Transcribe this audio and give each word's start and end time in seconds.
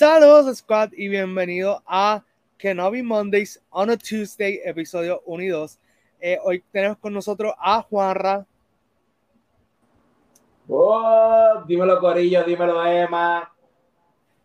Saludos 0.00 0.56
Squad 0.56 0.92
y 0.94 1.08
bienvenido 1.08 1.82
a 1.86 2.24
Kenobi 2.56 3.02
Mondays 3.02 3.62
on 3.68 3.90
a 3.90 3.98
Tuesday, 3.98 4.58
episodio 4.64 5.20
1 5.26 5.42
y 5.42 5.48
2. 5.48 5.78
Eh, 6.22 6.38
hoy 6.42 6.64
tenemos 6.72 6.96
con 6.96 7.12
nosotros 7.12 7.52
a 7.58 7.82
Juanra. 7.82 8.46
Oh, 10.70 11.62
dímelo 11.66 12.00
Corillo, 12.00 12.42
dímelo 12.44 12.82
Emma. 12.86 13.52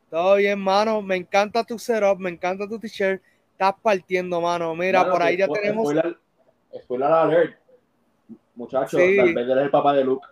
Todo 0.09 0.35
bien, 0.35 0.59
mano. 0.59 1.02
Me 1.02 1.15
encanta 1.15 1.63
tu 1.63 1.79
setup, 1.79 2.19
me 2.19 2.31
encanta 2.31 2.67
tu 2.67 2.77
t-shirt. 2.77 3.22
Estás 3.53 3.75
partiendo, 3.81 4.41
mano. 4.41 4.75
Mira, 4.75 5.03
Mano, 5.03 5.13
por 5.13 5.23
ahí 5.23 5.38
ya 5.38 5.47
tenemos. 5.47 5.89
Spoiler, 5.89 6.17
spoiler 6.83 7.11
alert. 7.13 7.59
Muchachos, 8.55 8.99
Sí. 8.99 9.16
Darth 9.16 9.33
Vader 9.33 9.58
es 9.59 9.63
el 9.63 9.72
papá 9.72 9.94
de 9.94 10.03
Luke. 10.03 10.27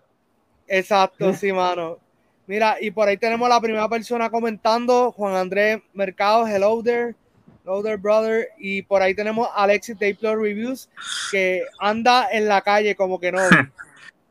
Exacto, 0.68 1.32
sí, 1.34 1.54
mano. 1.54 2.00
Mira, 2.46 2.78
y 2.82 2.92
por 2.92 3.08
ahí 3.08 3.18
tenemos 3.18 3.48
la 3.48 3.62
primera 3.62 3.88
persona 3.88 4.30
comentando, 4.30 5.12
Juan 5.12 5.36
Andrés 5.36 5.82
Mercado, 5.94 6.46
hello 6.46 6.82
there, 6.84 7.16
hello 7.64 7.82
there, 7.82 7.96
brother. 7.96 8.50
Y 8.58 8.82
por 8.82 9.02
ahí 9.02 9.16
tenemos 9.16 9.48
a 9.56 9.64
Alexis 9.64 9.98
de 9.98 10.18
Reviews, 10.22 10.90
que 11.32 11.64
anda 11.80 12.28
en 12.32 12.48
la 12.48 12.62
calle 12.62 12.96
como 12.96 13.20
que 13.20 13.32
no. 13.32 13.40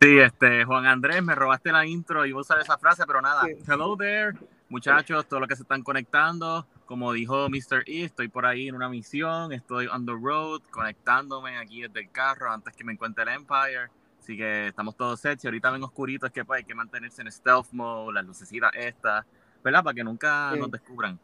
Sí, 0.02 0.18
este, 0.18 0.64
Juan 0.64 0.84
Andrés, 0.86 1.22
me 1.22 1.36
robaste 1.36 1.70
la 1.70 1.86
intro 1.86 2.26
y 2.26 2.32
a 2.32 2.36
usar 2.36 2.58
esa 2.58 2.76
frase, 2.76 3.04
pero 3.06 3.22
nada. 3.22 3.44
Sí. 3.44 3.52
Hello 3.68 3.96
there, 3.96 4.36
muchachos, 4.68 5.28
todos 5.28 5.40
los 5.40 5.48
que 5.48 5.54
se 5.54 5.62
están 5.62 5.84
conectando. 5.84 6.66
Como 6.86 7.12
dijo 7.12 7.48
Mr. 7.48 7.84
E, 7.86 8.06
estoy 8.06 8.26
por 8.26 8.44
ahí 8.44 8.66
en 8.66 8.74
una 8.74 8.88
misión, 8.88 9.52
estoy 9.52 9.86
on 9.86 10.04
the 10.04 10.12
road, 10.20 10.60
conectándome 10.72 11.56
aquí 11.56 11.82
desde 11.82 12.00
el 12.00 12.10
carro 12.10 12.50
antes 12.50 12.74
que 12.74 12.82
me 12.82 12.94
encuentre 12.94 13.22
el 13.22 13.28
Empire. 13.28 13.90
Así 14.22 14.36
que 14.36 14.68
estamos 14.68 14.96
todos 14.96 15.18
sets 15.20 15.42
y 15.42 15.48
ahorita 15.48 15.72
ven 15.72 15.82
oscurito, 15.82 16.26
es 16.26 16.32
que 16.32 16.44
pues, 16.44 16.58
hay 16.58 16.64
que 16.64 16.76
mantenerse 16.76 17.22
en 17.22 17.32
stealth 17.32 17.72
mode, 17.72 18.14
las 18.14 18.24
lucecitas 18.24 18.70
estas, 18.72 19.24
¿verdad? 19.64 19.82
Para 19.82 19.94
que 19.94 20.04
nunca 20.04 20.52
Sí. 20.54 20.60
nos 20.60 20.70
descubran. 20.70 21.18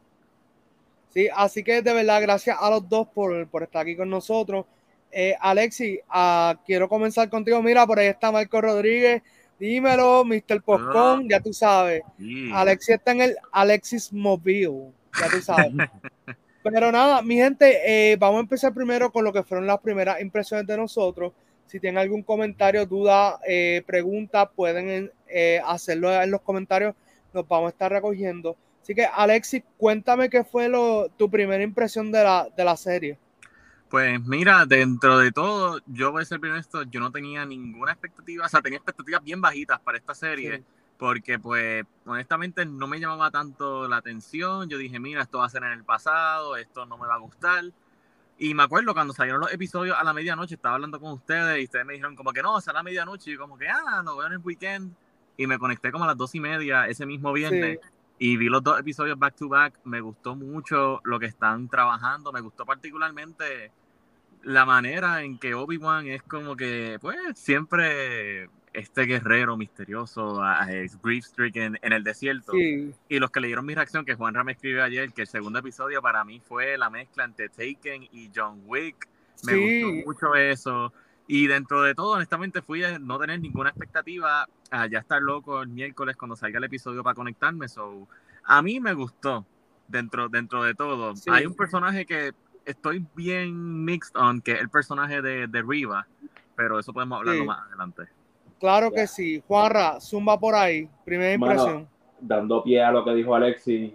Sí, 1.07 1.29
así 1.33 1.63
que 1.63 1.81
de 1.81 1.93
verdad, 1.93 2.21
gracias 2.21 2.57
a 2.59 2.69
los 2.69 2.87
dos 2.89 3.07
por, 3.07 3.47
por 3.47 3.63
estar 3.63 3.83
aquí 3.83 3.95
con 3.95 4.09
nosotros. 4.09 4.65
Eh, 5.11 5.33
Alexis, 5.39 6.01
ah, 6.09 6.59
quiero 6.65 6.89
comenzar 6.89 7.29
contigo. 7.29 7.63
Mira, 7.63 7.87
por 7.87 7.99
ahí 7.99 8.07
está 8.07 8.33
Marco 8.33 8.59
Rodríguez. 8.59 9.23
Dímelo, 9.57 10.25
Mr. 10.25 10.61
Postcon, 10.61 11.29
ya 11.29 11.39
tú 11.39 11.53
sabes. 11.53 12.03
Sí. 12.17 12.49
Alexis 12.53 12.95
está 12.95 13.13
en 13.13 13.21
el 13.21 13.37
Alexis 13.53 14.11
Mobile, 14.11 14.91
ya 15.19 15.29
tú 15.29 15.41
sabes. 15.41 15.71
Pero 16.63 16.91
nada, 16.91 17.21
mi 17.21 17.35
gente, 17.35 18.11
eh, 18.11 18.17
vamos 18.17 18.39
a 18.39 18.41
empezar 18.41 18.73
primero 18.73 19.09
con 19.09 19.23
lo 19.23 19.31
que 19.31 19.41
fueron 19.43 19.65
las 19.65 19.79
primeras 19.79 20.19
impresiones 20.19 20.67
de 20.67 20.75
nosotros. 20.75 21.31
Si 21.69 21.79
tienen 21.79 21.99
algún 21.99 22.23
comentario, 22.23 22.87
duda, 22.87 23.39
eh, 23.47 23.83
pregunta, 23.85 24.49
pueden 24.49 25.11
eh, 25.27 25.61
hacerlo 25.63 26.11
en 26.11 26.31
los 26.31 26.41
comentarios. 26.41 26.95
Nos 27.31 27.47
vamos 27.47 27.67
a 27.67 27.69
estar 27.69 27.91
recogiendo. 27.91 28.57
Así 28.81 28.95
que, 28.95 29.05
Alexis, 29.05 29.61
cuéntame 29.77 30.31
qué 30.31 30.43
fue 30.43 30.67
lo, 30.67 31.09
tu 31.09 31.29
primera 31.29 31.61
impresión 31.61 32.11
de 32.11 32.23
la, 32.23 32.47
de 32.57 32.63
la 32.63 32.75
serie. 32.75 33.19
Pues 33.87 34.19
mira, 34.25 34.65
dentro 34.65 35.19
de 35.19 35.31
todo, 35.31 35.79
yo 35.85 36.11
voy 36.11 36.23
a 36.23 36.25
ser 36.25 36.39
bien 36.39 36.53
honesto, 36.53 36.81
yo 36.83 36.99
no 36.99 37.11
tenía 37.11 37.45
ninguna 37.45 37.91
expectativa, 37.91 38.47
o 38.47 38.49
sea, 38.49 38.61
tenía 38.61 38.77
expectativas 38.77 39.23
bien 39.23 39.39
bajitas 39.39 39.79
para 39.79 39.97
esta 39.99 40.15
serie, 40.15 40.57
Sí. 40.57 40.63
porque 40.97 41.37
pues 41.37 41.85
honestamente 42.05 42.65
no 42.65 42.87
me 42.87 42.99
llamaba 42.99 43.29
tanto 43.29 43.87
la 43.87 43.97
atención, 43.97 44.69
yo 44.69 44.77
dije, 44.79 44.99
mira, 44.99 45.21
esto 45.21 45.37
va 45.37 45.45
a 45.45 45.49
ser 45.49 45.63
en 45.63 45.71
el 45.73 45.83
pasado, 45.83 46.55
esto 46.57 46.87
no 46.87 46.97
me 46.97 47.07
va 47.07 47.15
a 47.15 47.19
gustar, 47.19 47.63
y 48.39 48.53
me 48.53 48.63
acuerdo 48.63 48.93
cuando 48.93 49.13
salieron 49.13 49.41
los 49.41 49.53
episodios 49.53 49.97
a 49.99 50.03
la 50.03 50.13
medianoche, 50.13 50.55
estaba 50.55 50.75
hablando 50.75 50.99
con 50.99 51.11
ustedes 51.11 51.59
y 51.59 51.65
ustedes 51.65 51.85
me 51.85 51.93
dijeron 51.93 52.15
como 52.15 52.31
que 52.31 52.41
no, 52.41 52.57
es 52.57 52.67
a 52.67 52.73
la 52.73 52.81
medianoche, 52.81 53.31
y 53.31 53.37
como 53.37 53.57
que, 53.57 53.67
ah, 53.67 54.01
lo 54.03 54.17
veo 54.17 54.27
en 54.27 54.33
el 54.33 54.39
weekend, 54.39 54.93
y 55.37 55.45
me 55.45 55.59
conecté 55.59 55.91
como 55.91 56.05
a 56.05 56.07
las 56.07 56.17
dos 56.17 56.33
y 56.35 56.39
media 56.39 56.87
ese 56.87 57.05
mismo 57.05 57.31
viernes. 57.31 57.79
Sí. 57.81 57.89
Y 58.21 58.35
vi 58.35 58.49
los 58.49 58.61
dos 58.61 58.77
episodios 58.77 59.17
back 59.17 59.35
to 59.37 59.47
back. 59.47 59.79
Me 59.85 60.01
gustó 60.01 60.35
mucho 60.35 60.99
lo 61.05 61.19
que 61.19 61.27
están 61.27 61.69
trabajando. 61.69 62.33
Me 62.33 62.41
gustó 62.41 62.65
particularmente 62.65 63.71
la 64.43 64.65
manera 64.65 65.23
en 65.23 65.37
que 65.37 65.53
Obi-Wan 65.53 66.07
es 66.07 66.23
como 66.23 66.57
que, 66.57 66.97
pues, 66.99 67.17
siempre 67.39 68.49
este 68.73 69.03
guerrero 69.03 69.57
misterioso, 69.57 70.41
a- 70.41 70.61
a- 70.63 70.67
grief 71.01 71.25
stricken 71.25 71.79
en 71.81 71.93
el 71.93 72.03
desierto. 72.03 72.51
Sí, 72.51 72.93
Y 73.09 73.19
los 73.19 73.31
que 73.31 73.39
leyeron 73.39 73.65
mi 73.65 73.73
reacción, 73.75 74.05
que 74.05 74.15
Juanra 74.15 74.43
me 74.43 74.51
escribió 74.53 74.83
ayer, 74.83 75.11
que 75.11 75.23
el 75.23 75.27
segundo 75.27 75.59
episodio 75.59 76.01
para 76.01 76.23
mí 76.23 76.39
fue 76.39 76.77
la 76.77 76.89
mezcla 76.89 77.23
entre 77.23 77.49
Taken 77.49 78.03
y 78.11 78.29
John 78.35 78.61
Wick. 78.65 79.07
Me 79.45 79.53
Sí. 79.53 79.81
gustó 79.83 80.05
mucho 80.07 80.35
eso. 80.35 80.93
Y 81.27 81.47
dentro 81.47 81.83
de 81.83 81.93
todo, 81.95 82.11
honestamente, 82.13 82.61
fui 82.61 82.83
a 82.83 82.97
no 82.99 83.19
tener 83.19 83.39
ninguna 83.39 83.69
expectativa 83.69 84.47
a 84.71 84.87
ya 84.87 84.99
estar 84.99 85.21
loco 85.21 85.61
el 85.61 85.67
miércoles 85.69 86.15
cuando 86.17 86.35
salga 86.35 86.57
el 86.57 86.63
episodio 86.63 87.03
para 87.03 87.13
conectarme. 87.15 87.67
So, 87.67 88.07
a 88.43 88.61
mí 88.61 88.79
me 88.79 88.93
gustó 88.93 89.45
dentro, 89.87 90.27
dentro 90.29 90.63
de 90.63 90.73
todo. 90.75 91.15
Sí. 91.15 91.29
Hay 91.31 91.45
un 91.45 91.55
personaje 91.55 92.05
que 92.05 92.33
estoy 92.65 93.05
bien 93.15 93.83
mixed 93.85 94.15
on, 94.15 94.41
que 94.41 94.53
es 94.53 94.59
el 94.61 94.69
personaje 94.69 95.21
de, 95.21 95.47
de 95.47 95.61
Riva, 95.61 96.05
pero 96.55 96.77
eso 96.79 96.93
podemos 96.93 97.19
hablarlo 97.19 97.45
más 97.45 97.59
adelante. 97.67 98.03
Claro 98.59 98.91
que 98.91 99.07
sí. 99.07 99.41
Juanra, 99.47 99.99
zumba 99.99 100.39
por 100.39 100.55
ahí. 100.55 100.87
Primera 101.03 101.37
Mano, 101.37 101.53
impresión. 101.53 101.87
Dando 102.19 102.63
pie 102.63 102.83
a 102.83 102.91
lo 102.91 103.03
que 103.03 103.13
dijo 103.13 103.33
Alexis, 103.33 103.91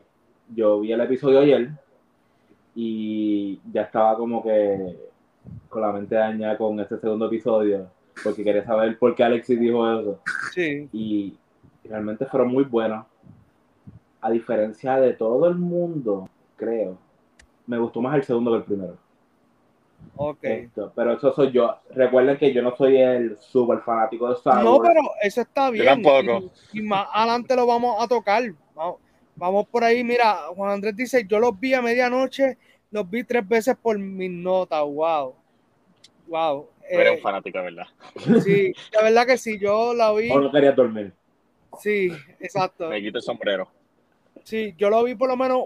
yo 0.54 0.80
vi 0.80 0.92
el 0.92 1.00
episodio 1.00 1.40
ayer 1.40 1.70
y 2.74 3.60
ya 3.72 3.82
estaba 3.82 4.16
como 4.16 4.42
que 4.42 4.96
con 5.68 5.82
la 5.82 5.92
mente 5.92 6.14
dañada 6.14 6.56
con 6.56 6.80
este 6.80 6.98
segundo 6.98 7.26
episodio, 7.26 7.88
porque 8.22 8.42
quería 8.42 8.64
saber 8.64 8.98
por 8.98 9.14
qué 9.14 9.24
Alexis 9.24 9.60
dijo 9.60 9.88
eso. 9.90 10.20
Sí, 10.52 10.88
y 10.92 11.36
realmente 11.84 12.26
fueron 12.26 12.48
muy 12.48 12.64
buenos. 12.64 13.06
A 14.20 14.30
diferencia 14.30 14.96
de 14.96 15.12
todo 15.12 15.46
el 15.48 15.56
mundo, 15.56 16.28
creo, 16.56 16.96
me 17.66 17.78
gustó 17.78 18.00
más 18.00 18.16
el 18.16 18.24
segundo 18.24 18.52
que 18.52 18.56
el 18.58 18.64
primero. 18.64 18.96
Ok. 20.16 20.44
Esto, 20.44 20.92
pero 20.94 21.12
eso 21.14 21.32
soy 21.32 21.52
yo. 21.52 21.76
Recuerden 21.90 22.36
que 22.38 22.52
yo 22.52 22.62
no 22.62 22.76
soy 22.76 22.96
el 22.98 23.38
super 23.38 23.80
fanático 23.80 24.28
de 24.28 24.34
Star 24.34 24.62
No, 24.62 24.76
Wars. 24.76 24.88
pero 24.92 25.10
eso 25.22 25.40
está 25.42 25.70
bien. 25.70 25.84
tampoco. 25.86 26.50
Y, 26.72 26.80
y 26.80 26.82
más 26.82 27.06
adelante 27.12 27.54
lo 27.56 27.66
vamos 27.66 27.96
a 28.02 28.06
tocar. 28.08 28.42
Vamos, 28.74 28.96
vamos 29.36 29.66
por 29.68 29.84
ahí. 29.84 30.02
Mira, 30.04 30.34
Juan 30.54 30.72
Andrés 30.72 30.96
dice, 30.96 31.24
yo 31.26 31.38
los 31.38 31.58
vi 31.58 31.74
a 31.74 31.82
medianoche, 31.82 32.58
los 32.90 33.08
vi 33.08 33.24
tres 33.24 33.46
veces 33.48 33.76
por 33.80 33.98
mis 33.98 34.30
notas. 34.30 34.82
Wow. 34.84 35.34
Wow. 36.28 36.68
Eh, 36.88 37.10
un 37.10 37.18
fanático, 37.20 37.58
de 37.58 37.64
verdad. 37.64 37.86
sí, 38.44 38.72
la 38.92 39.02
verdad 39.02 39.26
que 39.26 39.38
sí, 39.38 39.58
yo 39.58 39.94
la 39.94 40.12
vi. 40.12 40.30
O 40.30 40.38
no 40.40 40.52
quería 40.52 40.72
dormir. 40.72 41.12
Sí, 41.80 42.08
exacto. 42.40 42.88
Me 42.88 43.00
quito 43.00 43.18
el 43.18 43.22
sombrero. 43.24 43.68
Sí, 44.44 44.74
yo 44.76 44.90
lo 44.90 45.02
vi 45.02 45.14
por 45.14 45.28
lo 45.28 45.36
menos 45.36 45.64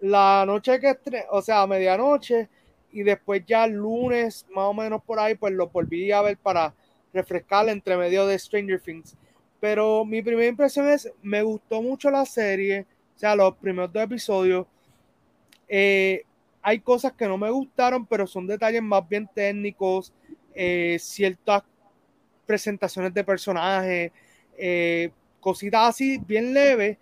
la 0.00 0.44
noche 0.46 0.80
que 0.80 0.88
estre- 0.88 1.26
o 1.30 1.42
sea, 1.42 1.62
a 1.62 1.66
medianoche, 1.66 2.48
y 2.94 3.02
después 3.02 3.42
ya 3.44 3.66
lunes, 3.66 4.46
más 4.54 4.66
o 4.66 4.72
menos 4.72 5.02
por 5.02 5.18
ahí, 5.18 5.34
pues 5.34 5.52
lo 5.52 5.68
volví 5.68 6.12
a 6.12 6.22
ver 6.22 6.38
para 6.38 6.72
refrescar 7.12 7.68
entre 7.68 7.96
medio 7.96 8.24
de 8.24 8.38
Stranger 8.38 8.80
Things. 8.80 9.16
Pero 9.58 10.04
mi 10.04 10.22
primera 10.22 10.46
impresión 10.46 10.88
es, 10.88 11.12
me 11.20 11.42
gustó 11.42 11.82
mucho 11.82 12.08
la 12.08 12.24
serie, 12.24 12.86
o 13.16 13.18
sea, 13.18 13.34
los 13.34 13.56
primeros 13.56 13.92
dos 13.92 14.04
episodios. 14.04 14.66
Eh, 15.66 16.22
hay 16.62 16.78
cosas 16.78 17.12
que 17.14 17.26
no 17.26 17.36
me 17.36 17.50
gustaron, 17.50 18.06
pero 18.06 18.28
son 18.28 18.46
detalles 18.46 18.82
más 18.82 19.06
bien 19.08 19.28
técnicos, 19.34 20.12
eh, 20.54 20.96
ciertas 21.00 21.64
presentaciones 22.46 23.12
de 23.12 23.24
personajes, 23.24 24.12
eh, 24.56 25.10
cositas 25.40 25.88
así 25.88 26.18
bien 26.18 26.54
leves, 26.54 26.96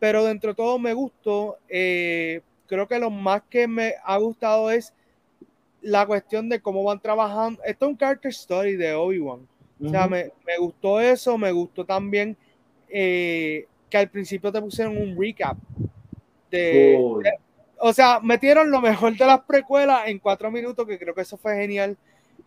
pero 0.00 0.24
dentro 0.24 0.50
de 0.50 0.56
todo 0.56 0.76
me 0.80 0.92
gustó. 0.92 1.56
Creo 1.68 2.88
que 2.88 2.98
lo 2.98 3.10
más 3.10 3.42
que 3.48 3.68
me 3.68 3.94
ha 4.02 4.16
gustado 4.16 4.72
es 4.72 4.92
la 5.86 6.04
cuestión 6.04 6.48
de 6.48 6.60
cómo 6.60 6.82
van 6.82 7.00
trabajando. 7.00 7.62
Esto 7.64 7.86
es 7.86 7.90
un 7.92 7.96
character 7.96 8.30
story 8.30 8.74
de 8.74 8.92
Obi-Wan. 8.92 9.46
O 9.80 9.88
sea, 9.88 10.08
me, 10.08 10.32
me 10.44 10.58
gustó 10.58 11.00
eso, 11.00 11.38
me 11.38 11.52
gustó 11.52 11.84
también 11.84 12.36
eh, 12.88 13.66
que 13.88 13.98
al 13.98 14.10
principio 14.10 14.50
te 14.50 14.60
pusieron 14.60 14.96
un 14.96 15.16
recap. 15.16 15.56
De- 16.50 16.98
o 17.78 17.92
sea, 17.92 18.18
metieron 18.20 18.70
lo 18.70 18.80
mejor 18.80 19.16
de 19.16 19.26
las 19.26 19.40
precuelas 19.42 20.08
en 20.08 20.18
cuatro 20.18 20.50
minutos, 20.50 20.86
que 20.86 20.98
creo 20.98 21.14
que 21.14 21.20
eso 21.20 21.36
fue 21.36 21.54
genial. 21.56 21.96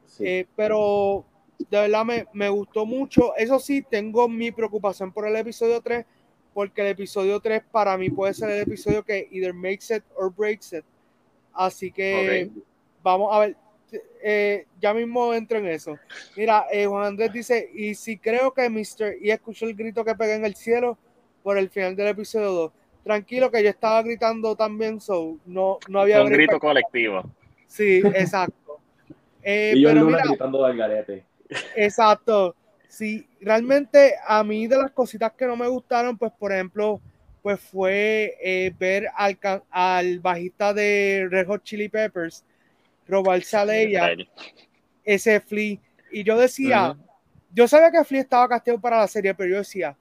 Sí. 0.05 0.23
Eh, 0.25 0.47
pero 0.55 1.23
de 1.59 1.77
verdad 1.77 2.03
me, 2.03 2.25
me 2.33 2.49
gustó 2.49 2.85
mucho. 2.85 3.33
Eso 3.37 3.57
sí, 3.59 3.85
tengo 3.89 4.27
mi 4.27 4.51
preocupación 4.51 5.13
por 5.13 5.25
el 5.25 5.35
episodio 5.37 5.79
3, 5.79 6.05
porque 6.53 6.81
el 6.81 6.87
episodio 6.87 7.39
3 7.39 7.63
para 7.71 7.97
mí 7.97 8.09
puede 8.09 8.33
ser 8.33 8.49
el 8.49 8.61
episodio 8.61 9.01
que 9.01 9.29
either 9.31 9.53
makes 9.53 9.95
it 9.95 10.03
or 10.17 10.33
breaks 10.35 10.73
it. 10.73 10.83
Así 11.53 11.91
que 11.91 12.49
vamos 13.11 13.35
a 13.35 13.39
ver. 13.39 13.55
Eh, 14.21 14.65
ya 14.79 14.93
mismo 14.93 15.33
entro 15.33 15.57
en 15.57 15.67
eso. 15.67 15.97
Mira, 16.35 16.65
eh, 16.71 16.85
Juan 16.85 17.05
Andrés 17.05 17.31
dice, 17.33 17.69
y 17.73 17.95
si 17.95 18.17
creo 18.17 18.53
que 18.53 18.69
Mr. 18.69 19.15
Y 19.21 19.31
escuchó 19.31 19.65
el 19.65 19.73
grito 19.75 20.03
que 20.05 20.13
pegué 20.13 20.35
en 20.35 20.45
el 20.45 20.55
cielo 20.55 20.97
por 21.41 21.57
el 21.57 21.69
final 21.69 21.95
del 21.95 22.07
episodio 22.09 22.51
2. 22.51 22.71
Tranquilo 23.03 23.49
que 23.49 23.63
yo 23.63 23.69
estaba 23.69 24.03
gritando 24.03 24.55
también, 24.55 24.99
so 25.01 25.37
no, 25.45 25.79
no 25.87 26.01
había 26.01 26.21
un 26.21 26.29
grito 26.29 26.59
para- 26.59 26.73
colectivo. 26.73 27.23
Sí, 27.67 28.01
exacto. 28.13 28.55
Eh, 29.41 29.71
y 29.73 29.81
yo 29.81 29.89
el 29.89 29.95
pero 29.95 30.05
mira, 30.07 30.23
gritando 30.25 30.65
del 30.65 30.75
garete. 30.77 31.23
Exacto. 31.77 32.55
Sí, 32.89 33.25
realmente 33.39 34.15
a 34.27 34.43
mí 34.43 34.67
de 34.67 34.77
las 34.77 34.91
cositas 34.91 35.31
que 35.31 35.45
no 35.47 35.55
me 35.55 35.65
gustaron, 35.67 36.17
pues 36.17 36.33
por 36.37 36.51
ejemplo, 36.51 36.99
pues 37.41 37.59
fue 37.61 38.35
eh, 38.43 38.73
ver 38.77 39.07
al, 39.15 39.39
al 39.71 40.19
bajista 40.19 40.73
de 40.73 41.27
Red 41.31 41.47
Hot 41.47 41.63
Chili 41.63 41.87
Peppers 41.87 42.43
robarse 43.09 43.57
a 43.57 43.65
Leia, 43.65 44.15
ese 45.03 45.39
Flea. 45.39 45.77
Y 46.11 46.23
yo 46.23 46.37
decía, 46.37 46.95
yo 47.53 47.67
sabía 47.67 47.91
que 47.91 48.03
Flea 48.03 48.21
estaba 48.21 48.47
castigado 48.47 48.79
para 48.79 48.99
la 48.99 49.07
serie, 49.07 49.33
pero 49.33 49.49
yo 49.49 49.57
decía, 49.57 49.97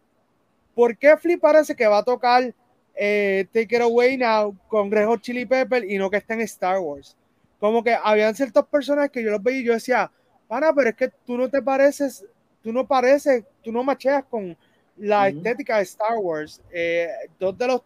¿por 0.75 0.97
qué 0.97 1.17
Flea 1.17 1.39
parece 1.39 1.75
que 1.75 1.87
va 1.87 1.99
a 1.99 2.05
tocar 2.05 2.55
eh, 2.95 3.47
Take 3.53 3.77
It 3.77 3.83
Away 3.83 4.19
Now 4.19 4.57
con 4.69 4.91
Red 4.91 5.07
Hot 5.07 5.23
Chili 5.23 5.47
Peppers 5.47 5.87
y 5.89 5.99
no 5.99 6.11
que 6.11 6.19
está 6.19 6.35
en 6.35 6.43
Star 6.43 6.79
Wars? 6.79 7.17
Como 7.59 7.83
que 7.83 7.95
habían 7.95 8.35
ciertas 8.35 8.65
personas 8.67 9.11
que 9.11 9.23
yo 9.23 9.31
los 9.31 9.43
veía 9.43 9.61
y 9.61 9.65
yo 9.65 9.73
decía, 9.73 10.11
pana, 10.47 10.73
pero 10.75 10.91
es 10.91 10.97
que 10.97 11.09
tú 11.27 11.37
no 11.37 11.49
te 11.49 11.61
pareces, 11.61 12.25
tú 12.63 12.73
no 12.73 12.87
pareces, 12.87 13.45
tú 13.63 13.73
no 13.73 13.83
macheas 13.83 14.25
con 14.25 14.57
la 14.97 15.29
estética 15.29 15.79
de 15.79 15.83
Star 15.83 16.17
Wars. 16.19 16.61
Eh, 16.71 17.09
dos 17.39 17.57
de 17.57 17.67
los 17.67 17.83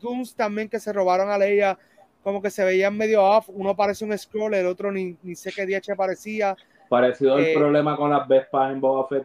Goons 0.00 0.34
también 0.34 0.68
que 0.68 0.80
se 0.80 0.92
robaron 0.92 1.30
a 1.30 1.38
Leia, 1.38 1.78
como 2.26 2.42
que 2.42 2.50
se 2.50 2.64
veían 2.64 2.96
medio 2.96 3.22
off. 3.22 3.48
Uno 3.50 3.76
parece 3.76 4.04
un 4.04 4.18
scroll, 4.18 4.52
el 4.54 4.66
otro 4.66 4.90
ni, 4.90 5.16
ni 5.22 5.36
sé 5.36 5.52
qué 5.52 5.64
DH 5.64 5.94
parecía. 5.94 6.56
Parecido 6.88 7.38
el 7.38 7.44
eh, 7.44 7.54
problema 7.54 7.96
con 7.96 8.10
las 8.10 8.26
Vespas 8.26 8.72
en 8.72 8.80
Boba 8.80 9.06
Fett. 9.06 9.24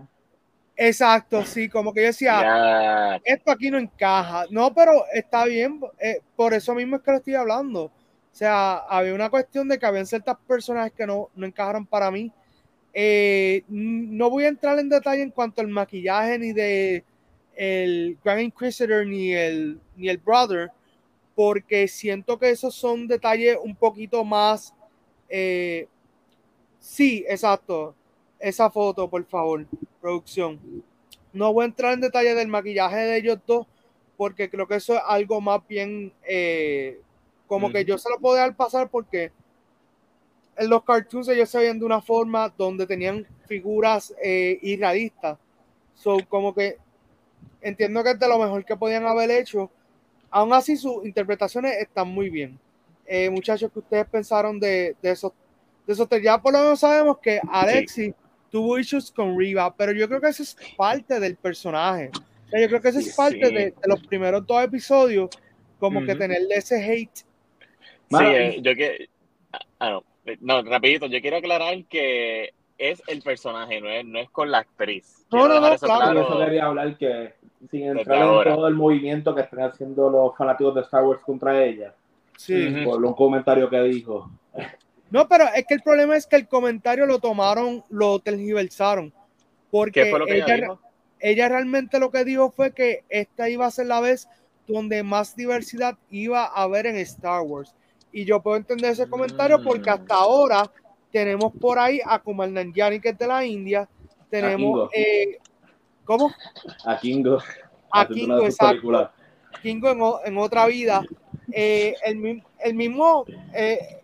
Exacto, 0.75 1.43
sí, 1.43 1.67
como 1.67 1.91
que 1.91 2.01
yo 2.01 2.05
decía, 2.05 3.19
esto 3.23 3.49
aquí 3.49 3.71
no 3.71 3.79
encaja. 3.79 4.45
No, 4.51 4.71
pero 4.71 4.91
está 5.11 5.45
bien, 5.45 5.81
eh, 5.99 6.19
por 6.35 6.53
eso 6.53 6.75
mismo 6.75 6.97
es 6.97 7.01
que 7.01 7.09
lo 7.09 7.17
estoy 7.17 7.33
hablando. 7.33 7.85
O 7.85 7.91
sea, 8.33 8.75
había 8.87 9.15
una 9.15 9.31
cuestión 9.31 9.67
de 9.67 9.79
que 9.79 9.85
habían 9.87 10.05
ciertas 10.05 10.37
personas 10.47 10.91
que 10.91 11.07
no, 11.07 11.29
no 11.33 11.47
encajaron 11.47 11.87
para 11.87 12.11
mí. 12.11 12.31
no 13.67 14.29
voy 14.29 14.43
a 14.43 14.49
entrar 14.49 14.77
en 14.77 14.89
detalle 14.89 15.23
en 15.23 15.31
cuanto 15.31 15.61
al 15.61 15.69
maquillaje 15.69 16.37
ni 16.37 16.53
de 16.53 17.03
el 17.55 18.19
Grand 18.23 18.41
Inquisitor 18.41 19.07
ni 19.07 19.33
el, 19.33 19.79
ni 19.95 20.07
el 20.07 20.19
Brother, 20.19 20.69
porque 21.41 21.87
siento 21.87 22.37
que 22.37 22.51
esos 22.51 22.75
son 22.75 23.07
detalles 23.07 23.57
un 23.63 23.75
poquito 23.75 24.23
más. 24.23 24.75
Eh, 25.27 25.87
sí, 26.79 27.25
exacto. 27.27 27.95
Esa 28.37 28.69
foto, 28.69 29.09
por 29.09 29.25
favor, 29.25 29.65
producción. 29.99 30.59
No 31.33 31.51
voy 31.51 31.63
a 31.63 31.65
entrar 31.65 31.93
en 31.93 32.01
detalle 32.01 32.35
del 32.35 32.47
maquillaje 32.47 32.97
de 32.97 33.17
ellos 33.17 33.39
dos, 33.47 33.65
porque 34.17 34.51
creo 34.51 34.67
que 34.67 34.75
eso 34.75 34.93
es 34.93 35.01
algo 35.03 35.41
más 35.41 35.67
bien 35.67 36.13
eh, 36.27 37.01
como 37.47 37.71
que 37.71 37.85
yo 37.85 37.97
se 37.97 38.11
lo 38.11 38.19
puedo 38.19 38.35
dejar 38.35 38.55
pasar 38.55 38.87
porque 38.91 39.31
en 40.57 40.69
los 40.69 40.83
cartoons 40.83 41.27
ellos 41.29 41.49
se 41.49 41.57
veían 41.57 41.79
de 41.79 41.85
una 41.85 42.03
forma 42.03 42.53
donde 42.55 42.85
tenían 42.85 43.25
figuras 43.47 44.13
eh, 44.23 44.59
irrealistas. 44.61 45.39
So, 45.95 46.19
como 46.29 46.53
que 46.53 46.77
entiendo 47.61 48.03
que 48.03 48.11
es 48.11 48.19
de 48.19 48.27
lo 48.27 48.37
mejor 48.37 48.63
que 48.63 48.75
podían 48.75 49.07
haber 49.07 49.31
hecho. 49.31 49.71
Aún 50.31 50.53
así, 50.53 50.77
sus 50.77 51.05
interpretaciones 51.05 51.77
están 51.77 52.07
muy 52.07 52.29
bien. 52.29 52.57
Eh, 53.05 53.29
muchachos, 53.29 53.69
¿qué 53.71 53.79
ustedes 53.79 54.07
pensaron 54.07 54.59
de, 54.59 54.95
de 55.01 55.11
esos? 55.11 55.33
De 55.85 55.93
esos 55.93 56.07
ya 56.23 56.41
por 56.41 56.53
lo 56.53 56.59
menos 56.59 56.79
sabemos 56.79 57.17
que 57.19 57.41
Alexi 57.51 58.13
tuvo 58.49 58.79
issues 58.79 59.11
con 59.11 59.37
Riva, 59.37 59.75
pero 59.75 59.91
yo 59.91 60.07
creo 60.07 60.21
que 60.21 60.29
eso 60.29 60.43
es 60.43 60.55
parte 60.77 61.19
del 61.19 61.35
personaje. 61.35 62.11
yo 62.13 62.67
creo 62.67 62.81
que 62.81 62.89
eso 62.89 62.99
es 62.99 63.15
parte 63.15 63.49
de, 63.49 63.73
los 63.85 64.05
primeros 64.07 64.45
dos 64.45 64.63
episodios, 64.63 65.29
como 65.79 66.05
que 66.05 66.15
tenerle 66.15 66.55
ese 66.55 66.83
hate. 66.83 67.17
Sí, 67.17 68.25
eh, 68.25 68.59
yo 68.61 68.75
que. 68.75 69.09
Ah, 69.79 69.89
no, 69.89 70.03
no, 70.41 70.61
rapidito, 70.63 71.07
yo 71.07 71.19
quiero 71.21 71.37
aclarar 71.37 71.83
que 71.85 72.53
es 72.77 73.01
el 73.07 73.21
personaje, 73.21 73.81
no 73.81 73.89
es, 73.89 74.05
no 74.05 74.19
es 74.19 74.29
con 74.29 74.51
la 74.51 74.59
actriz. 74.59 75.25
No, 75.31 75.47
no, 75.47 75.59
no, 75.59 75.77
claro. 75.77 76.21
Eso 76.21 76.39
quería 76.39 76.65
hablar 76.65 76.97
que 76.97 77.33
sin 77.69 77.83
entrar 77.83 78.21
en 78.21 78.53
todo 78.53 78.67
el 78.67 78.75
movimiento 78.75 79.35
que 79.35 79.41
están 79.41 79.61
haciendo 79.61 80.09
los 80.09 80.35
fanáticos 80.35 80.75
de 80.75 80.81
Star 80.81 81.03
Wars 81.03 81.21
contra 81.21 81.63
ella. 81.63 81.93
Sí. 82.37 82.83
Por 82.83 83.03
un 83.03 83.13
comentario 83.13 83.69
que 83.69 83.81
dijo. 83.83 84.29
No, 85.09 85.27
pero 85.27 85.45
es 85.55 85.65
que 85.67 85.75
el 85.75 85.81
problema 85.81 86.15
es 86.15 86.25
que 86.25 86.37
el 86.37 86.47
comentario 86.47 87.05
lo 87.05 87.19
tomaron, 87.19 87.83
lo 87.89 88.19
tergiversaron. 88.19 89.13
Porque 89.69 90.11
ella, 90.27 90.79
ella 91.19 91.49
realmente 91.49 91.99
lo 91.99 92.11
que 92.11 92.25
dijo 92.25 92.51
fue 92.51 92.73
que 92.73 93.03
esta 93.09 93.49
iba 93.49 93.65
a 93.65 93.71
ser 93.71 93.87
la 93.87 94.01
vez 94.01 94.27
donde 94.67 95.03
más 95.03 95.35
diversidad 95.35 95.97
iba 96.09 96.45
a 96.45 96.63
haber 96.63 96.87
en 96.87 96.97
Star 96.97 97.41
Wars. 97.41 97.75
Y 98.11 98.25
yo 98.25 98.41
puedo 98.41 98.57
entender 98.57 98.91
ese 98.91 99.09
comentario 99.09 99.61
porque 99.63 99.89
mm. 99.89 99.93
hasta 99.93 100.15
ahora 100.15 100.71
tenemos 101.11 101.53
por 101.59 101.77
ahí 101.77 101.99
a 102.05 102.19
Kumal 102.19 102.53
Nanjiani, 102.53 102.99
que 102.99 103.09
es 103.09 103.17
de 103.17 103.27
la 103.27 103.45
India, 103.45 103.87
tenemos 104.29 104.89
eh, 104.93 105.37
¿Cómo? 106.05 106.33
A 106.85 106.97
Kingo. 106.97 107.39
A 107.91 108.07
Kingo, 108.07 108.43
exacto. 108.43 109.11
Kingo 109.61 110.21
en, 110.25 110.37
otra 110.37 110.65
vida. 110.67 111.03
Eh, 111.51 111.95
el, 112.05 112.43
el, 112.59 112.73
mismo, 112.73 113.25
eh, 113.53 114.01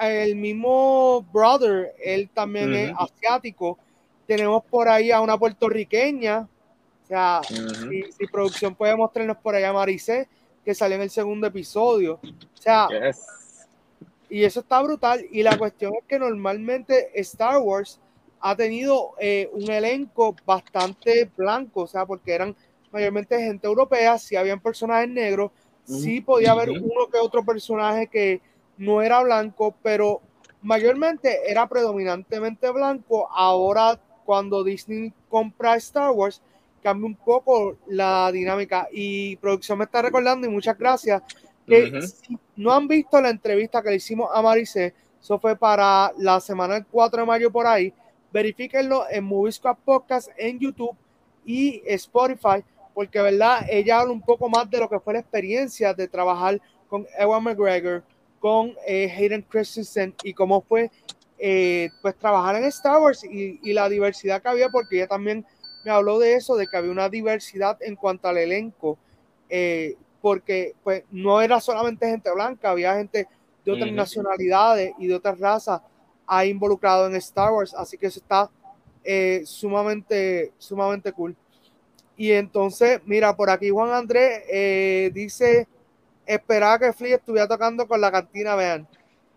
el 0.00 0.36
mismo 0.36 1.22
brother, 1.32 1.94
él 2.02 2.28
también 2.32 2.74
es 2.74 2.92
asiático. 2.98 3.78
Tenemos 4.26 4.64
por 4.64 4.88
ahí 4.88 5.10
a 5.10 5.20
una 5.20 5.38
puertorriqueña. 5.38 6.48
O 7.04 7.06
sea, 7.06 7.40
si, 7.44 8.26
producción 8.26 8.74
puede 8.74 8.96
mostrarnos 8.96 9.36
por 9.38 9.54
allá 9.54 9.70
a 9.70 9.72
Maricé, 9.72 10.28
que 10.64 10.74
salió 10.74 10.96
en 10.96 11.02
el 11.02 11.10
segundo 11.10 11.46
episodio. 11.46 12.20
O 12.22 12.60
sea, 12.60 12.88
y 14.32 14.44
eso 14.44 14.60
está 14.60 14.80
brutal. 14.80 15.24
Y 15.30 15.42
la 15.42 15.58
cuestión 15.58 15.92
es 15.94 16.04
que 16.06 16.18
normalmente 16.18 17.10
Star 17.20 17.58
Wars 17.58 18.00
ha 18.42 18.56
tenido 18.56 19.12
eh, 19.18 19.48
un 19.52 19.70
elenco 19.70 20.34
bastante 20.44 21.30
blanco, 21.36 21.82
o 21.82 21.86
sea, 21.86 22.04
porque 22.04 22.34
eran 22.34 22.56
mayormente 22.90 23.38
gente 23.38 23.66
europea, 23.66 24.18
si 24.18 24.36
habían 24.36 24.60
personajes 24.60 25.08
negros, 25.08 25.52
sí 25.84 26.20
podía 26.20 26.52
haber 26.52 26.70
uno 26.70 27.08
que 27.10 27.18
otro 27.18 27.44
personaje 27.44 28.08
que 28.08 28.40
no 28.76 29.00
era 29.00 29.22
blanco, 29.22 29.74
pero 29.82 30.20
mayormente 30.60 31.50
era 31.50 31.68
predominantemente 31.68 32.70
blanco. 32.70 33.28
Ahora, 33.30 33.98
cuando 34.24 34.64
Disney 34.64 35.12
compra 35.28 35.76
Star 35.76 36.10
Wars, 36.10 36.42
cambia 36.82 37.06
un 37.06 37.14
poco 37.14 37.76
la 37.86 38.30
dinámica. 38.32 38.88
Y 38.92 39.36
producción 39.36 39.78
me 39.78 39.84
está 39.84 40.02
recordando, 40.02 40.46
y 40.46 40.50
muchas 40.50 40.76
gracias, 40.76 41.22
que 41.66 42.02
si 42.02 42.36
no 42.56 42.72
han 42.72 42.88
visto 42.88 43.20
la 43.20 43.30
entrevista 43.30 43.82
que 43.82 43.90
le 43.90 43.96
hicimos 43.96 44.30
a 44.34 44.42
Maricé, 44.42 44.94
eso 45.20 45.38
fue 45.38 45.56
para 45.56 46.12
la 46.18 46.40
semana 46.40 46.74
del 46.74 46.86
4 46.86 47.20
de 47.20 47.26
mayo 47.26 47.52
por 47.52 47.66
ahí, 47.66 47.94
verifíquenlo 48.32 49.04
en 49.10 49.24
Movisco 49.24 49.76
Podcast 49.84 50.30
en 50.36 50.58
YouTube 50.58 50.96
y 51.44 51.82
Spotify, 51.86 52.64
porque 52.94 53.20
verdad, 53.20 53.66
ella 53.68 54.00
habla 54.00 54.12
un 54.12 54.22
poco 54.22 54.48
más 54.48 54.68
de 54.70 54.78
lo 54.78 54.88
que 54.88 55.00
fue 55.00 55.14
la 55.14 55.20
experiencia 55.20 55.92
de 55.94 56.08
trabajar 56.08 56.60
con 56.88 57.06
Ewan 57.18 57.44
McGregor, 57.44 58.02
con 58.38 58.74
eh, 58.86 59.10
Hayden 59.10 59.42
Christensen 59.42 60.14
y 60.22 60.34
cómo 60.34 60.62
fue 60.62 60.90
eh, 61.38 61.90
pues 62.00 62.16
trabajar 62.16 62.56
en 62.56 62.64
Star 62.64 63.00
Wars 63.00 63.24
y, 63.24 63.72
la 63.72 63.88
diversidad 63.88 64.40
que 64.42 64.48
había, 64.48 64.68
porque 64.68 64.96
ella 64.96 65.08
también 65.08 65.44
me 65.84 65.90
habló 65.90 66.18
de 66.18 66.34
eso, 66.34 66.56
de 66.56 66.66
que 66.66 66.76
había 66.76 66.90
una 66.90 67.08
diversidad 67.08 67.76
en 67.82 67.96
cuanto 67.96 68.28
al 68.28 68.38
elenco, 68.38 68.98
eh, 69.48 69.96
porque 70.20 70.74
pues 70.84 71.02
no 71.10 71.42
era 71.42 71.60
solamente 71.60 72.08
gente 72.08 72.30
blanca, 72.32 72.70
había 72.70 72.94
gente 72.94 73.26
de 73.64 73.72
otras 73.72 73.92
nacionalidades 73.92 74.92
y 74.98 75.08
de 75.08 75.14
otras 75.14 75.38
razas 75.38 75.82
ha 76.34 76.46
involucrado 76.46 77.06
en 77.06 77.14
Star 77.16 77.52
Wars, 77.52 77.74
así 77.74 77.98
que 77.98 78.06
eso 78.06 78.18
está 78.18 78.50
eh, 79.04 79.42
sumamente, 79.44 80.50
sumamente 80.56 81.12
cool. 81.12 81.36
Y 82.16 82.32
entonces, 82.32 83.02
mira, 83.04 83.36
por 83.36 83.50
aquí 83.50 83.68
Juan 83.68 83.90
Andrés 83.90 84.42
eh, 84.50 85.10
dice, 85.12 85.68
esperaba 86.24 86.78
que 86.78 86.92
Flea 86.94 87.16
estuviera 87.16 87.46
tocando 87.46 87.86
con 87.86 88.00
la 88.00 88.10
cantina, 88.10 88.54
vean. 88.54 88.88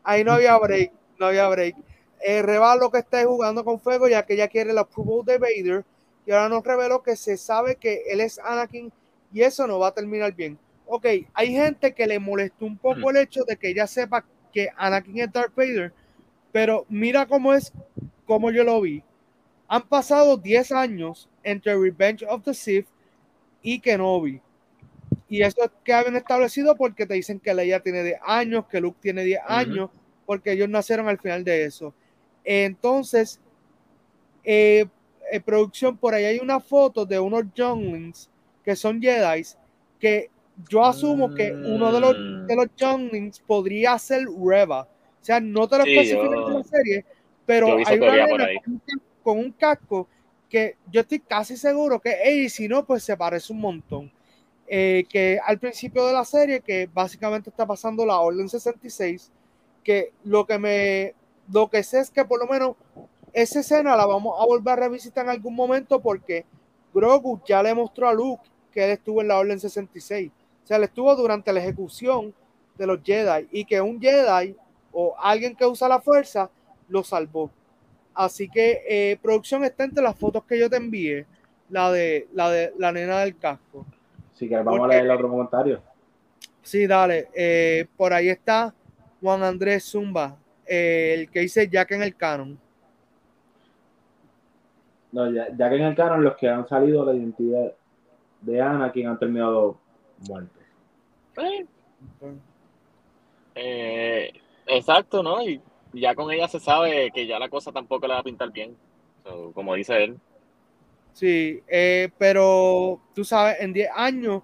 Ahí 0.04 0.24
no 0.24 0.32
había 0.32 0.58
break, 0.58 0.94
no 1.20 1.26
había 1.26 1.50
break. 1.50 1.76
Eh, 2.22 2.42
lo 2.80 2.90
que 2.90 3.00
está 3.00 3.26
jugando 3.26 3.66
con 3.66 3.78
fuego, 3.78 4.08
ya 4.08 4.26
que 4.26 4.36
ella 4.36 4.48
quiere 4.48 4.72
el 4.72 4.78
approval 4.78 5.26
de 5.26 5.38
Vader. 5.38 5.86
Y 6.26 6.32
ahora 6.32 6.48
nos 6.48 6.64
reveló 6.64 7.04
que 7.04 7.18
se 7.18 7.36
sabe 7.36 7.76
que 7.76 8.04
él 8.08 8.22
es 8.22 8.40
Anakin 8.40 8.90
y 9.34 9.42
eso 9.42 9.68
no 9.68 9.80
va 9.80 9.88
a 9.90 9.94
terminar 9.94 10.34
bien. 10.34 10.58
Ok, 10.88 11.06
hay 11.34 11.52
gente 11.52 11.94
que 11.94 12.08
le 12.08 12.20
molestó 12.20 12.66
un 12.66 12.78
poco 12.78 13.10
el 13.10 13.18
hecho 13.18 13.44
de 13.44 13.58
que 13.58 13.70
ella 13.70 13.86
sepa 13.86 14.24
que 14.54 14.70
Anakin 14.78 15.20
es 15.20 15.34
Darth 15.34 15.54
Vader, 15.54 15.92
pero 16.56 16.86
mira 16.88 17.26
cómo 17.26 17.54
es, 17.54 17.74
como 18.26 18.50
yo 18.50 18.64
lo 18.64 18.80
vi. 18.80 19.04
Han 19.68 19.82
pasado 19.90 20.38
10 20.38 20.72
años 20.72 21.28
entre 21.44 21.78
Revenge 21.78 22.26
of 22.30 22.44
the 22.44 22.54
Sith 22.54 22.88
y 23.62 23.82
Kenobi. 23.82 24.40
Y 25.28 25.42
eso 25.42 25.66
es 25.66 25.72
que 25.84 25.92
habían 25.92 26.16
establecido 26.16 26.78
porque 26.78 27.06
te 27.06 27.16
dicen 27.16 27.42
que 27.42 27.54
Leia 27.54 27.82
tiene 27.82 28.04
10 28.04 28.20
años, 28.26 28.68
que 28.68 28.80
Luke 28.80 28.98
tiene 29.02 29.26
10 29.26 29.42
años, 29.46 29.90
porque 30.26 30.54
ellos 30.54 30.70
nacieron 30.70 31.10
al 31.10 31.20
final 31.20 31.44
de 31.44 31.66
eso. 31.66 31.94
Entonces, 32.46 33.42
eh, 34.46 34.86
en 35.30 35.44
producción, 35.44 35.98
por 35.98 36.14
ahí 36.14 36.24
hay 36.24 36.40
una 36.40 36.62
foto 36.62 37.06
de 37.06 37.20
unos 37.20 37.44
younglings 37.54 38.30
que 38.64 38.78
son 38.78 39.02
Jedi, 39.02 39.44
que 40.00 40.30
yo 40.70 40.86
asumo 40.86 41.36
que 41.36 41.52
uno 41.52 41.92
de 41.92 42.00
los, 42.00 42.48
de 42.48 42.56
los 42.56 42.68
younglings 42.78 43.42
podría 43.42 44.00
ser 44.00 44.26
Reva. 44.42 44.88
O 45.26 45.30
sea, 45.34 45.40
no 45.40 45.68
te 45.68 45.80
lo 45.80 45.86
especifican 45.86 46.34
en 46.38 46.54
la 46.54 46.64
serie, 46.64 47.06
pero 47.48 47.78
hay 47.84 47.98
una 47.98 48.28
con, 49.24 49.40
un 49.40 49.52
casco 49.54 50.08
que 50.48 50.76
yo 50.92 51.02
estoy 51.02 51.20
casi 51.20 51.58
seguro 51.58 52.00
que, 52.00 52.16
hey, 52.24 52.48
si 52.48 52.68
no, 52.68 52.86
pues 52.86 53.04
se 53.04 53.18
parece 53.18 53.52
un 53.52 53.60
montón. 53.60 54.12
eh, 54.68 55.04
que 55.10 55.40
al 55.44 55.58
principio 55.58 56.06
de 56.06 56.14
la 56.14 56.24
serie, 56.26 56.60
que 56.60 56.88
básicamente 56.94 57.50
está 57.50 57.66
pasando 57.66 58.06
la 58.06 58.20
Orden 58.20 58.48
66, 58.48 59.32
que 59.84 60.14
lo 60.26 60.46
que 60.46 60.60
me, 60.60 61.16
lo 61.52 61.72
que 61.72 61.82
sé 61.82 62.02
es 62.02 62.12
que 62.12 62.24
por 62.24 62.40
lo 62.40 62.46
menos 62.46 62.76
esa 63.34 63.62
escena 63.62 63.96
la 63.96 64.06
vamos 64.06 64.40
a 64.40 64.46
volver 64.46 64.74
a 64.74 64.76
revisitar 64.76 65.26
en 65.26 65.32
algún 65.32 65.56
momento 65.56 66.00
porque 66.02 66.46
Grogu 66.94 67.42
ya 67.48 67.64
le 67.64 67.74
mostró 67.74 68.08
a 68.08 68.14
Luke 68.14 68.44
que 68.72 68.86
él 68.86 68.92
estuvo 68.92 69.22
en 69.22 69.30
la 69.30 69.40
Orden 69.40 69.60
66. 69.60 70.32
O 70.64 70.68
sea, 70.68 70.78
él 70.78 70.84
estuvo 70.84 71.16
durante 71.16 71.52
la 71.52 71.62
ejecución 71.62 72.32
de 72.78 72.86
los 72.86 73.00
Jedi 73.04 73.48
y 73.52 73.66
que 73.66 73.82
un 73.82 74.00
Jedi 74.00 74.56
o 74.96 75.14
alguien 75.20 75.56
que 75.56 75.66
usa 75.66 75.90
la 75.90 76.00
fuerza 76.00 76.50
lo 76.88 77.04
salvó. 77.04 77.52
Así 78.14 78.50
que 78.50 78.82
eh, 78.88 79.20
producción 79.22 79.66
está 79.66 79.84
entre 79.84 80.02
las 80.02 80.18
fotos 80.18 80.46
que 80.46 80.58
yo 80.58 80.70
te 80.70 80.78
envié, 80.78 81.26
la 81.70 81.92
de 81.92 82.28
la 82.34 82.50
de 82.50 82.74
la 82.78 82.92
nena 82.94 83.20
del 83.20 83.38
casco. 83.38 83.86
Si 84.34 84.48
quieres, 84.48 84.66
vamos 84.66 84.86
a 84.86 84.88
leer 84.88 85.04
el 85.04 85.12
otro 85.12 85.30
comentario. 85.30 85.82
Sí, 86.62 86.88
dale. 86.88 87.28
Eh, 87.36 87.86
por 87.98 88.14
ahí 88.14 88.30
está 88.30 88.74
Juan 89.22 89.44
Andrés 89.44 89.84
Zumba, 89.84 90.38
eh, 90.66 91.16
el 91.20 91.30
que 91.30 91.42
dice 91.42 91.68
Jack 91.68 91.92
en 91.92 92.04
el 92.04 92.16
canon. 92.16 92.58
No, 95.12 95.32
ya, 95.32 95.48
ya, 95.56 95.70
que 95.70 95.76
en 95.76 95.84
el 95.84 95.96
canon 95.96 96.24
los 96.24 96.36
que 96.38 96.48
han 96.48 96.68
salido 96.68 97.06
la 97.06 97.14
identidad 97.14 97.74
de 98.42 98.62
Anakin 98.62 99.08
han 99.08 99.20
terminado 99.20 99.78
muertos. 100.28 100.64
Eh, 103.56 104.34
exacto, 104.68 105.24
¿no? 105.24 105.42
Y 105.44 105.62
ya 105.94 106.16
con 106.16 106.32
ella 106.32 106.48
se 106.48 106.60
sabe 106.60 107.12
que 107.12 107.28
ya 107.28 107.40
la 107.40 107.50
cosa 107.50 107.72
tampoco 107.72 108.08
la 108.08 108.16
va 108.16 108.20
a 108.22 108.24
pintar 108.24 108.52
bien, 108.52 108.76
como 109.54 109.76
dice 109.76 110.04
él. 110.04 110.20
Sí, 111.14 111.62
eh, 111.68 112.10
pero 112.18 113.00
tú 113.14 113.24
sabes, 113.24 113.58
en 113.62 113.72
10 113.72 113.90
años, 113.96 114.44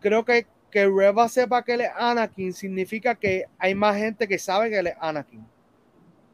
creo 0.00 0.24
que 0.24 0.46
que 0.74 0.88
Reva 0.88 1.28
sepa 1.28 1.62
que 1.62 1.74
él 1.74 1.82
es 1.82 1.90
Anakin 1.96 2.52
significa 2.52 3.14
que 3.14 3.44
hay 3.60 3.76
más 3.76 3.96
gente 3.96 4.26
que 4.26 4.40
sabe 4.40 4.70
que 4.70 4.80
él 4.80 4.88
es 4.88 4.96
Anakin. 4.98 5.46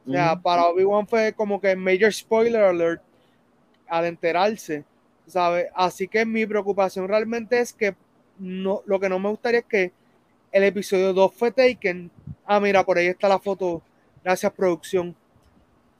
O 0.07 0.13
sea, 0.13 0.35
para 0.35 0.65
Obi-Wan 0.65 1.07
fue 1.07 1.35
como 1.35 1.61
que 1.61 1.77
major 1.77 2.11
spoiler 2.11 2.63
alert 2.63 3.03
al 3.87 4.07
enterarse, 4.07 4.83
¿sabes? 5.27 5.67
Así 5.75 6.09
que 6.09 6.25
mi 6.25 6.47
preocupación 6.47 7.07
realmente 7.07 7.61
es 7.61 7.75
que 7.75 7.95
no, 8.39 8.81
lo 8.87 8.99
que 8.99 9.11
no 9.11 9.19
me 9.19 9.29
gustaría 9.29 9.61
es 9.61 9.67
que 9.67 9.93
el 10.53 10.65
episodio 10.65 11.13
2 11.13 11.35
fue 11.35 11.51
taken. 11.51 12.11
Ah, 12.53 12.59
mira, 12.59 12.85
por 12.85 12.99
ahí 12.99 13.07
está 13.07 13.29
la 13.29 13.39
foto. 13.39 13.81
Gracias, 14.25 14.53
producción. 14.53 15.15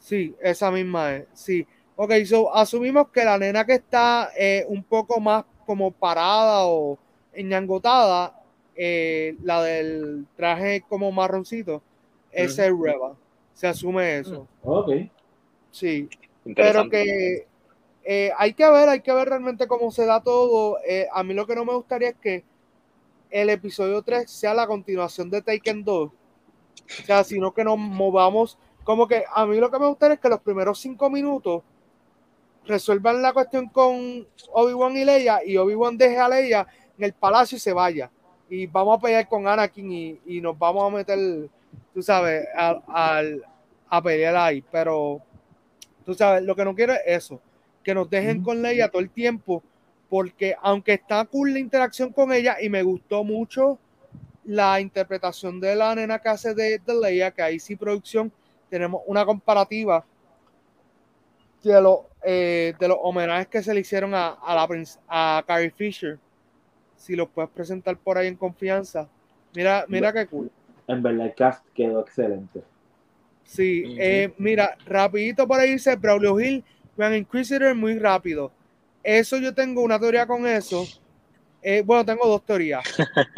Sí, 0.01 0.35
esa 0.43 0.73
misma 0.73 1.15
es. 1.15 1.27
Sí. 1.33 1.65
Ok, 1.95 2.13
so 2.25 2.53
asumimos 2.53 3.09
que 3.11 3.25
la 3.25 3.39
nena 3.39 3.65
que 3.65 3.75
está 3.75 4.33
eh, 4.37 4.65
un 4.67 4.83
poco 4.83 5.21
más 5.21 5.45
como 5.65 5.93
parada 5.93 6.65
o 6.65 6.99
enyangotada, 7.33 8.43
eh, 8.75 9.37
la 9.45 9.63
del 9.63 10.27
traje 10.35 10.83
como 10.89 11.13
marroncito, 11.13 11.83
ese 12.33 12.67
es 12.67 12.73
Reva. 12.77 13.17
Se 13.55 13.69
asume 13.69 14.19
eso. 14.19 14.49
Ok. 14.65 14.91
Sí. 15.71 16.09
Pero 16.57 16.91
que 16.91 17.47
eh, 18.03 18.33
hay 18.37 18.55
que 18.55 18.69
ver, 18.69 18.89
hay 18.89 19.03
que 19.03 19.15
ver 19.15 19.29
realmente 19.29 19.69
cómo 19.69 19.93
se 19.93 20.05
da 20.05 20.21
todo. 20.21 20.79
Eh, 20.85 21.07
a 21.13 21.23
mí 21.23 21.33
lo 21.33 21.47
que 21.47 21.55
no 21.55 21.65
me 21.65 21.75
gustaría 21.75 22.09
es 22.09 22.17
que 22.17 22.43
el 23.31 23.51
episodio 23.51 24.03
3 24.03 24.29
sea 24.29 24.53
la 24.53 24.67
continuación 24.67 25.31
de 25.31 25.43
Taken 25.43 25.85
2. 25.85 26.11
O 27.03 27.07
sea, 27.07 27.25
sino 27.25 27.53
que 27.53 27.65
nos 27.65 27.79
movamos. 27.79 28.59
Como 28.85 29.07
que 29.07 29.25
a 29.33 29.47
mí 29.47 29.59
lo 29.59 29.71
que 29.71 29.79
me 29.79 29.87
gustaría 29.87 30.15
es 30.15 30.21
que 30.21 30.29
los 30.29 30.41
primeros 30.41 30.81
cinco 30.81 31.11
minutos 31.11 31.63
resuelvan 32.67 33.23
la 33.23 33.33
cuestión 33.33 33.69
con 33.69 34.27
Obi-Wan 34.53 34.97
y 34.97 35.05
Leia 35.05 35.45
y 35.45 35.57
Obi-Wan 35.57 35.97
deje 35.97 36.19
a 36.19 36.29
Leia 36.29 36.67
en 36.99 37.05
el 37.05 37.13
palacio 37.13 37.57
y 37.57 37.61
se 37.61 37.73
vaya. 37.73 38.11
Y 38.49 38.67
vamos 38.67 38.99
a 38.99 39.01
pelear 39.01 39.29
con 39.29 39.47
Anakin 39.47 39.93
y, 39.93 40.21
y 40.27 40.41
nos 40.41 40.59
vamos 40.59 40.93
a 40.93 40.97
meter, 40.97 41.49
tú 41.95 42.03
sabes, 42.03 42.47
al, 42.57 43.45
a 43.89 44.03
pelear 44.03 44.37
ahí. 44.37 44.65
Pero, 44.73 45.21
tú 46.05 46.15
sabes, 46.15 46.43
lo 46.43 46.57
que 46.57 46.65
no 46.65 46.75
quiero 46.75 46.93
es 46.93 47.01
eso, 47.07 47.41
que 47.85 47.95
nos 47.95 48.11
dejen 48.11 48.43
con 48.43 48.61
Leia 48.61 48.89
todo 48.89 49.03
el 49.03 49.11
tiempo, 49.11 49.63
porque 50.09 50.57
aunque 50.61 50.95
está 50.95 51.25
cool 51.27 51.53
la 51.53 51.61
interacción 51.61 52.13
con 52.13 52.33
ella 52.33 52.57
y 52.61 52.69
me 52.69 52.83
gustó 52.83 53.23
mucho 53.23 53.79
la 54.51 54.81
interpretación 54.81 55.61
de 55.61 55.77
la 55.77 55.95
nena 55.95 56.19
que 56.19 56.29
hace 56.29 56.55
de, 56.55 56.79
de 56.79 56.95
Leia, 57.01 57.31
que 57.31 57.41
ahí 57.41 57.61
sí 57.61 57.77
producción 57.77 58.33
tenemos 58.69 59.01
una 59.07 59.25
comparativa 59.25 60.05
de, 61.63 61.81
los 61.81 61.99
eh, 62.25 62.75
de 62.79 62.89
los 62.89 62.99
homenajes 63.01 63.47
que 63.47 63.63
se 63.63 63.73
le 63.73 63.81
hicieron 63.81 64.13
a, 64.13 64.31
a, 64.31 64.55
la, 64.57 64.85
a 65.09 65.45
Carrie 65.47 65.71
Fisher 65.71 66.19
si 66.97 67.15
los 67.15 67.29
puedes 67.29 67.51
presentar 67.51 67.97
por 67.97 68.19
ahí 68.19 68.27
en 68.27 68.35
confianza. 68.35 69.09
Mira, 69.55 69.85
mira 69.87 70.13
qué 70.13 70.27
cool. 70.27 70.51
En 70.89 71.01
verdad 71.01 71.27
el 71.27 71.35
cast 71.35 71.65
quedó 71.73 72.01
excelente. 72.01 72.63
Sí, 73.45 73.97
eh, 73.99 74.35
mira, 74.37 74.77
rapidito 74.85 75.47
por 75.47 75.61
ahí 75.61 75.73
dice 75.73 75.95
Braulio 75.95 76.41
Hill, 76.41 76.65
Grand 76.97 77.15
Inquisitor 77.15 77.73
muy 77.77 77.99
rápido. 78.01 78.51
Eso 79.03 79.39
yo 79.39 79.55
tengo 79.55 79.83
una 79.83 79.99
teoría 79.99 80.27
con 80.27 80.45
eso. 80.47 80.85
Eh, 81.63 81.83
bueno, 81.85 82.05
tengo 82.05 82.27
dos 82.27 82.45
teorías. 82.45 82.85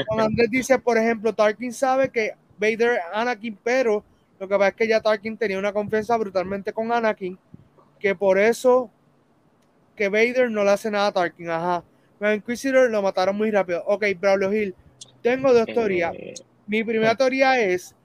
Juan 0.06 0.20
Andrés 0.26 0.50
dice, 0.50 0.78
por 0.78 0.96
ejemplo, 0.96 1.34
Tarkin 1.34 1.72
sabe 1.72 2.08
que 2.08 2.32
Vader 2.58 2.94
es 2.94 3.00
Anakin, 3.12 3.58
pero 3.62 4.04
lo 4.38 4.48
que 4.48 4.54
pasa 4.54 4.68
es 4.68 4.74
que 4.74 4.88
ya 4.88 5.00
Tarkin 5.00 5.36
tenía 5.36 5.58
una 5.58 5.72
confianza 5.72 6.16
brutalmente 6.16 6.72
con 6.72 6.92
Anakin, 6.92 7.38
que 7.98 8.14
por 8.14 8.38
eso 8.38 8.90
que 9.96 10.08
Vader 10.08 10.50
no 10.50 10.64
le 10.64 10.70
hace 10.70 10.90
nada 10.90 11.08
a 11.08 11.12
Tarkin. 11.12 11.50
Ajá. 11.50 11.84
Inquisitor 12.34 12.88
lo 12.88 13.02
mataron 13.02 13.36
muy 13.36 13.50
rápido. 13.50 13.82
Ok, 13.86 14.04
Braulio 14.20 14.52
Hill, 14.52 14.74
tengo 15.22 15.52
dos 15.52 15.66
teorías. 15.66 16.14
Eh, 16.14 16.34
Mi 16.66 16.84
primera 16.84 17.16
teoría 17.16 17.60
es, 17.60 17.96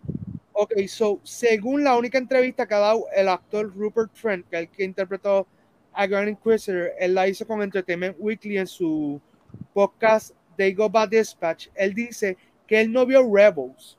ok, 0.53 0.73
so, 0.87 1.19
según 1.23 1.83
la 1.83 1.95
única 1.95 2.17
entrevista 2.17 2.67
que 2.67 2.73
ha 2.73 2.79
dado 2.79 3.05
el 3.15 3.29
actor 3.29 3.71
Rupert 3.75 4.11
Trent, 4.19 4.47
que 4.49 4.55
es 4.55 4.61
el 4.63 4.69
que 4.69 4.83
interpretó 4.83 5.45
a 5.93 6.07
Grand 6.07 6.29
Inquisitor, 6.29 6.91
él 6.99 7.13
la 7.13 7.27
hizo 7.27 7.45
con 7.45 7.61
Entertainment 7.61 8.15
Weekly 8.19 8.57
en 8.57 8.67
su 8.67 9.21
podcast 9.73 10.33
They 10.55 10.73
Go 10.73 10.89
Bad 10.89 11.09
Dispatch. 11.09 11.67
Él 11.75 11.93
dice 11.93 12.37
que 12.65 12.81
él 12.81 12.91
no 12.91 13.05
vio 13.05 13.21
Rebels. 13.33 13.97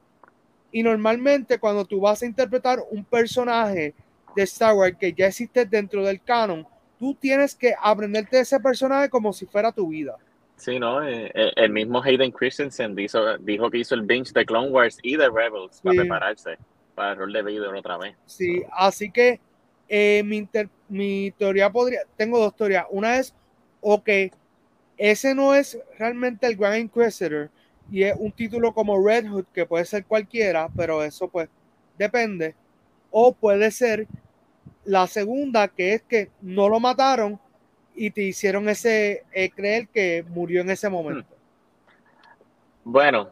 Y 0.70 0.82
normalmente 0.82 1.58
cuando 1.58 1.84
tú 1.84 2.00
vas 2.00 2.22
a 2.22 2.26
interpretar 2.26 2.78
un 2.90 3.04
personaje 3.04 3.94
de 4.36 4.42
Star 4.42 4.74
Wars 4.74 4.96
que 4.98 5.12
ya 5.12 5.26
existe 5.26 5.64
dentro 5.64 6.04
del 6.04 6.20
canon, 6.20 6.66
tú 6.98 7.14
tienes 7.14 7.54
que 7.54 7.74
aprenderte 7.80 8.36
de 8.36 8.42
ese 8.42 8.60
personaje 8.60 9.08
como 9.08 9.32
si 9.32 9.46
fuera 9.46 9.72
tu 9.72 9.88
vida. 9.88 10.16
Sí, 10.56 10.78
¿no? 10.78 11.06
Eh, 11.06 11.30
eh, 11.34 11.52
el 11.56 11.70
mismo 11.70 12.02
Hayden 12.02 12.32
Christensen 12.32 12.94
dijo, 12.94 13.38
dijo, 13.38 13.70
que 13.70 13.78
hizo 13.78 13.94
el 13.94 14.02
binge 14.02 14.32
de 14.32 14.44
Clone 14.44 14.70
Wars 14.70 14.98
y 15.02 15.16
de 15.16 15.30
Rebels 15.30 15.80
para 15.80 15.96
prepararse 15.96 16.58
para 16.96 17.12
el 17.12 17.18
rol 17.18 17.32
de 17.32 17.42
Vader 17.42 17.74
otra 17.76 17.96
vez. 17.96 18.16
Sí, 18.26 18.64
así 18.72 19.12
que 19.12 19.40
eh, 19.88 20.22
mi, 20.24 20.48
mi, 20.88 21.30
teoría 21.30 21.70
podría, 21.70 22.00
tengo 22.16 22.40
dos 22.40 22.56
teorías. 22.56 22.86
Una 22.90 23.18
es, 23.18 23.34
ok, 23.80 24.08
ese 24.98 25.34
no 25.34 25.54
es 25.54 25.78
realmente 25.98 26.46
el 26.46 26.56
Grand 26.56 26.80
Inquisitor 26.80 27.50
y 27.90 28.02
es 28.02 28.14
un 28.18 28.32
título 28.32 28.74
como 28.74 29.02
Red 29.02 29.26
Hood 29.28 29.46
que 29.54 29.64
puede 29.64 29.84
ser 29.84 30.04
cualquiera, 30.04 30.68
pero 30.76 31.02
eso 31.02 31.28
pues 31.28 31.48
depende. 31.96 32.54
O 33.10 33.32
puede 33.32 33.70
ser 33.70 34.06
la 34.84 35.06
segunda, 35.06 35.68
que 35.68 35.94
es 35.94 36.02
que 36.02 36.30
no 36.42 36.68
lo 36.68 36.80
mataron 36.80 37.40
y 37.94 38.10
te 38.10 38.22
hicieron 38.22 38.68
ese 38.68 39.24
eh, 39.32 39.50
creer 39.50 39.88
que 39.88 40.24
murió 40.28 40.60
en 40.60 40.70
ese 40.70 40.88
momento. 40.88 41.34
Bueno, 42.84 43.30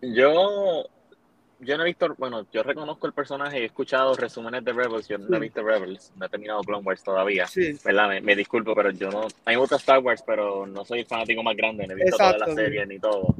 yo 0.00 0.86
yo 1.64 1.76
no 1.76 1.84
he 1.84 1.86
visto, 1.86 2.14
bueno, 2.18 2.46
yo 2.52 2.62
reconozco 2.62 3.06
el 3.06 3.12
personaje, 3.12 3.58
he 3.58 3.64
escuchado 3.64 4.14
resúmenes 4.14 4.64
de 4.64 4.72
Rebels, 4.72 5.08
yo 5.08 5.18
no 5.18 5.36
he 5.36 5.40
visto 5.40 5.62
Rebels, 5.62 6.12
no 6.16 6.26
he 6.26 6.28
terminado 6.28 6.60
Clone 6.62 6.84
Wars 6.84 7.02
todavía, 7.02 7.46
sí. 7.46 7.78
¿verdad? 7.84 8.20
Me, 8.22 8.36
disculpo, 8.36 8.74
pero 8.74 8.90
yo 8.90 9.10
no, 9.10 9.22
a 9.22 9.24
mí 9.26 9.30
me 9.46 9.56
gusta 9.56 9.76
Star 9.76 9.98
Wars, 10.00 10.22
pero 10.26 10.66
no 10.66 10.84
soy 10.84 11.00
el 11.00 11.06
fanático 11.06 11.42
más 11.42 11.56
grande, 11.56 11.86
no 11.86 11.92
he 11.94 11.96
visto 11.96 12.16
toda 12.16 12.38
la 12.38 12.54
serie 12.54 12.86
ni 12.86 12.98
todo. 12.98 13.34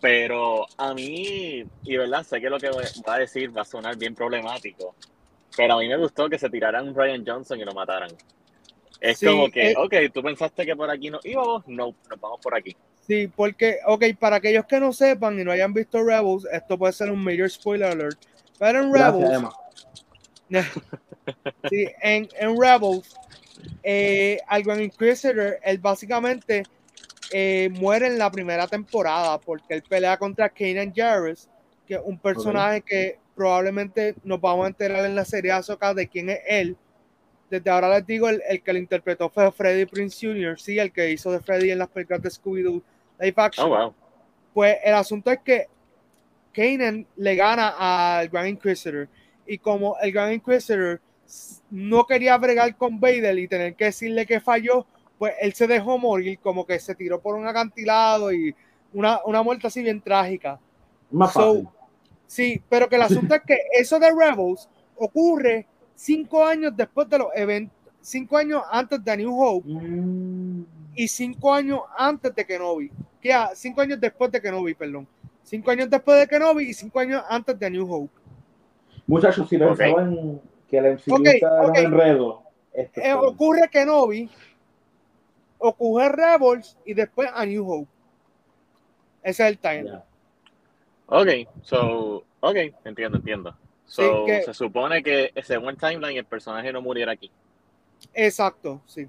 Pero 0.00 0.66
a 0.76 0.94
mí, 0.94 1.64
y 1.82 1.96
verdad, 1.96 2.22
sé 2.22 2.40
que 2.40 2.48
lo 2.48 2.58
que 2.58 2.70
va 2.70 3.14
a 3.14 3.18
decir 3.18 3.56
va 3.56 3.62
a 3.62 3.64
sonar 3.64 3.96
bien 3.96 4.14
problemático, 4.14 4.94
pero 5.56 5.74
a 5.74 5.78
mí 5.78 5.88
me 5.88 5.96
gustó 5.96 6.28
que 6.28 6.38
se 6.38 6.48
tiraran 6.48 6.94
Ryan 6.94 7.24
Johnson 7.26 7.60
y 7.60 7.64
lo 7.64 7.72
mataran. 7.72 8.10
Es 9.00 9.20
como 9.20 9.50
que, 9.50 9.70
eh, 9.70 9.74
ok, 9.76 9.94
tú 10.12 10.22
pensaste 10.22 10.66
que 10.66 10.74
por 10.74 10.90
aquí 10.90 11.10
no 11.10 11.20
íbamos, 11.22 11.66
no, 11.68 11.94
nos 12.08 12.20
vamos 12.20 12.40
por 12.40 12.54
aquí. 12.54 12.76
Sí, 13.08 13.26
porque, 13.34 13.78
ok, 13.86 14.04
para 14.18 14.36
aquellos 14.36 14.66
que 14.66 14.78
no 14.78 14.92
sepan 14.92 15.40
y 15.40 15.44
no 15.44 15.50
hayan 15.50 15.72
visto 15.72 16.04
Rebels, 16.04 16.46
esto 16.52 16.76
puede 16.76 16.92
ser 16.92 17.10
un 17.10 17.24
major 17.24 17.48
spoiler 17.48 17.90
alert. 17.90 18.18
Pero 18.58 18.82
en 18.82 18.92
Rebels, 18.92 19.48
sí, 21.70 21.86
en, 22.02 22.28
en 22.38 22.60
Rebels, 22.60 23.16
eh, 23.82 24.38
al 24.46 24.62
Grand 24.62 24.82
Inquisitor, 24.82 25.58
él 25.62 25.78
básicamente 25.78 26.64
eh, 27.32 27.70
muere 27.72 28.08
en 28.08 28.18
la 28.18 28.30
primera 28.30 28.66
temporada 28.66 29.38
porque 29.38 29.74
él 29.74 29.82
pelea 29.88 30.18
contra 30.18 30.50
Kanan 30.50 30.92
Jarrus, 30.94 31.48
que 31.86 31.94
es 31.94 32.00
un 32.04 32.18
personaje 32.18 32.82
que 32.82 33.18
probablemente 33.34 34.16
nos 34.22 34.40
vamos 34.40 34.66
a 34.66 34.68
enterar 34.68 35.04
en 35.06 35.14
la 35.14 35.24
serie 35.24 35.52
Azoka 35.52 35.94
de 35.94 36.08
quién 36.08 36.28
es 36.28 36.40
él. 36.46 36.76
Desde 37.48 37.70
ahora 37.70 37.88
les 37.88 38.06
digo, 38.06 38.28
el, 38.28 38.62
que 38.62 38.72
lo 38.72 38.78
interpretó 38.78 39.30
fue 39.30 39.50
Freddy 39.50 39.86
Prince 39.86 40.26
Jr., 40.26 40.60
sí, 40.60 40.78
el 40.78 40.92
que 40.92 41.10
hizo 41.10 41.32
de 41.32 41.40
Freddy 41.40 41.70
en 41.70 41.78
las 41.78 41.88
películas 41.88 42.20
de 42.20 42.28
Scooby-Doo 42.28 42.82
live 43.20 43.34
action. 43.36 43.66
Oh, 43.66 43.70
wow. 43.70 43.94
Pues 44.54 44.76
el 44.82 44.94
asunto 44.94 45.30
es 45.30 45.38
que 45.40 45.66
Kanan 46.52 47.06
le 47.16 47.36
gana 47.36 48.18
al 48.18 48.28
Grand 48.28 48.48
Inquisitor. 48.48 49.08
Y 49.46 49.58
como 49.58 49.96
el 50.00 50.12
Grand 50.12 50.32
Inquisitor 50.32 51.00
no 51.70 52.06
quería 52.06 52.36
bregar 52.38 52.76
con 52.76 52.98
Vader 52.98 53.38
y 53.38 53.48
tener 53.48 53.74
que 53.74 53.86
decirle 53.86 54.26
que 54.26 54.40
falló, 54.40 54.86
pues 55.18 55.34
él 55.40 55.52
se 55.52 55.66
dejó 55.66 55.98
morir, 55.98 56.38
como 56.38 56.66
que 56.66 56.78
se 56.78 56.94
tiró 56.94 57.20
por 57.20 57.34
un 57.36 57.46
acantilado 57.46 58.32
y 58.32 58.54
una, 58.92 59.20
una 59.24 59.42
muerte 59.42 59.66
así 59.66 59.82
bien 59.82 60.00
trágica. 60.00 60.58
Más 61.10 61.32
So, 61.32 61.40
fácil. 61.54 61.68
Sí, 62.26 62.62
pero 62.68 62.88
que 62.88 62.96
el 62.96 63.02
asunto 63.02 63.34
es 63.34 63.42
que 63.42 63.58
eso 63.72 63.98
de 63.98 64.10
Rebels 64.10 64.68
ocurre 64.96 65.66
cinco 65.94 66.44
años 66.44 66.72
después 66.76 67.08
de 67.08 67.18
los 67.18 67.28
eventos, 67.34 67.76
cinco 68.00 68.36
años 68.36 68.62
antes 68.70 69.02
de 69.04 69.16
New 69.16 69.40
Hope 69.40 69.68
Mm. 69.68 70.64
Y 70.98 71.06
cinco 71.06 71.54
años 71.54 71.80
antes 71.96 72.34
de 72.34 72.44
Kenobi. 72.44 72.90
Que 73.22 73.32
ah, 73.32 73.50
cinco 73.54 73.80
años 73.80 74.00
después 74.00 74.32
de 74.32 74.40
Kenobi, 74.42 74.74
perdón. 74.74 75.06
Cinco 75.44 75.70
años 75.70 75.88
después 75.88 76.18
de 76.18 76.26
Kenobi 76.26 76.64
y 76.70 76.74
cinco 76.74 76.98
años 76.98 77.22
antes 77.28 77.56
de 77.56 77.70
New 77.70 77.90
Hope. 77.90 78.12
Muchachos, 79.06 79.48
si 79.48 79.56
pensaban 79.56 80.40
que 80.68 80.78
el 80.78 80.86
MCU 80.86 81.14
un 81.14 81.76
enredo, 81.76 82.42
Eh, 82.74 83.14
ocurre 83.14 83.68
Kenobi, 83.70 84.28
ocurre 85.58 86.08
Rebels 86.08 86.76
y 86.84 86.94
después 86.94 87.30
A 87.32 87.46
New 87.46 87.70
Hope. 87.70 87.88
Ese 89.22 89.44
es 89.44 89.48
el 89.50 89.58
time. 89.58 89.84
Ya. 89.84 90.04
Ok, 91.06 91.28
so, 91.62 92.24
ok, 92.40 92.56
entiendo, 92.84 93.18
entiendo. 93.18 93.56
So, 93.86 94.24
que- 94.26 94.42
se 94.42 94.52
supone 94.52 95.02
que 95.02 95.32
según 95.44 95.70
el 95.70 95.76
timeline 95.76 96.18
el 96.18 96.24
personaje 96.24 96.72
no 96.72 96.82
muriera 96.82 97.12
aquí. 97.12 97.30
Exacto, 98.14 98.82
sí. 98.86 99.08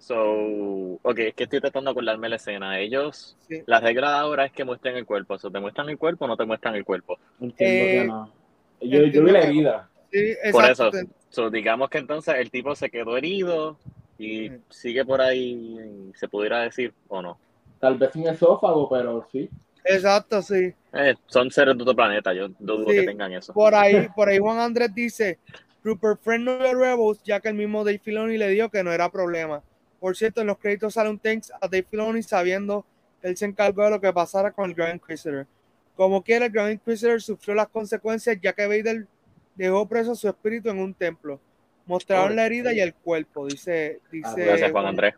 So, 0.00 0.98
ok, 1.02 1.18
es 1.18 1.34
que 1.34 1.44
estoy 1.44 1.60
tratando 1.60 1.90
de 1.90 1.92
acordarme 1.92 2.28
la 2.30 2.36
escena. 2.36 2.80
Ellos, 2.80 3.36
sí. 3.46 3.62
la 3.66 3.80
regla 3.80 4.18
ahora 4.18 4.46
es 4.46 4.52
que 4.52 4.64
muestren 4.64 4.96
el 4.96 5.04
cuerpo. 5.04 5.38
So, 5.38 5.50
¿Te 5.50 5.60
muestran 5.60 5.90
el 5.90 5.98
cuerpo 5.98 6.24
o 6.24 6.28
no 6.28 6.36
te 6.38 6.46
muestran 6.46 6.74
el 6.74 6.84
cuerpo? 6.84 7.18
Entiendo 7.38 7.84
Eh, 7.84 7.98
que 7.98 8.04
no. 8.06 8.32
Yo, 8.80 9.24
vi 9.24 9.30
la 9.30 9.40
herida. 9.42 9.90
Sí, 10.10 10.34
Por 10.50 10.64
eso, 10.64 10.90
so, 11.28 11.50
digamos 11.50 11.90
que 11.90 11.98
entonces 11.98 12.34
el 12.38 12.50
tipo 12.50 12.74
se 12.74 12.90
quedó 12.90 13.16
herido 13.16 13.78
y 14.18 14.50
sigue 14.70 15.04
por 15.04 15.20
ahí, 15.20 16.10
se 16.14 16.26
pudiera 16.28 16.62
decir 16.62 16.94
o 17.08 17.20
no. 17.20 17.38
Tal 17.78 17.96
vez 17.98 18.10
sin 18.12 18.26
esófago, 18.26 18.88
pero 18.88 19.26
sí. 19.30 19.48
Exacto, 19.84 20.42
sí. 20.42 20.74
Eh, 20.94 21.14
son 21.26 21.50
seres 21.50 21.76
de 21.76 21.82
otro 21.82 21.94
planeta, 21.94 22.32
yo 22.32 22.48
dudo 22.58 22.86
Sí, 22.88 22.96
que 22.96 23.02
tengan 23.02 23.32
eso. 23.32 23.52
Por 23.52 23.74
ahí, 23.74 24.08
por 24.16 24.28
ahí 24.28 24.38
Juan 24.38 24.58
Andrés 24.58 24.94
dice, 24.94 25.38
Rupert 25.84 26.20
Friend 26.22 26.44
no 26.44 26.58
Rebels, 26.58 27.22
ya 27.22 27.38
que 27.40 27.48
el 27.48 27.54
mismo 27.54 27.84
Dave 27.84 27.98
Filoni 27.98 28.38
le 28.38 28.48
dijo 28.48 28.70
que 28.70 28.82
no 28.82 28.92
era 28.92 29.10
problema. 29.10 29.62
Por 30.00 30.16
cierto, 30.16 30.40
en 30.40 30.46
los 30.46 30.58
créditos 30.58 30.94
sale 30.94 31.10
un 31.10 31.18
thanks 31.18 31.52
a 31.52 31.68
Dave 31.68 31.86
Filoni 31.88 32.22
sabiendo 32.22 32.84
que 33.20 33.28
él 33.28 33.36
se 33.36 33.44
encargó 33.44 33.84
de 33.84 33.90
lo 33.90 34.00
que 34.00 34.12
pasara 34.12 34.50
con 34.50 34.70
el 34.70 34.74
Grand 34.74 34.94
Inquisitor. 34.94 35.46
Como 35.94 36.22
quiera, 36.22 36.46
el 36.46 36.52
Grand 36.52 36.72
Inquisitor 36.72 37.20
sufrió 37.20 37.54
las 37.54 37.68
consecuencias 37.68 38.38
ya 38.40 38.54
que 38.54 38.66
Vader 38.66 39.06
dejó 39.54 39.86
preso 39.86 40.14
su 40.14 40.26
espíritu 40.26 40.70
en 40.70 40.78
un 40.78 40.94
templo. 40.94 41.38
Mostraron 41.84 42.34
la 42.34 42.46
herida 42.46 42.72
y 42.72 42.80
el 42.80 42.94
cuerpo, 42.94 43.46
dice, 43.46 44.00
dice 44.10 44.44
Gracias, 44.44 44.70
Juan 44.70 44.86
Andrés. 44.86 45.14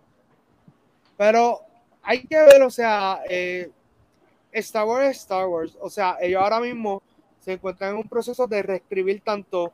pero 1.17 1.61
hay 2.03 2.27
que 2.27 2.37
ver, 2.37 2.62
o 2.62 2.71
sea, 2.71 3.21
eh, 3.29 3.71
Star 4.51 4.85
Wars 4.85 5.11
es 5.11 5.19
Star 5.19 5.47
Wars. 5.47 5.77
O 5.81 5.89
sea, 5.89 6.17
ellos 6.21 6.43
ahora 6.43 6.61
mismo 6.61 7.03
se 7.41 7.53
encuentran 7.53 7.91
en 7.91 7.97
un 7.99 8.09
proceso 8.09 8.47
de 8.47 8.62
reescribir 8.62 9.21
tanto 9.21 9.73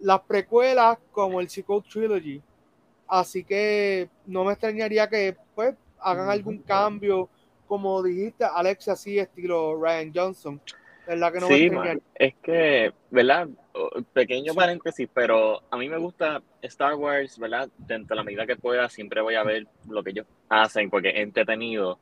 las 0.00 0.20
precuelas 0.20 0.98
como 1.10 1.40
el 1.40 1.48
sequel 1.48 1.82
trilogy. 1.82 2.42
Así 3.12 3.44
que 3.44 4.08
no 4.24 4.42
me 4.42 4.52
extrañaría 4.52 5.06
que 5.06 5.36
pues 5.54 5.74
hagan 6.00 6.30
algún 6.30 6.62
cambio, 6.62 7.28
como 7.66 8.02
dijiste, 8.02 8.42
Alex, 8.42 8.88
así 8.88 9.18
estilo 9.18 9.78
Ryan 9.78 10.12
Johnson. 10.14 10.58
¿Verdad 11.06 11.30
que 11.30 11.40
no 11.40 11.46
Sí, 11.48 11.68
man, 11.68 12.00
es 12.14 12.34
que, 12.36 12.90
¿verdad? 13.10 13.48
Pequeño 14.14 14.54
paréntesis, 14.54 15.10
pero 15.12 15.60
a 15.70 15.76
mí 15.76 15.90
me 15.90 15.98
gusta 15.98 16.40
Star 16.62 16.94
Wars, 16.94 17.38
¿verdad? 17.38 17.68
Dentro 17.76 18.14
de 18.14 18.16
la 18.16 18.24
medida 18.24 18.46
que 18.46 18.56
pueda, 18.56 18.88
siempre 18.88 19.20
voy 19.20 19.34
a 19.34 19.42
ver 19.42 19.66
lo 19.90 20.02
que 20.02 20.08
ellos 20.08 20.26
hacen 20.48 20.88
porque 20.88 21.10
es 21.10 21.16
entretenido. 21.16 21.98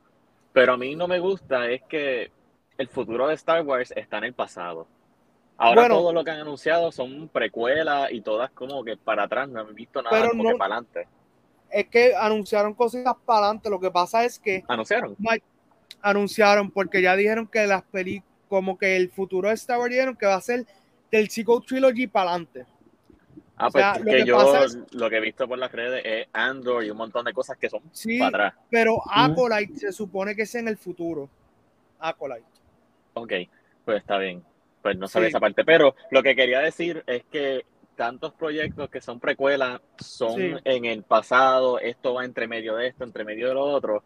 Pero 0.53 0.75
a 0.75 0.77
mí 0.77 0.95
no 0.95 1.09
me 1.09 1.19
gusta 1.19 1.69
es 1.69 1.81
que 1.89 2.31
el 2.77 2.87
futuro 2.87 3.27
de 3.27 3.33
Star 3.33 3.63
Wars 3.63 3.91
está 3.97 4.19
en 4.19 4.23
el 4.23 4.33
pasado. 4.33 4.87
Ahora 5.63 5.81
Bueno. 5.81 5.95
todo 5.97 6.11
lo 6.13 6.23
que 6.23 6.31
han 6.31 6.39
anunciado 6.39 6.91
son 6.91 7.27
precuelas 7.29 8.11
y 8.11 8.21
todas 8.21 8.49
como 8.49 8.83
que 8.83 8.97
para 8.97 9.23
atrás, 9.23 9.47
no 9.47 9.61
he 9.61 9.73
visto 9.73 10.01
nada 10.01 10.15
Pero 10.17 10.31
como 10.31 10.43
no- 10.43 10.49
que 10.49 10.55
para 10.57 10.75
adelante. 10.77 11.07
Es 11.69 11.87
que 11.87 12.15
anunciaron 12.15 12.73
cositas 12.73 13.13
para 13.23 13.45
adelante. 13.45 13.69
Lo 13.69 13.79
que 13.79 13.91
pasa 13.91 14.25
es 14.25 14.39
que 14.39 14.63
¿Anunciaron? 14.67 15.15
Mike, 15.19 15.45
anunciaron 16.01 16.71
porque 16.71 17.01
ya 17.03 17.15
dijeron 17.15 17.45
que 17.47 17.67
las 17.67 17.83
películas, 17.83 18.27
como 18.49 18.75
que 18.75 18.97
el 18.97 19.11
futuro 19.11 19.49
de 19.49 19.53
Star 19.53 19.77
Wars 19.77 19.91
dijeron 19.91 20.15
que 20.15 20.25
va 20.25 20.33
a 20.35 20.41
ser 20.41 20.65
del 21.11 21.29
sequel 21.29 21.61
trilogy 21.65 22.07
para 22.07 22.31
adelante. 22.31 22.65
Ah, 23.55 23.67
O 23.67 23.71
pues 23.71 23.83
sea, 23.83 23.93
que 24.03 24.03
que 24.11 24.25
yo 24.25 24.55
es- 24.65 24.79
lo 24.93 25.09
que 25.11 25.17
he 25.17 25.21
visto 25.21 25.47
por 25.47 25.59
las 25.59 25.71
redes 25.71 26.01
es 26.03 26.27
Andor 26.33 26.83
y 26.83 26.89
un 26.89 26.97
montón 26.97 27.23
de 27.23 27.33
cosas 27.33 27.55
que 27.57 27.69
son 27.69 27.81
Sí, 27.91 28.17
para 28.17 28.47
atrás. 28.47 28.53
pero 28.71 28.99
Acolyte 29.07 29.77
se 29.77 29.91
supone 29.91 30.35
que 30.35 30.41
es 30.41 30.55
en 30.55 30.67
el 30.67 30.77
futuro. 30.77 31.29
Acolyte. 31.99 32.43
Ok, 33.13 33.31
pues 33.85 33.99
está 33.99 34.17
bien. 34.17 34.43
Pues 34.81 34.97
no 34.97 35.07
sabía 35.07 35.27
Sí. 35.27 35.31
esa 35.31 35.39
parte. 35.39 35.63
Pero 35.63 35.95
lo 36.09 36.23
que 36.23 36.35
quería 36.35 36.59
decir 36.59 37.03
es 37.07 37.23
que 37.25 37.65
tantos 37.95 38.33
proyectos 38.33 38.89
que 38.89 39.01
son 39.01 39.19
precuelas 39.19 39.79
son 39.99 40.35
Sí. 40.35 40.53
en 40.63 40.85
el 40.85 41.03
pasado, 41.03 41.79
esto 41.79 42.15
va 42.15 42.25
entre 42.25 42.47
medio 42.47 42.75
de 42.75 42.87
esto, 42.87 43.03
entre 43.03 43.23
medio 43.23 43.47
de 43.49 43.53
lo 43.53 43.61
otro. 43.63 44.03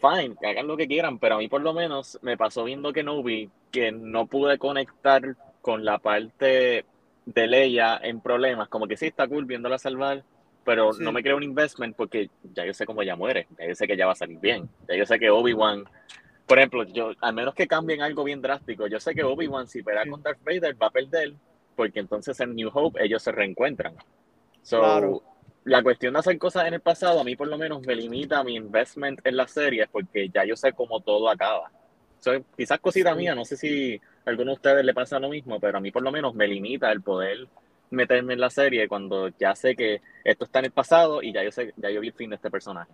Fine, 0.00 0.34
que 0.40 0.46
hagan 0.46 0.66
lo 0.66 0.76
que 0.76 0.88
quieran, 0.88 1.18
pero 1.18 1.34
a 1.34 1.38
mí 1.38 1.48
por 1.48 1.60
lo 1.60 1.74
menos 1.74 2.18
me 2.22 2.36
pasó 2.36 2.64
viendo 2.64 2.92
Kenobi 2.92 3.50
que 3.70 3.92
no 3.92 4.26
pude 4.26 4.56
conectar 4.58 5.36
con 5.60 5.84
la 5.84 5.98
parte 5.98 6.84
de 7.26 7.46
Leia 7.46 7.98
en 8.02 8.20
problemas. 8.20 8.68
Como 8.68 8.86
que 8.86 8.96
sí 8.96 9.06
está 9.08 9.28
cool 9.28 9.44
viéndola 9.44 9.78
salvar, 9.78 10.24
pero 10.64 10.92
Sí. 10.94 11.02
no 11.02 11.12
me 11.12 11.22
creo 11.22 11.36
un 11.36 11.42
investment 11.42 11.94
porque 11.96 12.30
ya 12.54 12.64
yo 12.64 12.72
sé 12.72 12.86
cómo 12.86 13.02
ella 13.02 13.14
muere, 13.14 13.46
ya 13.58 13.66
yo 13.68 13.74
sé 13.74 13.86
que 13.86 13.92
ella 13.92 14.06
va 14.06 14.12
a 14.12 14.16
salir 14.16 14.38
bien, 14.38 14.68
ya 14.88 14.96
yo 14.96 15.04
sé 15.04 15.18
que 15.18 15.28
Obi-Wan 15.30 15.84
por 16.50 16.58
ejemplo, 16.58 16.82
yo, 16.82 17.12
al 17.20 17.32
menos 17.32 17.54
que 17.54 17.68
cambien 17.68 18.02
algo 18.02 18.24
bien 18.24 18.42
drástico, 18.42 18.88
yo 18.88 18.98
sé 18.98 19.14
que 19.14 19.22
Obi-Wan 19.22 19.68
si 19.68 19.84
pelea 19.84 20.04
con 20.10 20.20
Darth 20.20 20.42
Vader 20.42 20.76
va 20.82 20.88
a 20.88 20.90
perder, 20.90 21.34
porque 21.76 22.00
entonces 22.00 22.40
en 22.40 22.56
New 22.56 22.68
Hope 22.74 23.00
ellos 23.04 23.22
se 23.22 23.30
reencuentran. 23.30 23.94
So, 24.60 24.80
Claro. 24.80 25.22
la 25.62 25.80
cuestión 25.80 26.12
de 26.12 26.18
hacer 26.18 26.36
cosas 26.38 26.66
en 26.66 26.74
el 26.74 26.80
pasado, 26.80 27.20
a 27.20 27.22
mí 27.22 27.36
por 27.36 27.46
lo 27.46 27.56
menos 27.56 27.86
me 27.86 27.94
limita 27.94 28.42
mi 28.42 28.56
investment 28.56 29.20
en 29.24 29.36
las 29.36 29.52
series, 29.52 29.88
porque 29.92 30.28
ya 30.28 30.44
yo 30.44 30.56
sé 30.56 30.72
cómo 30.72 30.98
todo 30.98 31.30
acaba. 31.30 31.70
So, 32.18 32.32
quizás 32.56 32.80
cosita 32.80 33.12
Sí. 33.12 33.18
mía, 33.18 33.36
no 33.36 33.44
sé 33.44 33.56
si 33.56 33.94
a 33.94 34.30
alguno 34.30 34.50
de 34.50 34.56
ustedes 34.56 34.84
le 34.84 34.92
pasa 34.92 35.20
lo 35.20 35.28
mismo, 35.28 35.60
pero 35.60 35.78
a 35.78 35.80
mí 35.80 35.92
por 35.92 36.02
lo 36.02 36.10
menos 36.10 36.34
me 36.34 36.48
limita 36.48 36.90
el 36.90 37.00
poder 37.00 37.46
meterme 37.90 38.32
en 38.32 38.40
la 38.40 38.50
serie 38.50 38.88
cuando 38.88 39.28
ya 39.38 39.54
sé 39.54 39.76
que 39.76 40.00
esto 40.24 40.46
está 40.46 40.58
en 40.58 40.64
el 40.64 40.72
pasado 40.72 41.22
y 41.22 41.32
ya 41.32 41.44
yo 41.44 41.52
sé, 41.52 41.72
ya 41.76 41.90
yo 41.90 42.00
vi 42.00 42.08
el 42.08 42.14
fin 42.14 42.30
de 42.30 42.36
este 42.36 42.50
personaje. 42.50 42.90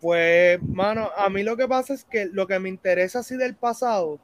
Pues, 0.00 0.62
mano, 0.62 1.10
a 1.16 1.28
mí 1.28 1.42
lo 1.42 1.56
que 1.56 1.66
pasa 1.66 1.94
es 1.94 2.04
que 2.04 2.26
lo 2.26 2.46
que 2.46 2.58
me 2.58 2.68
interesa 2.68 3.20
así 3.20 3.36
del 3.36 3.56
pasado 3.56 4.20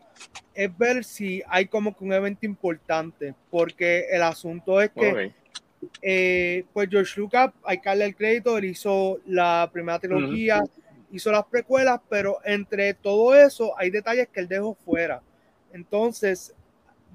es 0.54 0.76
ver 0.78 1.04
si 1.04 1.42
hay 1.48 1.66
como 1.66 1.96
que 1.96 2.04
un 2.04 2.12
evento 2.12 2.46
importante, 2.46 3.34
porque 3.50 4.06
el 4.10 4.22
asunto 4.22 4.80
es 4.80 4.90
que, 4.90 5.32
eh, 6.00 6.64
pues 6.72 6.88
George 6.88 7.20
Lucas, 7.20 7.52
hay 7.64 7.78
que 7.78 7.88
darle 7.88 8.04
el 8.04 8.14
crédito, 8.16 8.56
él 8.56 8.66
hizo 8.66 9.18
la 9.26 9.68
primera 9.72 9.98
trilogía, 9.98 10.62
hizo 11.10 11.32
las 11.32 11.44
precuelas, 11.46 12.00
pero 12.08 12.38
entre 12.44 12.94
todo 12.94 13.34
eso 13.34 13.76
hay 13.76 13.90
detalles 13.90 14.28
que 14.28 14.40
él 14.40 14.48
dejó 14.48 14.74
fuera. 14.74 15.22
Entonces, 15.72 16.54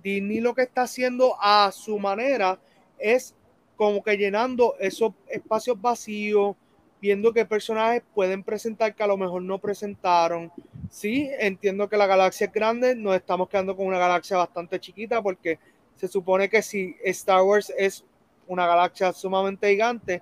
Disney 0.03 0.41
lo 0.41 0.53
que 0.53 0.63
está 0.63 0.81
haciendo 0.83 1.35
a 1.39 1.71
su 1.71 1.97
manera 1.97 2.59
es 2.97 3.33
como 3.77 4.03
que 4.03 4.17
llenando 4.17 4.75
esos 4.79 5.13
espacios 5.29 5.79
vacíos, 5.79 6.57
viendo 7.01 7.33
qué 7.33 7.45
personajes 7.45 8.03
pueden 8.13 8.43
presentar 8.43 8.93
que 8.93 9.03
a 9.03 9.07
lo 9.07 9.17
mejor 9.17 9.41
no 9.41 9.59
presentaron. 9.59 10.51
Sí, 10.89 11.29
entiendo 11.39 11.87
que 11.87 11.97
la 11.97 12.07
galaxia 12.07 12.47
es 12.47 12.53
grande, 12.53 12.95
nos 12.95 13.15
estamos 13.15 13.47
quedando 13.49 13.75
con 13.75 13.87
una 13.87 13.99
galaxia 13.99 14.37
bastante 14.37 14.79
chiquita 14.79 15.21
porque 15.21 15.59
se 15.95 16.07
supone 16.07 16.49
que 16.49 16.61
si 16.61 16.95
Star 17.03 17.41
Wars 17.41 17.71
es 17.77 18.05
una 18.47 18.65
galaxia 18.65 19.13
sumamente 19.13 19.69
gigante, 19.69 20.21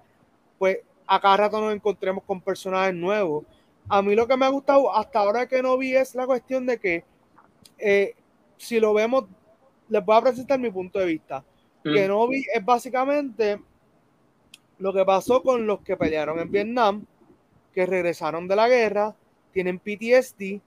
pues 0.57 0.79
a 1.05 1.19
cada 1.19 1.37
rato 1.37 1.61
nos 1.61 1.73
encontremos 1.73 2.23
con 2.23 2.41
personajes 2.41 2.93
nuevos. 2.93 3.45
A 3.89 4.01
mí 4.01 4.15
lo 4.15 4.27
que 4.27 4.35
me 4.35 4.45
ha 4.45 4.49
gustado 4.49 4.93
hasta 4.93 5.19
ahora 5.19 5.47
que 5.47 5.63
no 5.63 5.77
vi 5.77 5.95
es 5.95 6.13
la 6.13 6.25
cuestión 6.25 6.65
de 6.65 6.77
que 6.77 7.05
eh, 7.77 8.15
si 8.57 8.79
lo 8.79 8.93
vemos, 8.93 9.25
les 9.87 10.03
voy 10.03 10.17
a 10.17 10.21
presentar 10.21 10.59
mi 10.59 10.69
punto 10.69 10.99
de 10.99 11.05
vista. 11.05 11.43
Mm. 11.83 11.93
Que 11.93 12.07
no 12.07 12.27
vi 12.27 12.43
es 12.53 12.63
básicamente 12.65 13.59
lo 14.79 14.93
que 14.93 15.03
pasó 15.05 15.41
con 15.41 15.65
los 15.65 15.81
que 15.81 15.97
pelearon 15.97 16.39
en 16.39 16.51
Vietnam, 16.51 17.05
que 17.73 17.85
regresaron 17.85 18.47
de 18.47 18.55
la 18.55 18.67
guerra, 18.67 19.15
tienen 19.51 19.79
PTSD 19.79 20.59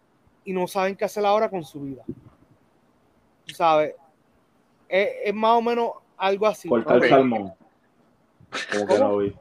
y 0.44 0.52
no 0.52 0.66
saben 0.66 0.96
qué 0.96 1.04
hacer 1.04 1.24
ahora 1.24 1.48
con 1.48 1.64
su 1.64 1.80
vida. 1.80 2.02
¿Sabes? 3.46 3.94
Es, 4.88 5.08
es 5.24 5.34
más 5.34 5.52
o 5.58 5.62
menos 5.62 5.90
algo 6.16 6.46
así. 6.46 6.68
Cortar 6.68 6.98
Ok. 6.98 7.04
salmón. 7.06 7.52
Como 8.72 8.86
que 8.86 8.98
no 8.98 9.16
vi. 9.18 9.34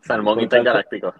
Salmón 0.00 0.40
intergaláctico. 0.40 1.14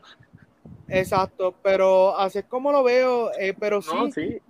Exacto, 0.88 1.54
pero 1.62 2.16
así 2.16 2.38
es 2.38 2.44
como 2.46 2.72
lo 2.72 2.82
veo, 2.82 3.30
eh, 3.38 3.54
pero 3.58 3.82
sí. 3.82 3.90
No, 3.94 4.10
sí. 4.10 4.40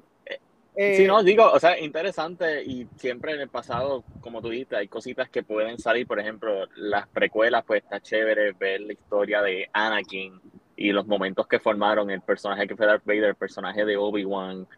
Eh, 0.81 0.97
sí, 0.97 1.07
no, 1.09 1.21
digo, 1.25 1.51
o 1.51 1.59
sea, 1.59 1.77
interesante 1.81 2.63
y 2.63 2.87
siempre 2.99 3.33
en 3.33 3.41
el 3.41 3.49
pasado, 3.49 4.05
como 4.21 4.41
tú 4.41 4.49
dijiste, 4.49 4.77
hay 4.77 4.87
cositas 4.87 5.29
que 5.29 5.43
pueden 5.43 5.77
salir, 5.77 6.07
por 6.07 6.21
ejemplo, 6.21 6.69
las 6.77 7.09
precuelas, 7.09 7.65
pues 7.67 7.83
está 7.83 7.99
chévere 7.99 8.53
ver 8.53 8.83
la 8.83 8.93
historia 8.93 9.43
de 9.43 9.69
Anakin 9.73 10.41
y 10.77 10.93
los 10.93 11.05
momentos 11.05 11.49
que 11.49 11.59
formaron 11.59 12.13
el 12.13 12.21
personaje 12.21 12.69
que 12.69 12.77
fue 12.77 12.87
Darth 12.87 13.05
Vader, 13.05 13.25
el 13.25 13.35
personaje 13.35 13.85
de 13.85 13.97
Obi-Wan, 13.97 14.69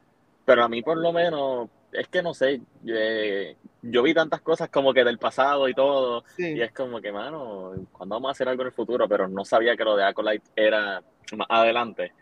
pero 0.47 0.65
a 0.65 0.71
mí 0.71 0.81
por 0.81 0.97
lo 0.97 1.13
menos, 1.13 1.69
es 1.93 2.09
que 2.09 2.23
no 2.23 2.33
sé, 2.33 2.63
eh, 2.87 3.57
yo 3.83 4.03
vi 4.03 4.15
tantas 4.15 4.41
cosas 4.41 4.71
como 4.71 4.95
que 4.95 5.05
del 5.05 5.19
pasado 5.19 5.69
y 5.69 5.75
todo, 5.75 6.25
y 6.39 6.63
es 6.63 6.73
como 6.73 7.03
que, 7.03 7.13
mano, 7.13 7.73
¿cuándo 7.93 8.15
vamos 8.15 8.31
a 8.31 8.33
hacer 8.33 8.49
algo 8.49 8.63
en 8.63 8.69
el 8.69 8.73
futuro? 8.73 9.07
Pero 9.07 9.29
no 9.29 9.45
sabía 9.45 9.77
que 9.77 9.85
lo 9.85 9.97
de 9.97 10.05
Acolyte 10.05 10.49
era 10.57 11.03
más 11.37 11.47
adelante. 11.51 12.15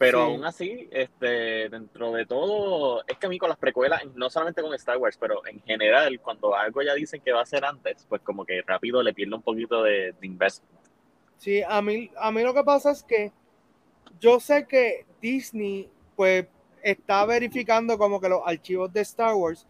Pero 0.00 0.22
aún 0.22 0.46
así, 0.46 0.88
este, 0.90 1.68
dentro 1.68 2.10
de 2.12 2.24
todo, 2.24 3.04
es 3.06 3.18
que 3.18 3.26
a 3.26 3.28
mí 3.28 3.38
con 3.38 3.50
las 3.50 3.58
precuelas, 3.58 4.02
no 4.14 4.30
solamente 4.30 4.62
con 4.62 4.72
Star 4.72 4.96
Wars, 4.96 5.18
pero 5.20 5.46
en 5.46 5.60
general, 5.60 6.18
cuando 6.20 6.56
algo 6.56 6.80
ya 6.80 6.94
dicen 6.94 7.20
que 7.20 7.32
va 7.32 7.42
a 7.42 7.46
ser 7.46 7.66
antes, 7.66 8.06
pues 8.08 8.22
como 8.22 8.46
que 8.46 8.62
rápido 8.62 9.02
le 9.02 9.12
pierdo 9.12 9.36
un 9.36 9.42
poquito 9.42 9.82
de, 9.82 10.14
de 10.18 10.26
investment. 10.26 10.80
Sí, 11.36 11.62
a 11.62 11.82
mí, 11.82 12.10
a 12.16 12.32
mí 12.32 12.42
lo 12.42 12.54
que 12.54 12.64
pasa 12.64 12.92
es 12.92 13.02
que 13.02 13.30
yo 14.18 14.40
sé 14.40 14.66
que 14.66 15.04
Disney, 15.20 15.90
pues, 16.16 16.46
está 16.82 17.26
verificando 17.26 17.98
como 17.98 18.22
que 18.22 18.30
los 18.30 18.40
archivos 18.46 18.90
de 18.90 19.02
Star 19.02 19.34
Wars 19.34 19.66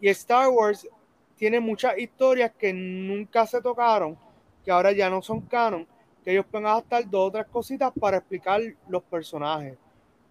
y 0.00 0.08
Star 0.08 0.48
Wars 0.48 0.88
tiene 1.36 1.60
muchas 1.60 1.98
historias 1.98 2.52
que 2.58 2.72
nunca 2.72 3.46
se 3.46 3.60
tocaron, 3.60 4.16
que 4.64 4.70
ahora 4.70 4.92
ya 4.92 5.10
no 5.10 5.20
son 5.20 5.42
canon 5.42 5.86
que 6.24 6.32
ellos 6.32 6.46
pueden 6.50 6.66
adaptar 6.66 7.08
dos 7.08 7.28
o 7.28 7.30
tres 7.30 7.46
cositas 7.46 7.92
para 7.98 8.18
explicar 8.18 8.60
los 8.88 9.02
personajes. 9.02 9.76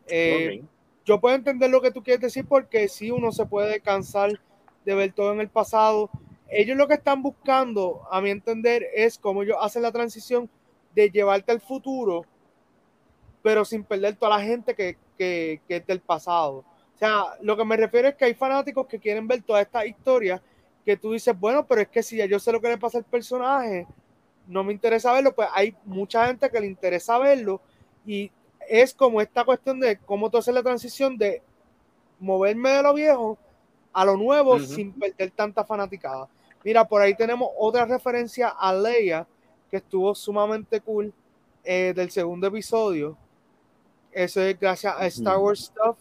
Eh, 0.07 0.63
yo 1.05 1.19
puedo 1.19 1.35
entender 1.35 1.69
lo 1.69 1.81
que 1.81 1.91
tú 1.91 2.01
quieres 2.01 2.21
decir 2.21 2.45
porque 2.47 2.87
si 2.87 3.11
uno 3.11 3.31
se 3.31 3.45
puede 3.45 3.79
cansar 3.79 4.39
de 4.85 4.95
ver 4.95 5.13
todo 5.13 5.33
en 5.33 5.39
el 5.39 5.49
pasado. 5.49 6.09
Ellos 6.49 6.77
lo 6.77 6.87
que 6.87 6.95
están 6.95 7.21
buscando, 7.23 8.01
a 8.11 8.21
mi 8.21 8.29
entender, 8.29 8.85
es 8.93 9.17
cómo 9.17 9.43
ellos 9.43 9.57
hacen 9.59 9.81
la 9.81 9.91
transición 9.91 10.49
de 10.93 11.09
llevarte 11.09 11.51
al 11.51 11.61
futuro, 11.61 12.25
pero 13.41 13.65
sin 13.65 13.83
perder 13.83 14.15
toda 14.15 14.37
la 14.37 14.43
gente 14.43 14.75
que, 14.75 14.97
que, 15.17 15.61
que 15.67 15.77
es 15.77 15.87
del 15.87 15.99
pasado. 15.99 16.57
O 16.95 16.97
sea, 16.97 17.23
lo 17.41 17.57
que 17.57 17.65
me 17.65 17.75
refiero 17.75 18.07
es 18.07 18.15
que 18.15 18.25
hay 18.25 18.33
fanáticos 18.35 18.85
que 18.87 18.99
quieren 18.99 19.27
ver 19.27 19.41
toda 19.41 19.61
esta 19.61 19.85
historia 19.85 20.41
que 20.85 20.95
tú 20.95 21.13
dices, 21.13 21.37
bueno, 21.37 21.65
pero 21.65 21.81
es 21.81 21.87
que 21.87 22.03
si 22.03 22.17
ya 22.17 22.25
yo 22.25 22.39
sé 22.39 22.51
lo 22.51 22.61
que 22.61 22.69
le 22.69 22.77
pasa 22.77 22.99
al 22.99 23.05
personaje, 23.05 23.87
no 24.47 24.63
me 24.63 24.73
interesa 24.73 25.13
verlo, 25.13 25.33
pues 25.33 25.47
hay 25.53 25.75
mucha 25.85 26.27
gente 26.27 26.49
que 26.49 26.59
le 26.59 26.67
interesa 26.67 27.17
verlo 27.17 27.61
y 28.05 28.31
es 28.67 28.93
como 28.93 29.21
esta 29.21 29.43
cuestión 29.43 29.79
de 29.79 29.97
cómo 29.97 30.29
tú 30.29 30.37
haces 30.37 30.53
la 30.53 30.63
transición 30.63 31.17
de 31.17 31.41
moverme 32.19 32.71
de 32.71 32.83
lo 32.83 32.93
viejo 32.93 33.37
a 33.91 34.05
lo 34.05 34.17
nuevo 34.17 34.59
sin 34.59 34.91
perder 34.93 35.31
tanta 35.31 35.63
fanaticada. 35.63 36.27
Mira, 36.63 36.85
por 36.85 37.01
ahí 37.01 37.15
tenemos 37.15 37.49
otra 37.57 37.85
referencia 37.85 38.49
a 38.49 38.73
Leia 38.73 39.27
que 39.69 39.77
estuvo 39.77 40.15
sumamente 40.15 40.79
cool 40.81 41.13
eh, 41.63 41.93
del 41.95 42.09
segundo 42.09 42.47
episodio. 42.47 43.17
Eso 44.11 44.41
es 44.41 44.59
gracias 44.59 44.95
a 44.97 45.05
Star 45.07 45.37
Wars 45.37 45.65
Stuff. 45.65 45.97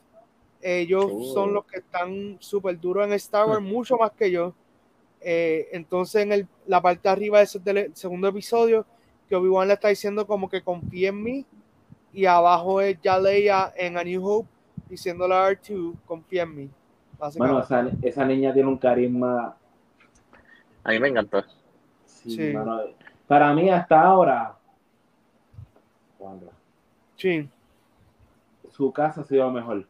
Ellos 0.60 1.32
son 1.34 1.54
los 1.54 1.64
que 1.64 1.78
están 1.80 2.36
súper 2.38 2.78
duros 2.78 3.04
en 3.06 3.12
Star 3.14 3.48
Wars, 3.48 3.62
mucho 3.62 3.96
más 3.96 4.12
que 4.12 4.30
yo. 4.30 4.54
Eh, 5.24 5.68
entonces, 5.72 6.22
en 6.22 6.32
el, 6.32 6.48
la 6.66 6.80
parte 6.80 7.08
de 7.08 7.08
arriba 7.10 7.38
de 7.38 7.44
ese, 7.44 7.58
del 7.58 7.94
segundo 7.94 8.28
episodio, 8.28 8.84
que 9.28 9.36
Obi-Wan 9.36 9.68
le 9.68 9.74
está 9.74 9.88
diciendo 9.88 10.26
como 10.26 10.48
que 10.48 10.62
confía 10.62 11.10
en 11.10 11.22
mí, 11.22 11.46
y 12.12 12.26
abajo 12.26 12.80
es 12.80 13.00
ya 13.02 13.18
Leia 13.18 13.72
en 13.76 13.96
A 13.96 14.04
New 14.04 14.24
Hope 14.26 14.48
diciéndole 14.88 15.34
a 15.34 15.48
R2, 15.48 15.94
confía 16.06 16.42
en 16.42 16.54
mí. 16.54 16.70
Bueno, 17.36 17.60
esa, 17.60 17.88
esa, 18.02 18.24
niña 18.24 18.52
tiene 18.52 18.68
un 18.68 18.78
carisma. 18.78 19.56
A 20.82 20.90
mí 20.90 20.98
me 20.98 21.08
encantó. 21.08 21.44
Sí, 22.04 22.52
para 23.26 23.54
mí, 23.54 23.70
hasta 23.70 24.00
ahora. 24.02 24.56
Sí. 27.16 27.48
Su 28.70 28.92
casa 28.92 29.20
ha 29.20 29.24
sido 29.24 29.50
mejor. 29.50 29.86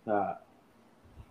O 0.00 0.04
sea, 0.04 0.40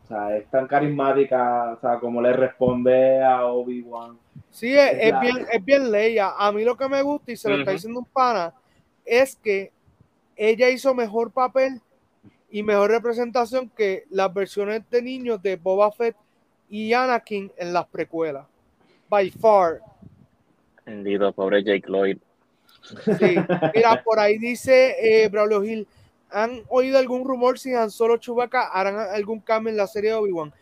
o 0.09 0.11
sea, 0.11 0.37
es 0.37 0.49
tan 0.49 0.65
carismática, 0.65 1.73
o 1.73 1.79
sea, 1.79 1.99
como 1.99 2.19
le 2.19 2.33
responde 2.33 3.23
a 3.23 3.45
Obi-Wan. 3.45 4.17
Sí, 4.49 4.75
es, 4.75 5.19
bien, 5.21 5.45
es 5.51 5.63
bien 5.63 5.91
Leia. 5.91 6.33
A 6.35 6.51
mí 6.51 6.63
lo 6.63 6.75
que 6.75 6.89
me 6.89 7.03
gusta, 7.03 7.31
y 7.31 7.37
se 7.37 7.47
lo 7.47 7.57
está 7.57 7.71
diciendo 7.71 7.99
un 7.99 8.07
pana, 8.07 8.51
es 9.05 9.35
que 9.35 9.71
ella 10.35 10.67
hizo 10.71 10.95
mejor 10.95 11.31
papel 11.31 11.79
y 12.49 12.63
mejor 12.63 12.89
representación 12.89 13.69
que 13.69 14.05
las 14.09 14.33
versiones 14.33 14.81
de 14.89 14.99
niños 15.03 15.43
de 15.43 15.57
Boba 15.57 15.91
Fett 15.91 16.15
y 16.69 16.91
Anakin 16.91 17.51
en 17.55 17.71
las 17.71 17.85
precuelas. 17.85 18.47
By 19.09 19.29
far. 19.29 19.79
Bendito, 20.87 21.31
pobre 21.33 21.63
Jake 21.63 21.87
Lloyd. 21.87 22.17
Sí. 22.81 23.35
Mira, 23.75 24.01
por 24.03 24.17
ahí 24.17 24.39
dice 24.39 24.95
eh, 24.99 25.29
Braulio 25.29 25.63
Hill 25.63 25.87
¿Han 26.31 26.63
oído 26.69 26.99
algún 26.99 27.25
rumor 27.25 27.57
si 27.57 27.73
Han 27.73 27.89
Solo 27.89 28.17
Chewbacca 28.17 28.67
harán 28.67 28.97
algún 28.97 29.39
cambio 29.39 29.71
en 29.71 29.77
la 29.77 29.87
serie 29.87 30.11
de 30.11 30.15
Obi-Wan? 30.15 30.53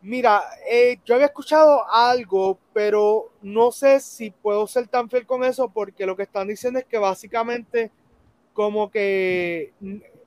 Mira, 0.00 0.42
eh, 0.70 1.00
yo 1.04 1.14
había 1.14 1.26
escuchado 1.26 1.90
algo, 1.90 2.58
pero 2.72 3.32
no 3.42 3.72
sé 3.72 3.98
si 3.98 4.30
puedo 4.30 4.66
ser 4.66 4.86
tan 4.86 5.10
fiel 5.10 5.26
con 5.26 5.42
eso 5.42 5.68
porque 5.70 6.06
lo 6.06 6.16
que 6.16 6.22
están 6.22 6.48
diciendo 6.48 6.78
es 6.78 6.84
que 6.84 6.98
básicamente 6.98 7.90
como 8.52 8.90
que 8.90 9.72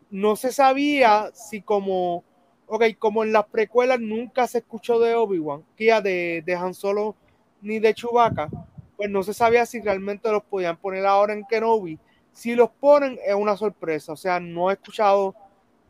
no 0.10 0.36
se 0.36 0.52
sabía 0.52 1.32
si 1.34 1.62
como, 1.62 2.24
ok, 2.68 2.84
como 3.00 3.24
en 3.24 3.32
las 3.32 3.46
precuelas 3.46 4.00
nunca 4.00 4.48
se 4.48 4.58
escuchó 4.60 5.00
de 5.00 5.16
Obi-Wan, 5.16 5.64
de, 5.78 6.44
de 6.46 6.56
Han 6.56 6.74
Solo 6.74 7.16
ni 7.62 7.80
de 7.80 7.94
Chewbacca, 7.94 8.50
pues 8.98 9.10
no 9.10 9.24
se 9.24 9.34
sabía 9.34 9.66
si 9.66 9.80
realmente 9.80 10.30
los 10.32 10.44
podían 10.44 10.78
poner 10.78 11.06
ahora 11.06 11.34
en 11.34 11.46
Kenobi 11.46 11.98
si 12.34 12.56
los 12.56 12.70
ponen 12.70 13.20
es 13.26 13.36
una 13.36 13.56
sorpresa, 13.58 14.14
o 14.14 14.16
sea, 14.16 14.40
no 14.40 14.70
he 14.70 14.74
escuchado 14.74 15.36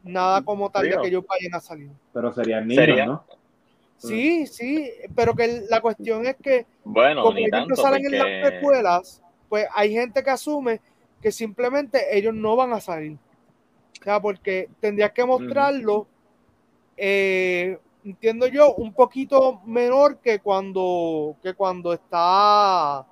nada 0.04 0.42
como 0.42 0.70
tal 0.70 0.90
de 0.90 0.98
que 1.00 1.08
ellos 1.08 1.24
vayan 1.28 1.56
a 1.56 1.60
salir. 1.60 1.90
Pero 2.14 2.34
serían 2.34 2.68
niños, 2.68 3.08
¿no? 3.08 3.24
Sí, 3.98 4.48
sí, 4.48 4.92
pero 5.16 5.36
que 5.36 5.66
la 5.70 5.80
cuestión 5.80 6.26
es 6.26 6.36
que 6.38 6.66
bueno, 6.84 7.22
como 7.22 7.38
ellos 7.38 7.68
no 7.68 7.76
salen 7.76 8.06
en 8.06 8.18
las 8.18 8.54
escuelas, 8.54 9.22
pues 9.48 9.68
hay 9.76 9.94
gente 9.94 10.24
que 10.24 10.30
asume 10.32 10.82
que 11.22 11.32
simplemente 11.32 12.18
ellos 12.18 12.34
no 12.34 12.56
van 12.56 12.74
a 12.74 12.82
salir. 12.82 13.18
O 14.00 14.04
sea, 14.04 14.20
porque 14.20 14.70
tendrías 14.80 15.12
que 15.12 15.24
mostrarlo, 15.24 16.08
eh, 16.98 17.78
entiendo 18.04 18.48
yo, 18.48 18.74
un 18.74 18.92
poquito 18.94 19.62
menor 19.66 20.18
que 20.18 20.40
cuando, 20.40 21.36
que 21.44 21.54
cuando 21.54 21.94
está 21.94 23.06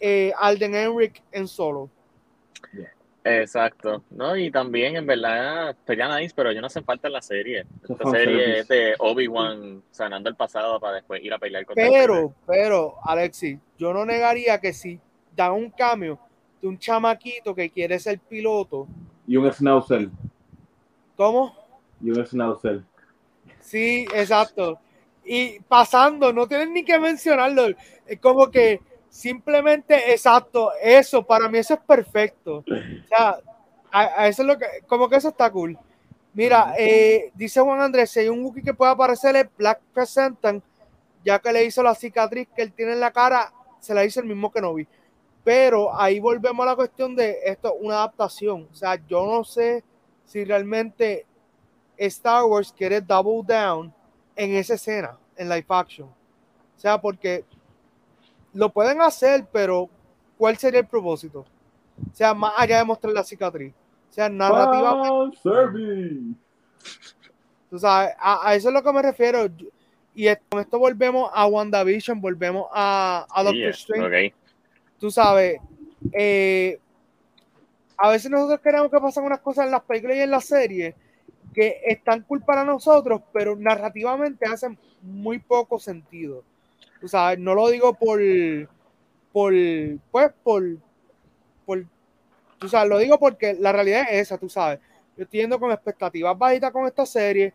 eh, 0.00 0.32
Alden 0.38 0.74
Henrik 0.74 1.22
en 1.32 1.48
solo. 1.48 1.88
Exacto, 3.24 4.04
¿no? 4.10 4.36
Y 4.36 4.50
también, 4.50 4.96
en 4.96 5.06
verdad, 5.06 5.76
pelean 5.84 6.18
nice, 6.18 6.32
pero 6.34 6.52
yo 6.52 6.60
no 6.60 6.68
hacen 6.68 6.84
falta 6.84 7.08
en 7.08 7.12
la 7.12 7.22
serie. 7.22 7.66
Esta 7.86 8.10
serie 8.10 8.60
es 8.60 8.68
de 8.68 8.94
Obi-Wan 8.98 9.82
sanando 9.90 10.30
el 10.30 10.36
pasado 10.36 10.80
para 10.80 10.94
después 10.94 11.22
ir 11.22 11.34
a 11.34 11.38
pelear 11.38 11.66
contra 11.66 11.88
Pero, 11.88 12.32
pero, 12.46 12.94
Alexi, 13.04 13.58
yo 13.76 13.92
no 13.92 14.06
negaría 14.06 14.58
que 14.58 14.72
si 14.72 14.98
dan 15.36 15.52
un 15.52 15.70
cambio 15.70 16.18
de 16.62 16.68
un 16.68 16.78
chamaquito 16.78 17.54
que 17.54 17.70
quiere 17.70 17.98
ser 17.98 18.18
piloto. 18.18 18.86
Y 19.26 19.36
un 19.36 19.52
schnauzer. 19.52 20.08
¿Cómo? 21.16 21.54
Y 22.00 22.10
un 22.10 22.24
schnauzer. 22.24 22.82
Sí, 23.60 24.06
exacto. 24.14 24.78
Y 25.24 25.60
pasando, 25.60 26.32
no 26.32 26.48
tienen 26.48 26.72
ni 26.72 26.84
que 26.84 26.98
mencionarlo. 26.98 27.66
Es 28.06 28.18
como 28.20 28.50
que 28.50 28.80
Simplemente, 29.18 30.12
exacto, 30.12 30.70
eso, 30.80 31.26
para 31.26 31.48
mí 31.48 31.58
eso 31.58 31.74
es 31.74 31.80
perfecto. 31.80 32.58
O 32.58 33.08
sea, 33.08 33.40
a, 33.90 34.28
eso 34.28 34.42
es 34.42 34.46
lo 34.46 34.56
que, 34.56 34.66
como 34.86 35.08
que 35.08 35.16
eso 35.16 35.30
está 35.30 35.50
cool. 35.50 35.76
Mira, 36.34 36.72
eh, 36.78 37.32
dice 37.34 37.60
Juan 37.60 37.80
Andrés, 37.80 38.12
si 38.12 38.20
hay 38.20 38.28
un 38.28 38.44
Wookiee 38.44 38.62
que 38.62 38.74
pueda 38.74 38.92
aparecerle 38.92 39.50
Black 39.58 39.80
Presentan, 39.92 40.62
ya 41.24 41.40
que 41.40 41.52
le 41.52 41.64
hizo 41.64 41.82
la 41.82 41.96
cicatriz 41.96 42.46
que 42.54 42.62
él 42.62 42.72
tiene 42.72 42.92
en 42.92 43.00
la 43.00 43.10
cara, 43.10 43.52
se 43.80 43.92
la 43.92 44.04
hizo 44.04 44.20
el 44.20 44.26
mismo 44.26 44.52
que 44.52 44.60
no 44.60 44.72
vi. 44.72 44.86
Pero 45.42 45.92
ahí 46.00 46.20
volvemos 46.20 46.64
a 46.64 46.70
la 46.70 46.76
cuestión 46.76 47.16
de 47.16 47.38
esto, 47.44 47.74
una 47.74 47.96
adaptación. 47.96 48.68
O 48.70 48.74
sea, 48.76 49.04
yo 49.08 49.26
no 49.26 49.42
sé 49.42 49.82
si 50.26 50.44
realmente 50.44 51.26
Star 51.96 52.44
Wars 52.44 52.72
quiere 52.72 53.00
double 53.00 53.42
down 53.44 53.92
en 54.36 54.54
esa 54.54 54.74
escena, 54.74 55.18
en 55.36 55.48
live 55.48 55.66
action. 55.70 56.06
O 56.06 56.80
sea, 56.80 57.00
porque 57.00 57.44
lo 58.54 58.70
pueden 58.70 59.00
hacer, 59.00 59.46
pero 59.52 59.88
¿cuál 60.36 60.56
sería 60.56 60.80
el 60.80 60.86
propósito? 60.86 61.44
O 62.10 62.14
sea, 62.14 62.34
más 62.34 62.52
allá 62.56 62.78
de 62.78 62.84
mostrar 62.84 63.12
la 63.12 63.24
cicatriz. 63.24 63.72
O 64.10 64.12
sea, 64.12 64.28
narrativa. 64.28 65.30
Tú 67.70 67.78
sabes, 67.78 68.14
a, 68.18 68.54
eso 68.54 68.68
es 68.68 68.74
lo 68.74 68.82
que 68.82 68.92
me 68.92 69.02
refiero. 69.02 69.46
Y 70.14 70.26
con 70.48 70.60
esto 70.60 70.78
volvemos 70.78 71.30
a 71.32 71.46
WandaVision, 71.46 72.20
volvemos 72.20 72.66
a, 72.72 73.26
a 73.30 73.42
Doctor 73.42 73.68
Strange. 73.68 74.34
Tú 74.98 75.10
sabes, 75.10 75.60
eh, 76.12 76.80
a 77.96 78.10
veces 78.10 78.30
nosotros 78.30 78.60
queremos 78.60 78.90
que 78.90 78.98
pasen 78.98 79.24
unas 79.24 79.40
cosas 79.40 79.66
en 79.66 79.72
las 79.72 79.82
películas 79.82 80.16
y 80.16 80.20
en 80.20 80.30
las 80.30 80.44
series 80.44 80.94
que 81.54 81.80
están 81.86 82.22
cool 82.22 82.42
para 82.42 82.64
nosotros, 82.64 83.22
pero 83.32 83.56
narrativamente 83.56 84.46
hacen 84.46 84.78
muy 85.02 85.38
poco 85.38 85.78
sentido. 85.78 86.42
O 87.02 87.08
sea, 87.08 87.36
no 87.36 87.54
lo 87.54 87.68
digo 87.68 87.94
por, 87.94 88.20
por, 89.32 89.52
pues, 90.10 90.32
por, 90.42 90.64
por, 91.64 91.84
tú 92.58 92.68
sabes, 92.68 92.88
lo 92.88 92.98
digo 92.98 93.18
porque 93.18 93.54
la 93.54 93.72
realidad 93.72 94.02
es 94.10 94.22
esa, 94.22 94.38
tú 94.38 94.48
sabes. 94.48 94.80
Yo 95.16 95.24
estoy 95.24 95.40
yendo 95.40 95.58
con 95.58 95.70
expectativas 95.70 96.36
bajitas 96.36 96.70
con 96.70 96.86
esta 96.86 97.04
serie, 97.06 97.54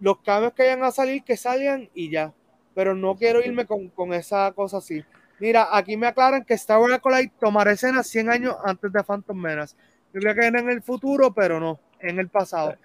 los 0.00 0.18
cambios 0.20 0.52
que 0.52 0.64
vayan 0.64 0.82
a 0.84 0.90
salir, 0.90 1.22
que 1.22 1.36
salgan 1.36 1.88
y 1.94 2.10
ya. 2.10 2.32
Pero 2.74 2.94
no 2.94 3.16
quiero 3.16 3.40
irme 3.40 3.66
con, 3.66 3.88
con 3.88 4.14
esa 4.14 4.52
cosa 4.52 4.78
así. 4.78 5.04
Mira, 5.38 5.68
aquí 5.72 5.96
me 5.96 6.06
aclaran 6.06 6.44
que 6.44 6.54
Star 6.54 6.78
Wars 6.78 6.94
Acolyte 6.94 7.34
tomará 7.40 7.72
escena 7.72 8.02
100 8.02 8.30
años 8.30 8.56
antes 8.64 8.92
de 8.92 9.02
Phantom 9.02 9.36
Menace. 9.36 9.76
Yo 10.12 10.20
creo 10.20 10.34
que 10.34 10.46
era 10.46 10.60
en 10.60 10.70
el 10.70 10.82
futuro, 10.82 11.32
pero 11.32 11.58
no, 11.58 11.80
en 12.00 12.18
el 12.18 12.28
pasado. 12.28 12.76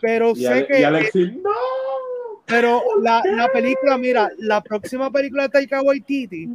Pero 0.00 0.34
sé 0.34 0.66
que. 0.66 0.80
no. 1.42 1.50
Pero 2.46 2.80
la, 3.02 3.22
la, 3.24 3.48
película, 3.48 3.98
mira, 3.98 4.30
la 4.38 4.62
próxima 4.62 5.10
película 5.10 5.44
de 5.44 5.48
Taika 5.48 5.82
Waititi, 5.82 6.48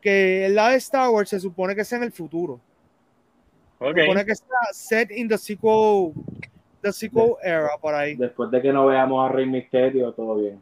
que 0.00 0.46
es 0.46 0.52
la 0.52 0.70
de 0.70 0.76
Star 0.76 1.10
Wars, 1.10 1.28
se 1.28 1.40
supone 1.40 1.74
que 1.74 1.80
es 1.80 1.92
en 1.92 2.04
el 2.04 2.12
futuro. 2.12 2.60
Okay. 3.78 3.94
Se 3.94 4.00
supone 4.02 4.24
que 4.24 4.32
está 4.32 4.56
set 4.72 5.10
in 5.10 5.28
the 5.28 5.36
sequel, 5.36 6.12
the 6.80 6.92
sequel 6.92 7.34
era, 7.42 7.70
por 7.80 7.94
ahí. 7.94 8.14
Después 8.14 8.50
de 8.50 8.62
que 8.62 8.72
no 8.72 8.86
veamos 8.86 9.28
a 9.28 9.32
Rey 9.32 9.46
Misterio, 9.46 10.12
todo 10.12 10.36
bien. 10.36 10.60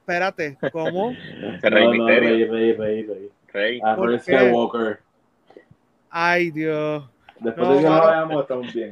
Espérate, 0.00 0.58
¿cómo? 0.72 1.10
Rey 1.62 1.84
no, 1.84 1.94
no, 1.94 2.04
Misterio. 2.06 2.30
Rey, 2.30 2.44
Rey, 2.44 2.72
Rey, 2.72 3.02
Rey. 3.04 3.30
Rey. 3.52 3.80
A 3.84 3.94
¿Por 3.96 4.08
Rey 4.10 4.18
qué? 4.24 4.36
Skywalker. 4.36 5.00
Ay, 6.10 6.50
Dios. 6.50 7.08
Después 7.38 7.68
No, 7.68 7.74
de 7.74 7.80
que 7.82 7.88
no 7.88 8.06
veamos, 8.06 8.42
estamos 8.42 8.74
bien. 8.74 8.90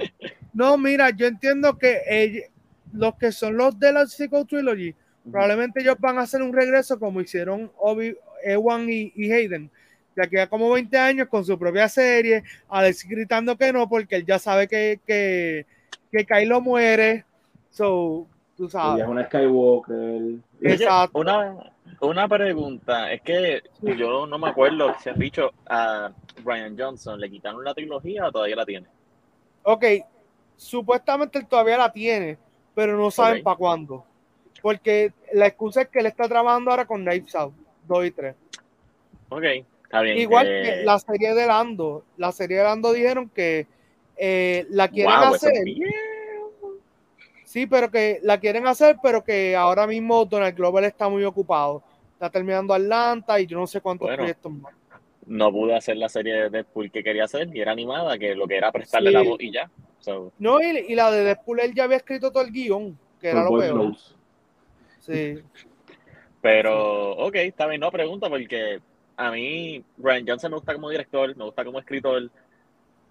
No, 0.53 0.79
mira, 0.79 1.11
yo 1.11 1.27
entiendo 1.27 1.77
que 1.77 2.01
ell- 2.09 2.51
los 2.93 3.15
que 3.17 3.33
son 3.33 3.57
los 3.57 3.79
de 3.79 3.93
la 3.93 4.07
sequel 4.07 4.47
trilogy, 4.47 4.95
probablemente 5.31 5.81
ellos 5.81 5.97
van 5.99 6.19
a 6.19 6.23
hacer 6.23 6.43
un 6.43 6.53
regreso 6.53 6.99
como 6.99 7.21
hicieron 7.21 7.71
Obi, 7.79 8.17
Ewan 8.45 8.89
y, 8.89 9.13
y 9.15 9.31
Hayden, 9.33 9.71
de 10.15 10.23
aquí 10.23 10.37
a 10.39 10.49
como 10.49 10.71
20 10.71 10.97
años 10.99 11.29
con 11.29 11.45
su 11.45 11.59
propia 11.59 11.89
serie, 11.89 12.43
Alex 12.69 13.07
gritando 13.09 13.57
que 13.57 13.73
no, 13.73 13.89
porque 13.89 14.17
él 14.17 14.27
ya 14.27 14.39
sabe 14.39 14.67
que, 14.67 15.01
que, 15.07 15.67
que 16.11 16.25
Kylo 16.27 16.61
muere. 16.61 17.25
So, 17.71 18.27
tú 18.57 18.65
Ella 18.65 18.71
sabes. 18.73 19.03
es 19.05 19.09
una 19.09 19.25
Skywalker. 19.27 20.39
Exacto. 20.63 21.19
Una, 21.19 21.73
una 22.01 22.29
pregunta, 22.29 23.13
es 23.13 23.23
que 23.23 23.63
yo 23.83 24.27
no 24.27 24.39
me 24.39 24.49
acuerdo 24.49 24.95
si 25.03 25.11
han 25.11 25.19
dicho 25.19 25.53
a 25.67 26.11
Brian 26.43 26.77
Johnson, 26.79 27.21
¿le 27.21 27.31
quitaron 27.31 27.65
la 27.65 27.75
trilogía 27.75 28.27
o 28.27 28.33
todavía 28.33 28.57
la 28.57 28.67
tiene? 28.67 28.87
Ok, 29.63 29.85
supuestamente 30.57 31.39
él 31.39 31.47
todavía 31.47 31.77
la 31.79 31.93
tiene, 31.93 32.39
pero 32.79 32.97
no 32.97 33.11
saben 33.11 33.43
para 33.43 33.57
cuándo. 33.57 34.05
Porque 34.63 35.13
la 35.33 35.49
excusa 35.49 35.83
es 35.83 35.89
que 35.89 35.99
él 35.99 36.07
está 36.07 36.29
trabajando 36.29 36.71
ahora 36.71 36.87
con 36.87 37.03
Knives 37.03 37.35
Out 37.35 37.53
2 37.89 38.07
y 38.07 38.11
3. 38.13 38.37
Ok, 39.31 39.43
está 39.83 40.01
bien. 40.01 40.17
Igual 40.19 40.47
eh, 40.47 40.63
que 40.63 40.85
la 40.85 40.97
serie 41.01 41.35
de 41.35 41.45
Lando. 41.45 42.05
La 42.19 42.31
serie 42.31 42.59
de 42.59 42.63
Lando 42.63 42.93
dijeron 42.93 43.29
que 43.35 43.67
eh, 44.17 44.65
la 44.71 44.87
quieren 44.87 45.13
wow, 45.13 45.35
hacer. 45.35 45.55
es. 45.57 45.77
Sí, 47.47 47.67
pero 47.67 47.91
que 47.91 48.21
la 48.23 48.39
quieren 48.39 48.69
hacer, 48.69 48.99
pero 49.03 49.25
que 49.25 49.57
ahora 49.57 49.85
mismo 49.89 50.25
Donald 50.25 50.55
Glover 50.57 50.85
está 50.85 51.09
muy 51.09 51.25
ocupado. 51.25 51.83
Está 52.13 52.31
terminando 52.31 52.75
Atlanta 52.75 53.41
y 53.41 53.47
yo 53.49 53.59
no 53.59 53.67
sé 53.67 53.81
cuántos 53.81 54.07
Bueno. 54.07 54.19
proyectos 54.19 54.53
más. 54.53 54.73
No 55.27 55.51
pude 55.51 55.75
hacer 55.75 55.97
la 55.97 56.09
serie 56.09 56.35
de 56.35 56.51
Deadpool 56.51 56.93
que 56.93 57.03
quería 57.03 57.25
hacer 57.25 57.49
y 57.53 57.61
era 57.61 57.73
animada, 57.73 58.17
que 58.17 58.37
lo 58.37 58.47
que 58.47 58.57
era 58.57 58.71
prestarle 58.71 59.11
Sí. 59.11 59.15
la 59.15 59.23
voz 59.25 59.41
y 59.41 59.51
ya. 59.51 59.69
So, 60.01 60.33
No, 60.39 60.61
y, 60.61 60.85
y 60.89 60.95
la 60.95 61.11
de 61.11 61.25
Deadpool 61.25 61.61
él 61.61 61.75
ya 61.75 61.85
había 61.85 61.97
escrito 61.97 62.31
todo 62.31 62.43
el 62.43 62.53
guion, 62.53 62.99
que 63.21 63.31
era 63.31 63.47
Por 63.47 63.59
lo 63.59 63.61
peor. 63.61 63.97
Sí. 65.01 65.43
pero, 66.41 67.13
ok, 67.13 67.35
está 67.37 67.67
bien, 67.67 67.81
no 67.81 67.91
pregunta 67.91 68.29
porque 68.29 68.81
a 69.17 69.31
mí 69.31 69.83
Brian 69.97 70.25
Johnson 70.27 70.51
me 70.53 70.57
gusta 70.59 70.75
como 70.75 70.91
director, 70.91 71.35
me 71.37 71.45
gusta 71.45 71.65
como 71.65 71.79
escritor. 71.79 72.31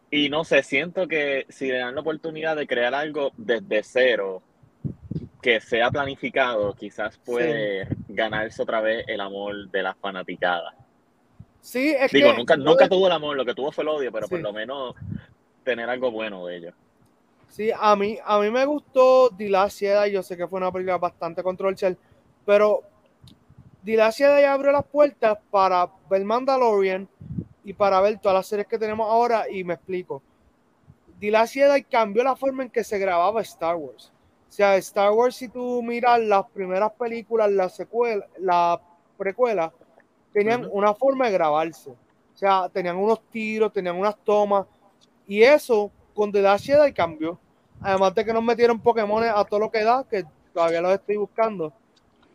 Y 0.10 0.30
no 0.30 0.45
sé, 0.45 0.63
siento 0.63 1.08
que 1.08 1.45
si 1.50 1.67
le 1.67 1.80
dan 1.80 1.95
la 1.95 2.02
oportunidad 2.02 2.56
de 2.56 2.65
crear 2.65 2.93
algo 2.95 3.32
desde 3.36 3.84
cero, 3.84 4.41
que 5.41 5.60
sea 5.60 5.91
planificado, 5.91 6.73
quizás 6.73 7.17
puede 7.17 7.88
ganarse 8.08 8.62
otra 8.62 8.80
vez 8.80 9.04
el 9.08 9.19
amor 9.19 9.69
de 9.69 9.84
las 9.84 9.97
fanaticadas. 9.97 10.73
Sí, 11.60 11.89
es 11.89 12.12
Digo, 12.13 12.32
que 12.32 12.38
nunca, 12.38 12.56
nunca 12.56 12.86
de- 12.86 12.89
tuvo 12.89 13.08
el 13.08 13.13
amor, 13.13 13.36
lo 13.36 13.43
que 13.43 13.54
tuvo 13.54 13.71
fue 13.73 13.84
el 13.84 13.89
odio, 13.89 14.12
pero 14.12 14.30
por 14.30 14.39
lo 14.39 14.54
menos 14.54 14.95
tener 15.67 15.89
algo 15.89 16.10
bueno 16.12 16.45
de 16.45 16.58
ellos. 16.58 16.73
Sí, 17.49 17.71
a 17.77 17.95
mí, 17.97 18.17
a 18.23 18.39
mí 18.39 18.49
me 18.49 18.65
gustó 18.65 19.30
The 19.36 19.49
Last 19.49 19.80
Jedi, 19.80 20.12
yo 20.12 20.23
sé 20.23 20.38
que 20.38 20.47
fue 20.47 20.58
una 20.58 20.71
película 20.71 20.97
bastante 20.97 21.43
controversial, 21.43 21.97
pero 22.45 22.84
The 23.84 23.97
Last 23.97 24.17
Jedi 24.17 24.45
abrió 24.45 24.71
las 24.71 24.86
puertas 24.86 25.38
para 25.51 25.89
ver 26.10 26.23
Mandalorian 26.23 27.08
y 27.65 27.73
para 27.73 27.99
ver 27.99 28.17
todas 28.19 28.38
las 28.38 28.47
series 28.47 28.67
que 28.67 28.80
tenemos 28.80 29.10
ahora 29.10 29.49
y 29.49 29.65
me 29.65 29.73
explico. 29.73 30.21
The 31.19 31.32
Last 31.32 31.53
Jedi 31.53 31.84
cambió 31.84 32.23
la 32.23 32.38
forma 32.38 32.63
en 32.63 32.69
que 32.69 32.86
se 32.86 32.97
grababa 32.97 33.41
Star 33.41 33.75
Wars. 33.75 34.13
O 34.47 34.51
sea, 34.51 34.77
Star 34.77 35.12
Wars, 35.12 35.36
si 35.36 35.49
tú 35.49 35.84
miras 35.84 36.21
las 36.21 36.45
primeras 36.51 36.93
películas, 36.93 37.51
la 37.51 37.67
secuela, 37.67 38.25
la 38.39 38.80
precuela, 39.17 39.73
tenían 40.32 40.65
una 40.71 40.93
forma 40.93 41.25
de 41.25 41.34
grabarse. 41.34 41.89
O 41.89 42.38
sea, 42.38 42.69
tenían 42.69 42.95
unos 42.95 43.19
tiros, 43.30 43.73
tenían 43.73 43.97
unas 43.97 44.15
tomas. 44.23 44.65
Y 45.27 45.43
eso 45.43 45.91
con 46.13 46.31
The 46.31 46.41
Last 46.41 46.65
Jedi 46.65 46.93
cambió. 46.93 47.37
Además 47.81 48.15
de 48.15 48.25
que 48.25 48.33
nos 48.33 48.43
metieron 48.43 48.79
Pokémon 48.79 49.23
a 49.23 49.43
todo 49.45 49.59
lo 49.59 49.71
que 49.71 49.83
da, 49.83 50.03
que 50.09 50.25
todavía 50.53 50.81
los 50.81 50.93
estoy 50.93 51.17
buscando. 51.17 51.71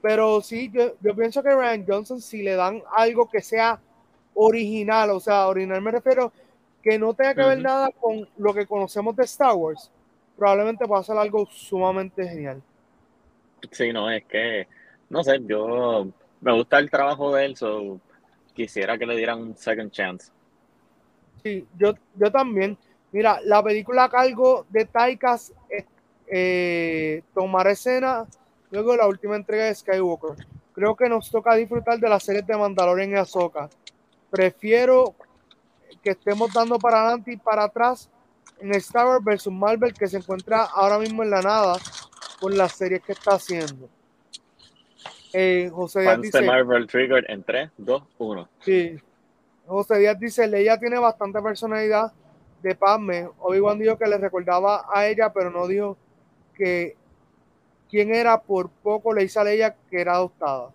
Pero 0.00 0.40
sí, 0.40 0.70
yo, 0.72 0.94
yo 1.00 1.14
pienso 1.14 1.42
que 1.42 1.54
Ryan 1.54 1.84
Johnson, 1.86 2.20
si 2.20 2.42
le 2.42 2.54
dan 2.54 2.82
algo 2.96 3.28
que 3.28 3.40
sea 3.40 3.80
original, 4.34 5.10
o 5.10 5.20
sea, 5.20 5.48
original 5.48 5.80
me 5.80 5.90
refiero 5.90 6.32
que 6.82 6.98
no 6.98 7.14
tenga 7.14 7.34
que 7.34 7.42
ver 7.42 7.60
nada 7.60 7.90
con 8.00 8.28
lo 8.36 8.52
que 8.52 8.66
conocemos 8.66 9.14
de 9.16 9.24
Star 9.24 9.54
Wars, 9.54 9.90
probablemente 10.36 10.86
pueda 10.86 11.02
ser 11.02 11.16
algo 11.16 11.46
sumamente 11.46 12.26
genial. 12.26 12.60
Sí, 13.70 13.92
no, 13.92 14.10
es 14.10 14.24
que, 14.24 14.66
no 15.08 15.22
sé, 15.22 15.40
yo 15.44 16.08
me 16.40 16.52
gusta 16.52 16.78
el 16.78 16.90
trabajo 16.90 17.34
de 17.34 17.44
él, 17.44 17.56
so 17.56 18.00
quisiera 18.54 18.98
que 18.98 19.06
le 19.06 19.16
dieran 19.16 19.40
un 19.40 19.56
second 19.56 19.92
chance. 19.92 20.32
Sí, 21.42 21.66
yo, 21.76 21.94
yo 22.14 22.30
también. 22.30 22.76
Mira, 23.10 23.40
la 23.44 23.62
película 23.62 24.04
a 24.04 24.08
cargo 24.08 24.66
de 24.70 24.84
Taikas 24.86 25.52
eh, 25.68 25.84
eh, 26.26 27.22
tomará 27.34 27.72
escena 27.72 28.26
luego 28.70 28.92
de 28.92 28.98
la 28.98 29.06
última 29.06 29.36
entrega 29.36 29.64
de 29.64 29.74
Skywalker. 29.74 30.46
Creo 30.72 30.96
que 30.96 31.08
nos 31.08 31.30
toca 31.30 31.54
disfrutar 31.54 31.98
de 31.98 32.08
las 32.08 32.22
series 32.22 32.46
de 32.46 32.56
Mandalorian 32.56 33.10
y 33.10 33.14
Ahsoka. 33.16 33.68
Prefiero 34.30 35.14
que 36.02 36.10
estemos 36.10 36.52
dando 36.52 36.78
para 36.78 37.02
adelante 37.02 37.32
y 37.32 37.36
para 37.36 37.64
atrás 37.64 38.10
en 38.58 38.74
Star 38.76 39.06
Wars 39.06 39.24
versus 39.24 39.52
Marvel 39.52 39.92
que 39.92 40.06
se 40.06 40.16
encuentra 40.16 40.64
ahora 40.64 40.98
mismo 40.98 41.22
en 41.22 41.30
la 41.30 41.42
nada 41.42 41.76
con 42.40 42.56
las 42.56 42.72
series 42.72 43.02
que 43.02 43.12
está 43.12 43.34
haciendo. 43.34 43.90
Eh, 45.34 45.70
José 45.72 46.00
Díaz 46.00 46.20
dice, 46.20 46.42
Marvel 46.42 46.86
Trigger 46.86 47.30
en 47.30 47.42
3, 47.42 47.70
2, 47.76 48.02
1. 48.18 48.48
Sí. 48.60 48.96
José 49.66 49.98
Díaz 49.98 50.18
dice, 50.18 50.46
Leia 50.46 50.78
tiene 50.78 50.98
bastante 50.98 51.40
personalidad 51.40 52.12
de 52.62 52.74
Padme. 52.74 53.28
Obi-Wan 53.40 53.78
dijo 53.78 53.96
que 53.96 54.06
le 54.06 54.18
recordaba 54.18 54.86
a 54.92 55.06
ella, 55.06 55.32
pero 55.32 55.50
no 55.50 55.66
dijo 55.66 55.96
que 56.54 56.96
quién 57.90 58.14
era. 58.14 58.40
Por 58.40 58.68
poco 58.70 59.12
le 59.12 59.22
dice 59.22 59.38
a 59.40 59.44
Leia 59.44 59.74
que 59.90 60.00
era 60.00 60.14
adoptada. 60.14 60.70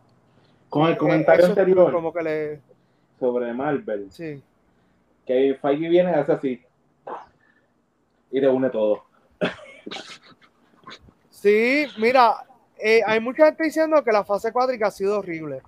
Con 0.69 0.87
el 0.87 0.97
comentario 0.97 1.43
eso 1.45 1.51
anterior 1.51 1.91
Como 1.93 2.11
que 2.13 2.21
le... 2.21 2.61
sobre 3.19 3.53
Marvel, 3.53 4.11
Sí. 4.11 4.43
que 5.25 5.57
Feige 5.61 5.87
viene 5.87 6.11
y 6.11 6.13
hace 6.15 6.31
así 6.33 6.61
y 8.31 8.41
te 8.41 8.47
une 8.47 8.69
todo. 8.69 9.03
Sí, 11.29 11.87
mira, 11.97 12.45
eh, 12.77 13.01
hay 13.05 13.19
mucha 13.19 13.45
gente 13.45 13.63
diciendo 13.63 14.03
que 14.03 14.11
la 14.11 14.23
fase 14.25 14.51
4 14.51 14.75
ha 14.85 14.91
sido 14.91 15.19
horrible. 15.19 15.61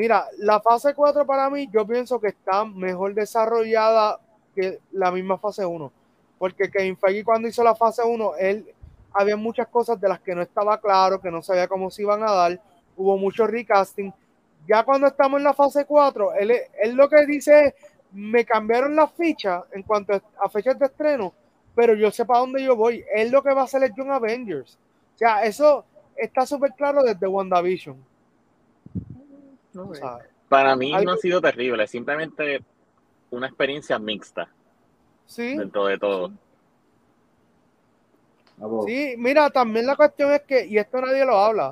Mira, 0.00 0.28
la 0.38 0.62
fase 0.62 0.94
4 0.94 1.26
para 1.26 1.50
mí 1.50 1.68
yo 1.70 1.86
pienso 1.86 2.18
que 2.18 2.28
está 2.28 2.64
mejor 2.64 3.12
desarrollada 3.12 4.18
que 4.54 4.78
la 4.92 5.12
misma 5.12 5.36
fase 5.36 5.66
1. 5.66 5.92
Porque 6.38 6.70
Kevin 6.70 6.96
Feige 6.96 7.22
cuando 7.22 7.48
hizo 7.48 7.62
la 7.62 7.74
fase 7.74 8.00
1, 8.02 8.36
él 8.38 8.74
había 9.12 9.36
muchas 9.36 9.68
cosas 9.68 10.00
de 10.00 10.08
las 10.08 10.18
que 10.20 10.34
no 10.34 10.40
estaba 10.40 10.80
claro, 10.80 11.20
que 11.20 11.30
no 11.30 11.42
sabía 11.42 11.68
cómo 11.68 11.90
se 11.90 12.00
iban 12.00 12.22
a 12.22 12.32
dar. 12.32 12.58
Hubo 12.96 13.18
mucho 13.18 13.46
recasting. 13.46 14.10
Ya 14.66 14.84
cuando 14.84 15.06
estamos 15.06 15.36
en 15.36 15.44
la 15.44 15.52
fase 15.52 15.84
4, 15.84 16.32
él, 16.36 16.50
él 16.82 16.94
lo 16.94 17.06
que 17.10 17.26
dice 17.26 17.66
es, 17.66 17.74
me 18.12 18.46
cambiaron 18.46 18.96
las 18.96 19.12
fichas 19.12 19.64
en 19.72 19.82
cuanto 19.82 20.14
a 20.14 20.48
fechas 20.48 20.78
de 20.78 20.86
estreno, 20.86 21.34
pero 21.74 21.92
yo 21.92 22.10
sé 22.10 22.24
para 22.24 22.40
dónde 22.40 22.64
yo 22.64 22.74
voy. 22.74 23.04
Él 23.14 23.30
lo 23.30 23.42
que 23.42 23.52
va 23.52 23.60
a 23.60 23.64
hacer 23.64 23.82
es 23.82 23.92
Young 23.94 24.12
Avengers. 24.12 24.78
O 25.14 25.18
sea, 25.18 25.44
eso 25.44 25.84
está 26.16 26.46
súper 26.46 26.72
claro 26.72 27.02
desde 27.02 27.26
WandaVision. 27.26 28.08
Para 30.48 30.76
mí 30.76 30.92
no 31.04 31.12
ha 31.12 31.16
sido 31.16 31.40
terrible, 31.40 31.86
simplemente 31.86 32.62
una 33.30 33.46
experiencia 33.46 33.98
mixta. 33.98 34.48
Sí. 35.26 35.56
Dentro 35.56 35.86
de 35.86 35.98
todo. 35.98 36.32
Sí, 38.86 39.14
mira, 39.16 39.48
también 39.50 39.86
la 39.86 39.96
cuestión 39.96 40.32
es 40.32 40.42
que, 40.42 40.66
y 40.66 40.76
esto 40.76 41.00
nadie 41.00 41.24
lo 41.24 41.38
habla, 41.38 41.70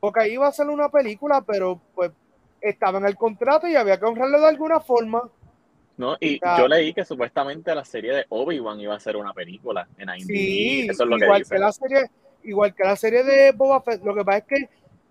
porque 0.00 0.20
ahí 0.20 0.32
iba 0.32 0.46
a 0.46 0.52
ser 0.52 0.68
una 0.68 0.88
película, 0.88 1.42
pero 1.42 1.80
pues 1.94 2.12
estaba 2.60 2.98
en 2.98 3.06
el 3.06 3.16
contrato 3.16 3.66
y 3.68 3.76
había 3.76 3.98
que 3.98 4.06
honrarlo 4.06 4.40
de 4.40 4.46
alguna 4.46 4.80
forma. 4.80 5.28
No, 5.98 6.16
y 6.20 6.38
yo 6.58 6.68
leí 6.68 6.92
que 6.94 7.04
supuestamente 7.04 7.74
la 7.74 7.84
serie 7.84 8.14
de 8.14 8.26
Obi-Wan 8.28 8.80
iba 8.80 8.94
a 8.94 9.00
ser 9.00 9.16
una 9.16 9.32
película 9.32 9.88
en 9.98 10.08
IMDb. 10.08 10.26
Sí, 10.26 10.86
eso 10.90 11.04
es 11.04 11.08
lo 11.08 11.16
igual 11.16 11.44
que, 11.46 11.58
la 11.58 11.72
serie, 11.72 12.10
igual 12.44 12.74
que 12.74 12.84
la 12.84 12.96
serie 12.96 13.24
de 13.24 13.52
Boba 13.52 13.80
Fett. 13.80 14.04
Lo 14.04 14.14
que 14.14 14.24
pasa 14.24 14.38
es 14.38 14.44
que 14.44 14.68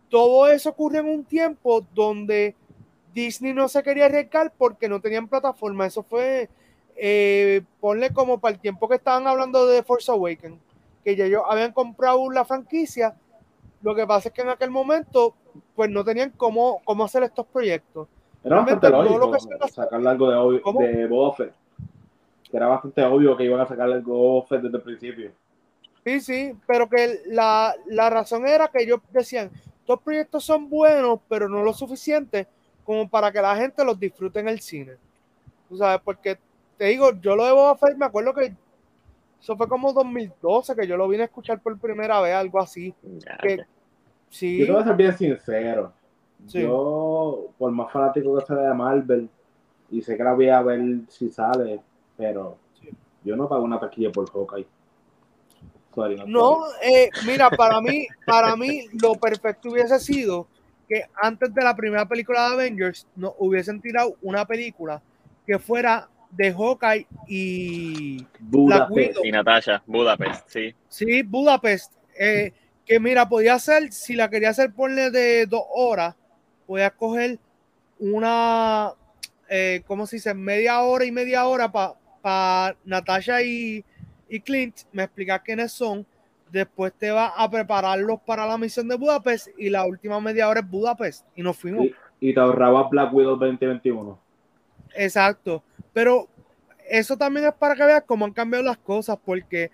todo 0.09 0.47
eso 0.47 0.69
ocurre 0.69 0.99
en 0.99 1.07
un 1.07 1.23
tiempo 1.23 1.85
donde 1.93 2.55
Disney 3.13 3.53
no 3.53 3.67
se 3.67 3.81
quería 3.81 4.05
arriesgar 4.05 4.53
porque 4.57 4.89
no 4.89 4.99
tenían 4.99 5.27
plataforma. 5.27 5.85
Eso 5.85 6.03
fue, 6.03 6.49
eh, 6.95 7.61
ponle 7.79 8.11
como 8.11 8.39
para 8.39 8.55
el 8.55 8.59
tiempo 8.59 8.87
que 8.87 8.95
estaban 8.95 9.25
hablando 9.25 9.65
de 9.67 9.83
Force 9.83 10.11
Awakens, 10.11 10.59
que 11.03 11.15
ya 11.15 11.25
ellos 11.25 11.43
habían 11.47 11.71
comprado 11.71 12.29
la 12.29 12.45
franquicia. 12.45 13.15
Lo 13.81 13.95
que 13.95 14.05
pasa 14.05 14.29
es 14.29 14.33
que 14.33 14.41
en 14.41 14.49
aquel 14.49 14.69
momento, 14.69 15.35
pues 15.75 15.89
no 15.89 16.03
tenían 16.03 16.31
cómo, 16.35 16.81
cómo 16.83 17.05
hacer 17.05 17.23
estos 17.23 17.45
proyectos. 17.45 18.07
Era 18.43 18.57
bastante 18.57 18.89
lógico 18.89 19.37
sacarle 19.69 20.09
algo 20.09 20.51
de, 20.51 20.87
de 20.87 21.07
Boba 21.07 21.35
Fett. 21.35 21.53
Que 22.49 22.57
era 22.57 22.67
bastante 22.67 23.03
obvio 23.03 23.35
que 23.35 23.45
iban 23.45 23.61
a 23.61 23.65
sacarle 23.65 23.95
algo 23.95 24.13
de 24.13 24.19
Boba 24.19 24.47
Fett 24.47 24.61
desde 24.61 24.77
el 24.77 24.83
principio. 24.83 25.31
Sí, 26.03 26.19
sí, 26.19 26.55
pero 26.67 26.87
que 26.87 27.21
la, 27.27 27.73
la 27.87 28.09
razón 28.11 28.45
era 28.45 28.67
que 28.67 28.83
ellos 28.83 28.99
decían, 29.11 29.49
estos 29.85 30.01
proyectos 30.01 30.43
son 30.43 30.67
buenos, 30.67 31.19
pero 31.29 31.47
no 31.47 31.61
lo 31.61 31.71
suficiente 31.71 32.47
como 32.83 33.07
para 33.07 33.31
que 33.31 33.39
la 33.39 33.55
gente 33.55 33.85
los 33.85 33.99
disfrute 33.99 34.39
en 34.39 34.47
el 34.47 34.59
cine. 34.59 34.93
Tú 35.69 35.77
sabes, 35.77 36.01
porque 36.03 36.39
te 36.75 36.85
digo, 36.85 37.11
yo 37.21 37.35
lo 37.35 37.45
de 37.45 37.51
Boba 37.51 37.77
Fett, 37.77 37.95
me 37.95 38.07
acuerdo 38.07 38.33
que 38.33 38.51
eso 39.39 39.55
fue 39.55 39.67
como 39.67 39.93
2012 39.93 40.75
que 40.75 40.87
yo 40.87 40.97
lo 40.97 41.07
vine 41.07 41.21
a 41.21 41.25
escuchar 41.27 41.61
por 41.61 41.77
primera 41.77 42.19
vez, 42.19 42.33
algo 42.33 42.59
así. 42.59 42.95
Que, 43.43 43.63
sí. 44.31 44.57
Yo 44.57 44.65
te 44.65 44.71
voy 44.71 44.81
a 44.81 44.85
ser 44.85 44.95
bien 44.95 45.15
sincero. 45.15 45.93
Yo, 46.47 47.49
por 47.55 47.71
más 47.71 47.91
fanático 47.91 48.39
que 48.39 48.45
sea 48.45 48.55
de 48.55 48.73
Marvel, 48.73 49.29
y 49.91 50.01
sé 50.01 50.17
que 50.17 50.23
la 50.23 50.33
voy 50.33 50.49
a 50.49 50.63
ver 50.63 51.01
si 51.09 51.29
sale, 51.29 51.79
pero 52.17 52.57
yo 53.23 53.35
no 53.35 53.47
pago 53.47 53.63
una 53.63 53.79
taquilla 53.79 54.11
por 54.11 54.27
Hawkeye. 54.31 54.65
No, 56.27 56.59
eh, 56.81 57.09
mira, 57.25 57.49
para 57.49 57.81
mí, 57.81 58.07
para 58.25 58.55
mí 58.55 58.87
lo 59.01 59.13
perfecto 59.15 59.69
hubiese 59.69 59.99
sido 59.99 60.47
que 60.87 61.03
antes 61.15 61.53
de 61.53 61.63
la 61.63 61.75
primera 61.75 62.07
película 62.07 62.47
de 62.47 62.53
Avengers 62.53 63.07
no 63.15 63.33
hubiesen 63.39 63.81
tirado 63.81 64.15
una 64.21 64.45
película 64.45 65.01
que 65.45 65.57
fuera 65.59 66.07
de 66.31 66.53
Hawkeye 66.53 67.07
y 67.27 68.25
Budapest 68.39 69.19
y 69.23 69.31
Natasha, 69.31 69.81
Budapest, 69.85 70.49
sí. 70.49 70.75
Sí, 70.89 71.21
Budapest. 71.23 71.93
Eh, 72.17 72.51
que 72.85 72.99
mira, 72.99 73.27
podía 73.27 73.57
ser, 73.59 73.91
si 73.91 74.13
la 74.13 74.29
quería 74.29 74.49
hacer 74.49 74.73
ponle 74.73 75.11
de 75.11 75.45
dos 75.45 75.63
horas, 75.73 76.15
podía 76.67 76.91
coger 76.91 77.39
una, 77.99 78.91
eh, 79.49 79.81
¿cómo 79.87 80.05
se 80.05 80.17
dice? 80.17 80.33
Media 80.33 80.81
hora 80.81 81.05
y 81.05 81.11
media 81.11 81.45
hora 81.45 81.71
para 81.71 81.93
pa 82.21 82.75
Natasha 82.85 83.41
y, 83.41 83.83
y 84.35 84.41
Clint 84.41 84.81
me 84.91 85.03
explicar 85.03 85.41
quiénes 85.43 85.71
son 85.71 86.05
después 86.51 86.93
te 86.93 87.11
va 87.11 87.27
a 87.27 87.49
prepararlos 87.49 88.19
para 88.25 88.45
la 88.45 88.57
misión 88.57 88.87
de 88.87 88.95
Budapest 88.95 89.47
y 89.57 89.69
la 89.69 89.85
última 89.85 90.19
media 90.21 90.47
hora 90.47 90.59
es 90.59 90.69
Budapest 90.69 91.25
y 91.35 91.41
nos 91.41 91.57
fuimos. 91.57 91.87
Y, 92.19 92.33
te 92.33 92.39
ahorraba 92.39 92.87
Black 92.89 93.13
Widow 93.13 93.35
2021. 93.37 94.19
Exacto, 94.95 95.63
pero 95.93 96.27
eso 96.89 97.17
también 97.17 97.47
es 97.47 97.53
para 97.53 97.75
que 97.75 97.83
veas 97.83 98.03
cómo 98.05 98.25
han 98.25 98.31
cambiado 98.31 98.63
las 98.63 98.77
cosas, 98.77 99.17
porque 99.23 99.71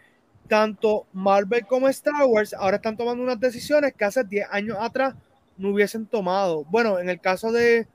tanto 0.47 1.05
Marvel 1.13 1.65
como 1.65 1.87
Star 1.87 2.25
Wars 2.25 2.53
ahora 2.53 2.77
están 2.77 2.97
tomando 2.97 3.23
unas 3.23 3.39
decisiones 3.39 3.93
que 3.93 4.05
hace 4.05 4.23
10 4.23 4.47
años 4.51 4.77
atrás 4.79 5.15
no 5.57 5.69
hubiesen 5.69 6.05
tomado. 6.05 6.65
Bueno, 6.65 6.99
en 6.99 7.09
el 7.09 7.19
caso 7.19 7.51
de, 7.51 7.87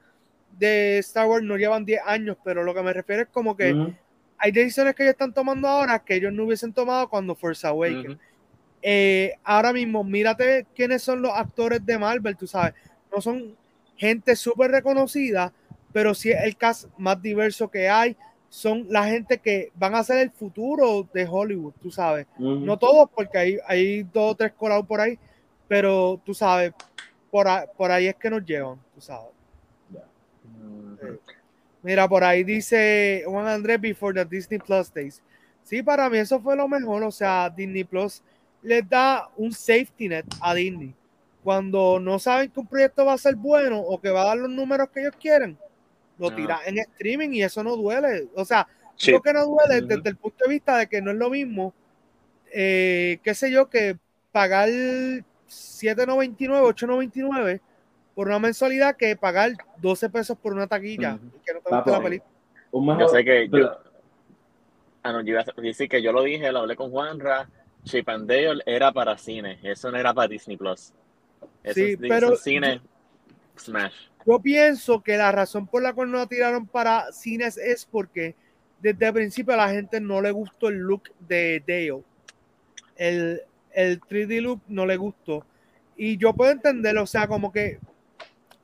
de 0.58 0.98
Star 0.98 1.26
Wars 1.26 1.44
no 1.44 1.56
llevan 1.56 1.84
10 1.84 2.02
años, 2.06 2.36
pero 2.44 2.62
lo 2.62 2.72
que 2.72 2.82
me 2.82 2.92
refiero 2.92 3.22
es 3.22 3.28
como 3.28 3.56
que 3.56 3.94
hay 4.38 4.52
decisiones 4.52 4.94
que 4.94 5.02
ellos 5.02 5.12
están 5.12 5.32
tomando 5.32 5.68
ahora 5.68 5.98
que 5.98 6.14
ellos 6.16 6.32
no 6.32 6.44
hubiesen 6.44 6.72
tomado 6.72 7.08
cuando 7.08 7.34
Force 7.34 7.66
Awakens. 7.66 8.18
Eh, 8.82 9.34
ahora 9.42 9.72
mismo, 9.72 10.04
mírate 10.04 10.66
quiénes 10.74 11.02
son 11.02 11.22
los 11.22 11.32
actores 11.32 11.84
de 11.84 11.98
Marvel, 11.98 12.36
tú 12.36 12.46
sabes, 12.46 12.74
no 13.12 13.20
son 13.20 13.56
gente 13.96 14.36
súper 14.36 14.70
reconocida, 14.70 15.52
pero 15.92 16.14
sí 16.14 16.30
es 16.30 16.42
el 16.44 16.56
cast 16.56 16.88
más 16.98 17.20
diverso 17.20 17.68
que 17.68 17.88
hay, 17.88 18.16
son 18.48 18.86
la 18.88 19.04
gente 19.04 19.38
que 19.38 19.72
van 19.74 19.94
a 19.94 20.04
ser 20.04 20.18
el 20.18 20.30
futuro 20.30 21.08
de 21.12 21.26
Hollywood, 21.28 21.72
tú 21.80 21.90
sabes. 21.90 22.26
No 22.38 22.78
todos, 22.78 23.10
porque 23.14 23.38
hay, 23.38 23.58
hay 23.66 24.02
dos 24.04 24.32
o 24.32 24.34
tres 24.36 24.52
colados 24.52 24.86
por 24.86 25.00
ahí, 25.00 25.18
pero 25.66 26.20
tú 26.24 26.32
sabes, 26.32 26.72
por, 27.30 27.46
por 27.76 27.90
ahí 27.90 28.06
es 28.06 28.14
que 28.14 28.30
nos 28.30 28.44
llevan, 28.44 28.78
tú 28.94 29.00
sabes. 29.00 29.30
Mira, 31.86 32.08
por 32.08 32.24
ahí 32.24 32.42
dice 32.42 33.22
Juan 33.26 33.46
Andrés 33.46 33.80
before 33.80 34.12
the 34.12 34.24
Disney 34.24 34.58
Plus 34.58 34.92
days. 34.92 35.22
Sí, 35.62 35.84
para 35.84 36.10
mí 36.10 36.18
eso 36.18 36.40
fue 36.40 36.56
lo 36.56 36.66
mejor, 36.66 37.04
o 37.04 37.12
sea, 37.12 37.48
Disney 37.48 37.84
Plus 37.84 38.24
les 38.60 38.88
da 38.88 39.28
un 39.36 39.52
safety 39.52 40.08
net 40.08 40.26
a 40.40 40.52
Disney. 40.52 40.92
Cuando 41.44 42.00
no 42.00 42.18
saben 42.18 42.50
que 42.50 42.58
un 42.58 42.66
proyecto 42.66 43.04
va 43.04 43.12
a 43.12 43.18
ser 43.18 43.36
bueno 43.36 43.78
o 43.78 44.00
que 44.00 44.10
va 44.10 44.22
a 44.22 44.26
dar 44.26 44.36
los 44.36 44.50
números 44.50 44.88
que 44.90 44.98
ellos 44.98 45.14
quieren, 45.16 45.56
lo 46.18 46.34
tiran 46.34 46.58
en 46.66 46.78
streaming 46.78 47.30
y 47.34 47.44
eso 47.44 47.62
no 47.62 47.76
duele. 47.76 48.26
O 48.34 48.44
sea, 48.44 48.66
lo 49.06 49.22
que 49.22 49.32
no 49.32 49.46
duele 49.46 49.82
desde 49.82 50.08
el 50.08 50.16
punto 50.16 50.44
de 50.44 50.50
vista 50.50 50.78
de 50.78 50.88
que 50.88 51.00
no 51.00 51.12
es 51.12 51.16
lo 51.16 51.30
mismo, 51.30 51.72
eh, 52.52 53.20
qué 53.22 53.32
sé 53.32 53.48
yo, 53.48 53.70
que 53.70 53.96
pagar 54.32 54.68
7.99, 54.70 56.48
8.99 56.48 57.60
por 58.16 58.28
una 58.28 58.38
mensualidad 58.38 58.96
que 58.96 59.14
pagar 59.14 59.52
12 59.76 60.08
pesos 60.08 60.38
por 60.38 60.54
una 60.54 60.66
taquilla 60.66 61.18
que 61.44 61.52
no 61.52 61.60
te 61.60 61.76
gusta 61.76 61.90
la 61.90 62.02
película. 62.02 62.98
Yo 62.98 63.08
sé 63.08 63.22
que 63.22 63.46
yo, 63.46 63.78
ah, 65.02 65.12
no, 65.12 65.20
yo 65.20 65.32
iba 65.32 65.42
a 65.42 65.60
decir 65.60 65.86
que 65.86 66.02
yo 66.02 66.12
lo 66.12 66.22
dije, 66.22 66.50
lo 66.50 66.60
hablé 66.60 66.76
con 66.76 66.90
Juanra 66.90 67.46
Chip 67.84 68.08
and 68.08 68.26
Dale 68.26 68.62
era 68.64 68.90
para 68.90 69.18
cine, 69.18 69.58
eso 69.62 69.90
no 69.90 69.98
era 69.98 70.14
para 70.14 70.28
Disney 70.28 70.56
Plus. 70.56 70.94
sí, 71.74 71.96
pero 71.98 72.36
cine 72.36 72.80
Smash. 73.58 73.94
Yo 74.26 74.40
pienso 74.40 75.02
que 75.02 75.18
la 75.18 75.30
razón 75.30 75.66
por 75.66 75.82
la 75.82 75.92
cual 75.92 76.10
no 76.10 76.16
la 76.16 76.26
tiraron 76.26 76.66
para 76.66 77.12
cines 77.12 77.58
es 77.58 77.84
porque 77.84 78.34
desde 78.80 79.06
el 79.08 79.12
principio 79.12 79.52
a 79.52 79.58
la 79.58 79.68
gente 79.68 80.00
no 80.00 80.22
le 80.22 80.30
gustó 80.30 80.68
el 80.68 80.78
look 80.78 81.10
de 81.20 81.62
Dale. 81.66 82.02
El, 82.96 83.42
el 83.72 84.00
3D 84.00 84.40
look 84.40 84.62
no 84.68 84.86
le 84.86 84.96
gustó. 84.96 85.44
Y 85.98 86.16
yo 86.16 86.32
puedo 86.32 86.50
entenderlo, 86.50 87.02
o 87.02 87.06
sea, 87.06 87.28
como 87.28 87.52
que 87.52 87.78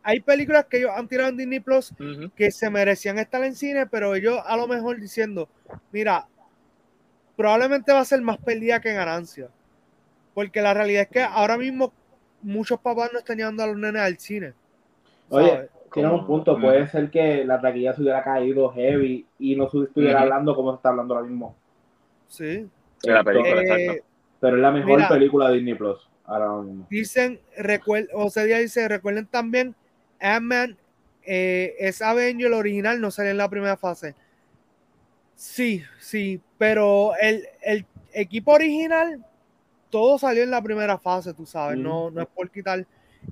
hay 0.02 0.20
películas 0.20 0.66
que 0.66 0.78
ellos 0.78 0.90
han 0.94 1.08
tirado 1.08 1.30
en 1.30 1.36
Disney 1.36 1.60
Plus 1.60 1.92
que 2.36 2.50
se 2.50 2.70
merecían 2.70 3.18
estar 3.18 3.42
en 3.44 3.54
cine, 3.54 3.86
pero 3.86 4.14
ellos 4.14 4.38
a 4.44 4.56
lo 4.56 4.66
mejor 4.66 5.00
diciendo, 5.00 5.48
mira, 5.92 6.26
probablemente 7.36 7.92
va 7.92 8.00
a 8.00 8.04
ser 8.04 8.20
más 8.22 8.38
pérdida 8.38 8.80
que 8.80 8.92
ganancia. 8.92 9.48
Porque 10.34 10.62
la 10.62 10.74
realidad 10.74 11.02
es 11.02 11.08
que 11.08 11.22
ahora 11.22 11.58
mismo 11.58 11.92
muchos 12.42 12.80
papás 12.80 13.10
no 13.12 13.18
están 13.18 13.36
llevando 13.36 13.62
a 13.62 13.66
los 13.66 13.76
nenes 13.76 14.02
al 14.02 14.18
cine. 14.18 14.54
Oye, 15.28 15.68
tiene 15.92 16.10
un 16.10 16.26
punto. 16.26 16.58
Puede 16.58 16.86
ser 16.88 17.10
que 17.10 17.44
la 17.44 17.60
taquilla 17.60 17.92
se 17.92 18.02
hubiera 18.02 18.22
caído 18.22 18.70
heavy 18.70 19.26
y 19.38 19.56
no 19.56 19.68
se 19.68 19.84
estuviera 19.84 20.22
hablando 20.22 20.54
como 20.54 20.72
se 20.72 20.76
está 20.76 20.88
hablando 20.88 21.14
ahora 21.14 21.26
mismo. 21.26 21.54
Sí. 22.28 22.68
la 23.02 23.22
película, 23.22 23.62
eh, 23.62 24.02
Pero 24.40 24.56
es 24.56 24.62
la 24.62 24.70
mejor 24.70 25.06
película 25.08 25.48
de 25.48 25.56
Disney 25.56 25.74
Plus. 25.74 26.08
Dicen, 26.88 27.40
recuerden, 27.58 28.08
José 28.12 28.46
Díaz 28.46 28.60
dice, 28.60 28.88
recuerden 28.88 29.26
también, 29.26 29.74
Ant-Man 30.22 30.78
eh, 31.24 31.74
es 31.78 32.00
Avenger 32.00 32.52
original, 32.52 33.00
no 33.00 33.10
sale 33.10 33.30
en 33.30 33.36
la 33.36 33.48
primera 33.48 33.76
fase. 33.76 34.14
Sí, 35.34 35.82
sí, 35.98 36.40
pero 36.56 37.12
el, 37.20 37.44
equipo 38.12 38.52
original, 38.52 39.24
todo 39.90 40.18
salió 40.18 40.42
en 40.44 40.50
la 40.50 40.62
primera 40.62 40.98
fase, 40.98 41.34
tú 41.34 41.44
sabes, 41.44 41.78
no, 41.78 42.10
no 42.10 42.22
es 42.22 42.28
por 42.28 42.50
quitar. 42.50 42.86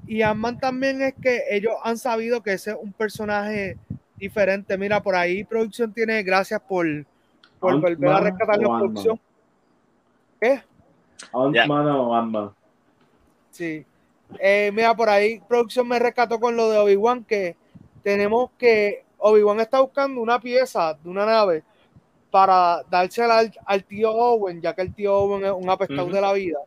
Y 0.07 0.23
Ant-Man 0.23 0.59
también 0.59 1.01
es 1.03 1.15
que 1.15 1.45
ellos 1.51 1.75
han 1.85 1.99
sabido 1.99 2.43
que 2.43 2.55
ese 2.55 2.73
es 2.73 2.77
un 2.81 2.93
personaje 2.93 3.79
diferente. 4.17 4.77
Mira, 4.77 5.03
por 5.03 5.15
ahí 5.15 5.45
producción 5.45 5.93
tiene 5.93 6.23
gracias 6.23 6.61
por, 6.61 6.87
por 7.59 7.81
volver 7.81 8.11
a 8.11 8.21
rescatar 8.21 8.59
la 8.59 8.79
producción. 8.79 9.21
¿Qué? 10.41 10.63
Ant-Man 11.33 11.87
o 11.87 12.15
Ant-Man. 12.17 12.51
Sí. 13.51 13.85
Eh, 14.39 14.71
mira, 14.73 14.95
por 14.95 15.09
ahí 15.09 15.41
producción 15.49 15.89
me 15.89 15.99
rescató 15.99 16.39
con 16.39 16.57
lo 16.57 16.71
de 16.71 16.79
Obi-Wan, 16.79 17.25
que 17.25 17.57
tenemos 18.03 18.51
que 18.59 19.05
Obi-Wan 19.19 19.61
está 19.61 19.81
buscando 19.81 20.21
una 20.21 20.41
pieza 20.41 20.95
de 20.95 21.09
una 21.09 21.27
nave 21.27 21.65
para 22.31 22.83
dársela 22.89 23.43
al, 23.65 23.85
tío 23.85 24.13
Owen, 24.13 24.61
ya 24.61 24.75
que 24.75 24.83
el 24.83 24.95
tío 24.95 25.17
Owen 25.17 25.45
es 25.45 25.53
un 25.53 25.69
apestado 25.69 26.09
de 26.09 26.21
la 26.21 26.33
vida, 26.33 26.59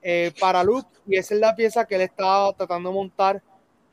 eh, 0.00 0.32
para 0.38 0.62
Luke, 0.62 0.88
y 1.06 1.16
esa 1.16 1.34
es 1.34 1.40
la 1.40 1.56
pieza 1.56 1.86
que 1.86 1.96
él 1.96 2.02
estaba 2.02 2.52
tratando 2.52 2.90
de 2.90 2.94
montar 2.94 3.42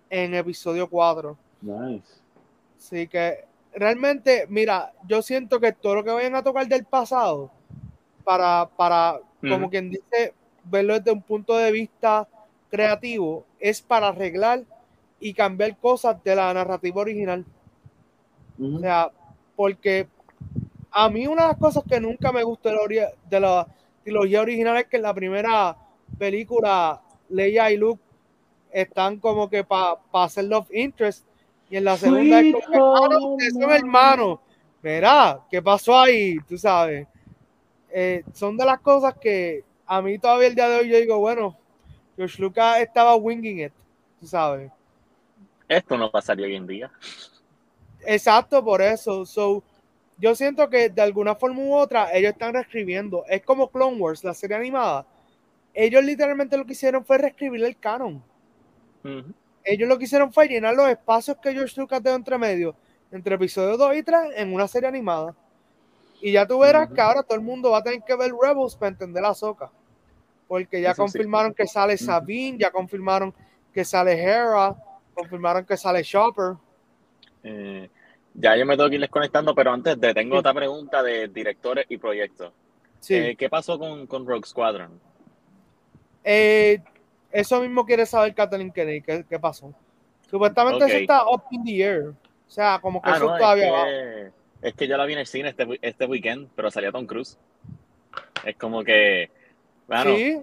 en 0.09 0.35
episodio 0.35 0.87
4. 0.87 1.35
Nice. 1.61 2.21
Así 2.77 3.07
que 3.07 3.45
realmente, 3.73 4.45
mira, 4.49 4.93
yo 5.07 5.21
siento 5.21 5.59
que 5.59 5.71
todo 5.73 5.95
lo 5.95 6.03
que 6.03 6.11
vayan 6.11 6.35
a 6.35 6.43
tocar 6.43 6.67
del 6.67 6.85
pasado, 6.85 7.49
para, 8.23 8.69
para 8.77 9.19
como 9.41 9.69
quien 9.69 9.89
dice, 9.89 10.33
verlo 10.63 10.97
desde 10.97 11.11
un 11.11 11.21
punto 11.21 11.57
de 11.57 11.71
vista 11.71 12.27
creativo, 12.73 13.45
es 13.59 13.83
para 13.83 14.07
arreglar 14.07 14.63
y 15.19 15.35
cambiar 15.35 15.77
cosas 15.77 16.23
de 16.23 16.35
la 16.35 16.51
narrativa 16.51 17.01
original. 17.01 17.45
O 18.59 18.79
sea, 18.79 19.11
porque 19.55 20.07
a 20.89 21.07
mí 21.07 21.27
una 21.27 21.43
de 21.43 21.47
las 21.49 21.57
cosas 21.57 21.83
que 21.87 21.99
nunca 21.99 22.31
me 22.31 22.41
gustó 22.41 22.71
de 23.29 23.39
la, 23.39 23.67
trilogía 24.03 24.41
original 24.41 24.77
es 24.77 24.87
que 24.87 24.97
en 24.97 25.03
la 25.03 25.13
primera 25.13 25.77
película 26.17 26.99
Leia 27.29 27.69
y 27.71 27.77
Luke 27.77 28.01
están 28.71 29.19
como 29.19 29.47
que 29.51 29.63
para 29.63 29.99
hacer 30.11 30.45
love 30.45 30.67
interest 30.73 31.27
y 31.69 31.77
en 31.77 31.83
la 31.83 31.95
segunda 31.95 32.41
es 32.41 32.53
como 32.53 33.37
que 33.37 33.45
ah, 33.45 33.49
son 33.51 33.71
hermanos. 33.71 34.39
Verá, 34.81 35.39
¿qué 35.49 35.61
pasó 35.61 35.99
ahí? 35.99 36.37
Tú 36.49 36.57
sabes. 36.57 37.07
Eh, 37.91 38.23
son 38.33 38.57
de 38.57 38.65
las 38.65 38.79
cosas 38.79 39.13
que 39.21 39.63
a 39.85 40.01
mí 40.01 40.17
todavía 40.17 40.47
el 40.47 40.55
día 40.55 40.69
de 40.69 40.79
hoy 40.79 40.89
yo 40.89 40.97
digo, 40.97 41.19
bueno, 41.19 41.55
George 42.15 42.41
Lucas 42.41 42.79
estaba 42.81 43.15
winging 43.15 43.65
it, 43.65 43.73
tú 44.19 44.27
sabes. 44.27 44.71
Esto 45.67 45.97
no 45.97 46.11
pasaría 46.11 46.45
hoy 46.45 46.55
en 46.55 46.67
día. 46.67 46.91
Exacto, 48.05 48.63
por 48.63 48.81
eso. 48.81 49.25
So, 49.25 49.63
yo 50.17 50.35
siento 50.35 50.69
que 50.69 50.89
de 50.89 51.01
alguna 51.01 51.35
forma 51.35 51.61
u 51.61 51.73
otra 51.73 52.13
ellos 52.13 52.33
están 52.33 52.53
reescribiendo. 52.53 53.23
Es 53.27 53.43
como 53.43 53.69
Clone 53.69 53.97
Wars, 53.97 54.23
la 54.23 54.33
serie 54.33 54.57
animada. 54.57 55.05
Ellos 55.73 56.03
literalmente 56.03 56.57
lo 56.57 56.65
que 56.65 56.73
hicieron 56.73 57.03
fue 57.03 57.17
reescribir 57.17 57.63
el 57.63 57.77
canon. 57.77 58.23
Ellos 59.63 59.89
lo 59.89 59.97
que 59.97 60.05
hicieron 60.05 60.31
fue 60.31 60.47
llenar 60.47 60.75
los 60.75 60.89
espacios 60.89 61.37
que 61.41 61.53
George 61.53 61.79
Lucas 61.79 62.03
dejó 62.03 62.15
entre 62.15 62.37
medio, 62.37 62.75
entre 63.11 63.35
episodios 63.35 63.77
2 63.77 63.95
y 63.95 64.03
3, 64.03 64.19
en 64.35 64.53
una 64.53 64.67
serie 64.67 64.87
animada. 64.87 65.35
Y 66.21 66.31
ya 66.31 66.45
tú 66.45 66.59
verás 66.59 66.89
que 66.89 67.01
ahora 67.01 67.23
todo 67.23 67.37
el 67.37 67.43
mundo 67.43 67.71
va 67.71 67.79
a 67.79 67.83
tener 67.83 68.01
que 68.03 68.15
ver 68.15 68.31
Rebels 68.31 68.75
para 68.75 68.89
entender 68.89 69.23
la 69.23 69.33
soca. 69.33 69.71
Porque 70.47 70.81
ya 70.81 70.93
confirmaron 70.93 71.53
que 71.53 71.67
sale 71.67 71.97
Sabine, 71.97 72.57
ya 72.57 72.71
confirmaron 72.71 73.33
que 73.73 73.83
sale 73.83 74.13
Hera, 74.13 74.75
confirmaron 75.13 75.65
que 75.65 75.77
sale 75.77 76.03
Chopper. 76.03 76.55
Eh, 77.43 77.89
ya 78.33 78.55
yo 78.55 78.65
me 78.65 78.75
tengo 78.75 78.89
que 78.89 78.95
irles 78.95 79.09
conectando, 79.09 79.53
pero 79.55 79.71
antes 79.71 79.99
de, 79.99 80.13
tengo 80.13 80.37
otra 80.37 80.53
pregunta 80.53 81.01
de 81.03 81.27
directores 81.27 81.85
y 81.89 81.97
proyectos. 81.97 82.51
Eh, 83.09 83.35
¿Qué 83.37 83.49
pasó 83.49 83.77
con, 83.77 84.07
con 84.07 84.25
Rogue 84.25 84.45
Squadron? 84.45 84.99
Eh, 86.23 86.81
eso 87.31 87.59
mismo 87.61 87.85
quiere 87.85 88.05
saber 88.05 88.33
Kathleen 88.33 88.71
Kennedy, 88.71 89.01
¿qué, 89.01 89.39
pasó? 89.39 89.73
Supuestamente 90.29 90.85
eso 90.85 90.97
está 90.97 91.27
up 91.27 91.43
in 91.51 91.63
the 91.63 91.81
air. 91.81 92.13
O 92.47 92.51
sea, 92.51 92.79
como 92.79 93.01
que 93.01 93.09
ah, 93.09 93.15
eso 93.17 93.25
todavía 93.25 93.71
va. 93.71 93.87
Es 94.61 94.73
que 94.75 94.87
yo 94.87 94.95
la 94.95 95.05
vi 95.05 95.13
en 95.13 95.19
el 95.19 95.27
cine 95.27 95.49
este, 95.49 95.67
este 95.81 96.05
weekend, 96.05 96.49
pero 96.55 96.71
salía 96.71 96.91
Tom 96.91 97.05
Cruise. 97.05 97.37
Es 98.45 98.55
como 98.55 98.83
que. 98.83 99.29
Bueno, 99.87 100.15
sí. 100.15 100.39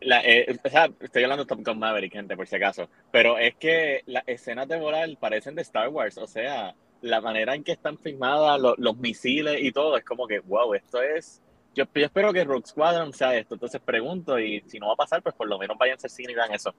Eh, 0.00 0.58
o 0.64 0.68
sea, 0.68 0.88
estoy 1.00 1.24
hablando 1.24 1.44
de 1.44 1.48
Top 1.48 1.64
Gun 1.64 1.78
Maverick, 1.78 2.12
gente, 2.12 2.36
por 2.36 2.46
si 2.46 2.56
acaso. 2.56 2.88
Pero 3.10 3.38
es 3.38 3.54
que 3.56 4.02
las 4.06 4.22
escenas 4.26 4.66
de 4.68 4.78
volar 4.78 5.08
parecen 5.18 5.54
de 5.54 5.62
Star 5.62 5.88
Wars. 5.88 6.16
O 6.18 6.26
sea, 6.26 6.74
la 7.02 7.20
manera 7.20 7.54
en 7.54 7.64
que 7.64 7.72
están 7.72 7.98
filmadas, 7.98 8.60
los 8.78 8.96
misiles 8.96 9.58
y 9.60 9.72
todo, 9.72 9.96
es 9.96 10.04
como 10.04 10.26
que, 10.26 10.40
wow, 10.40 10.74
esto 10.74 11.02
es. 11.02 11.42
Yo, 11.74 11.84
espero 11.94 12.32
que 12.32 12.44
Rogue 12.44 12.66
Squadron 12.66 13.12
sea 13.12 13.36
esto. 13.36 13.54
Entonces 13.54 13.80
pregunto, 13.80 14.38
y 14.38 14.62
si 14.66 14.78
no 14.78 14.88
va 14.88 14.94
a 14.94 14.96
pasar, 14.96 15.22
pues 15.22 15.34
por 15.34 15.48
lo 15.48 15.58
menos 15.58 15.76
vayan 15.78 15.96
a 15.96 16.00
ser 16.00 16.10
cine 16.10 16.32
y 16.32 16.34
vean 16.34 16.52
eso. 16.52 16.74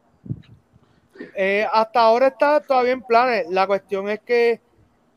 Eh, 1.36 1.66
hasta 1.72 2.02
ahora 2.02 2.28
está 2.28 2.60
todavía 2.60 2.94
en 2.94 3.02
planes. 3.04 3.46
La 3.50 3.68
cuestión 3.68 4.10
es 4.10 4.20
que 4.22 4.60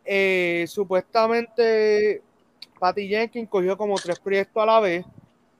eh, 0.04 0.66
supuestamente 0.68 2.22
Patty 2.78 3.08
Jenkins 3.08 3.48
cogió 3.48 3.76
como 3.76 3.94
tres 3.96 4.20
proyectos 4.20 4.62
a 4.62 4.66
la 4.66 4.80
vez, 4.80 5.04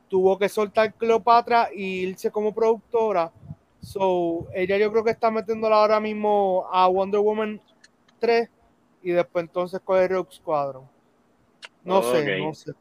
tuvo 0.09 0.39
que 0.39 0.49
soltar 0.49 0.95
Cleopatra 0.95 1.69
y 1.75 2.07
irse 2.09 2.31
como 2.31 2.55
productora. 2.55 3.33
So, 3.81 4.47
ella 4.55 4.79
yo 4.79 4.91
creo 4.91 5.05
que 5.05 5.11
está 5.11 5.31
metiéndola 5.31 5.77
ahora 5.77 6.01
mismo 6.01 6.67
a 6.73 6.87
Wonder 6.89 7.21
Woman 7.21 7.61
3 8.19 8.49
y 9.03 9.11
después 9.11 9.45
entonces 9.45 9.81
coge 9.85 10.09
Rogue 10.09 10.33
Squadron. 10.33 10.89
No 11.85 12.03
sé, 12.03 12.39
no 12.39 12.55
sé. 12.55 12.73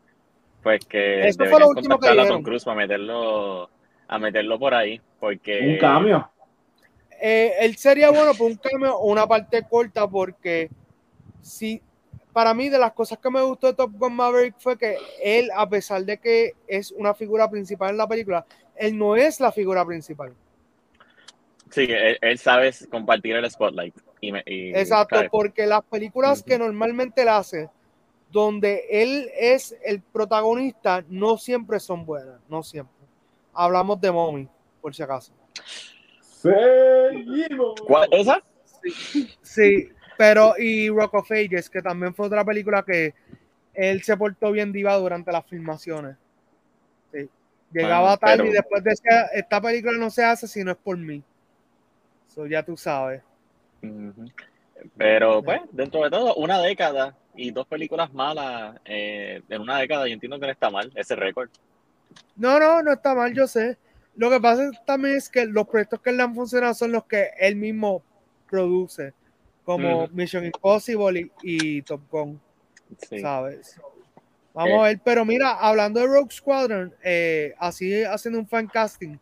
Pues 0.62 0.86
que 0.86 1.28
Eso 1.28 1.46
fue 1.46 1.60
lo 1.60 1.68
último 1.68 2.00
que 2.00 2.08
a 2.08 2.28
Tom 2.28 2.42
Cruise 2.42 2.64
para 2.64 2.78
meterlo, 2.78 3.70
a 4.08 4.18
meterlo 4.18 4.58
por 4.58 4.74
ahí, 4.74 5.02
porque... 5.20 5.60
Un 5.60 5.78
cambio. 5.78 6.30
Eh, 7.22 7.54
él 7.60 7.76
sería 7.76 8.10
bueno 8.12 8.34
por 8.34 8.50
un 8.50 8.56
cambio 8.56 8.98
o 8.98 9.12
una 9.12 9.28
parte 9.28 9.64
corta 9.70 10.08
porque 10.08 10.70
sí, 11.42 11.82
para 12.34 12.54
mí 12.54 12.68
de 12.70 12.80
las 12.80 12.94
cosas 12.94 13.20
que 13.20 13.30
me 13.30 13.42
gustó 13.42 13.68
de 13.68 13.74
Top 13.74 13.92
Gun 13.94 14.16
Maverick 14.16 14.56
fue 14.58 14.78
que 14.78 14.98
él, 15.24 15.50
a 15.56 15.70
pesar 15.70 16.04
de 16.04 16.18
que 16.18 16.54
es 16.68 16.92
una 16.92 17.14
figura 17.14 17.50
principal 17.50 17.92
en 17.92 17.98
la 17.98 18.08
película, 18.08 18.46
él 18.76 18.98
no 18.98 19.16
es 19.16 19.40
la 19.40 19.52
figura 19.52 19.86
principal. 19.86 20.34
Sí, 21.70 21.88
él, 21.90 22.38
sabe 22.38 22.72
compartir 22.90 23.36
el 23.36 23.50
spotlight. 23.50 23.96
Exacto, 24.22 25.20
porque 25.32 25.66
las 25.66 25.84
películas 25.84 26.44
que 26.44 26.58
normalmente 26.58 27.24
él 27.24 27.30
hace, 27.30 27.70
donde 28.32 28.84
él 28.90 29.30
es 29.38 29.76
el 29.84 30.02
protagonista, 30.02 31.04
no 31.08 31.38
siempre 31.38 31.80
son 31.80 32.06
buenas, 32.06 32.40
no 32.48 32.64
siempre. 32.64 32.94
Hablamos 33.54 34.00
de 34.02 34.12
Mommy, 34.12 34.48
por 34.82 34.94
si 34.94 35.04
acaso. 35.04 35.34
Seguimos. 36.22 37.80
¿Cuál? 37.86 38.10
¿Esa? 38.12 38.42
Sí, 38.84 39.30
sí, 39.42 39.90
pero, 40.18 40.54
y 40.58 40.90
Rock 40.90 41.14
of 41.16 41.32
Ages, 41.32 41.70
que 41.70 41.82
también 41.82 42.14
fue 42.14 42.28
otra 42.28 42.44
película 42.44 42.84
que 42.84 43.14
él 43.74 44.04
se 44.04 44.16
portó 44.18 44.52
bien 44.52 44.72
diva 44.72 44.96
durante 44.96 45.32
las 45.32 45.46
filmaciones. 45.46 46.16
Sí. 47.12 47.30
Llegaba 47.72 48.18
tarde 48.18 48.48
y 48.48 48.52
después 48.52 48.84
decía, 48.84 49.26
esta 49.34 49.62
película 49.62 49.98
no 49.98 50.10
se 50.10 50.24
hace 50.24 50.48
si 50.48 50.64
no 50.64 50.72
es 50.72 50.78
por 50.78 50.98
mí. 50.98 51.24
Eso 52.30 52.46
ya 52.48 52.64
tú 52.64 52.78
sabes. 52.78 53.22
Pero, 54.98 55.42
pues, 55.44 55.62
dentro 55.72 56.04
de 56.04 56.10
todo, 56.10 56.36
una 56.36 56.60
década 56.62 57.16
y 57.36 57.52
dos 57.52 57.68
películas 57.68 58.14
malas 58.14 58.76
eh, 58.86 59.42
en 59.50 59.62
una 59.62 59.80
década, 59.80 60.08
yo 60.08 60.14
entiendo 60.14 60.40
que 60.40 60.46
no 60.46 60.52
está 60.52 60.70
mal 60.70 60.92
ese 60.96 61.16
récord. 61.16 61.50
No, 62.36 62.60
no, 62.60 62.84
no 62.84 62.94
está 62.94 63.16
mal, 63.16 63.34
yo 63.34 63.48
sé. 63.48 63.78
Lo 64.16 64.30
que 64.30 64.40
pasa 64.40 64.70
también 64.86 65.16
es 65.16 65.30
que 65.30 65.46
los 65.46 65.68
proyectos 65.68 66.00
que 66.00 66.12
le 66.12 66.22
han 66.22 66.36
funcionado 66.36 66.76
son 66.76 66.92
los 66.92 67.06
que 67.06 67.32
él 67.40 67.56
mismo 67.56 68.04
produce 68.48 69.14
como 69.64 70.08
Mission 70.10 70.46
Impossible 70.46 71.32
y, 71.42 71.82
Top 71.84 72.02
Gun, 72.10 72.40
¿sabes? 73.22 73.80
Vamos 74.54 74.80
a 74.80 74.84
ver, 74.84 75.02
pero 75.04 75.26
mira, 75.26 75.54
hablando 75.54 76.00
de 76.00 76.06
Rogue 76.06 76.32
Squadron, 76.32 76.94
eh, 77.04 77.56
así 77.58 78.04
haciendo 78.04 78.40
un 78.40 78.48
fan 78.48 78.68
casting, 78.68 79.18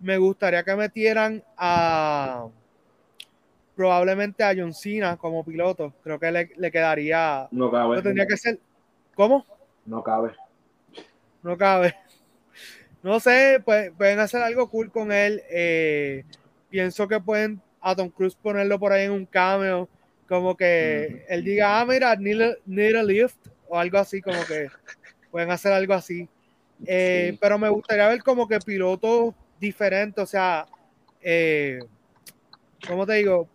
me 0.00 0.18
gustaría 0.18 0.62
que 0.64 0.74
metieran 0.74 1.42
a 1.56 2.48
probablemente 3.74 4.42
a 4.42 4.54
John 4.56 4.72
Cena 4.72 5.16
como 5.16 5.44
piloto. 5.44 5.92
Creo 6.02 6.18
que 6.18 6.30
le, 6.30 6.70
quedaría. 6.70 7.48
No 7.50 7.70
cabe. 7.70 8.02
tendría 8.02 8.26
que 8.26 8.36
ser. 8.36 8.58
¿Cómo? 9.14 9.44
No 9.86 10.02
cabe. 10.02 10.32
No 11.42 11.56
cabe. 11.56 11.94
No 13.02 13.20
sé, 13.20 13.60
pues, 13.62 13.92
pueden 13.98 14.18
hacer 14.18 14.40
algo 14.40 14.70
cool 14.70 14.90
con 14.90 15.12
él. 15.12 15.42
Eh, 15.50 16.24
pienso 16.70 17.06
que 17.06 17.20
pueden 17.20 17.60
a 17.84 17.94
Tom 17.94 18.08
Cruise 18.08 18.34
ponerlo 18.34 18.78
por 18.78 18.92
ahí 18.92 19.04
en 19.04 19.12
un 19.12 19.26
cameo, 19.26 19.90
como 20.26 20.56
que 20.56 21.26
él 21.28 21.44
diga, 21.44 21.78
ah, 21.78 21.84
mira, 21.84 22.16
need 22.16 22.96
a, 22.96 23.02
lift, 23.02 23.36
o 23.68 23.78
algo 23.78 23.98
así, 23.98 24.22
como 24.22 24.42
que 24.46 24.68
pueden 25.30 25.50
hacer 25.50 25.70
algo 25.72 25.92
así. 25.92 26.26
Eh, 26.86 27.36
pero 27.38 27.58
me 27.58 27.68
gustaría 27.68 28.08
ver 28.08 28.22
como 28.22 28.48
que 28.48 28.58
pilotos 28.58 29.34
diferentes, 29.60 30.22
o 30.22 30.26
sea, 30.26 30.66
eh, 31.20 31.78
¿cómo 32.88 33.06
te 33.06 33.14
digo? 33.14 33.50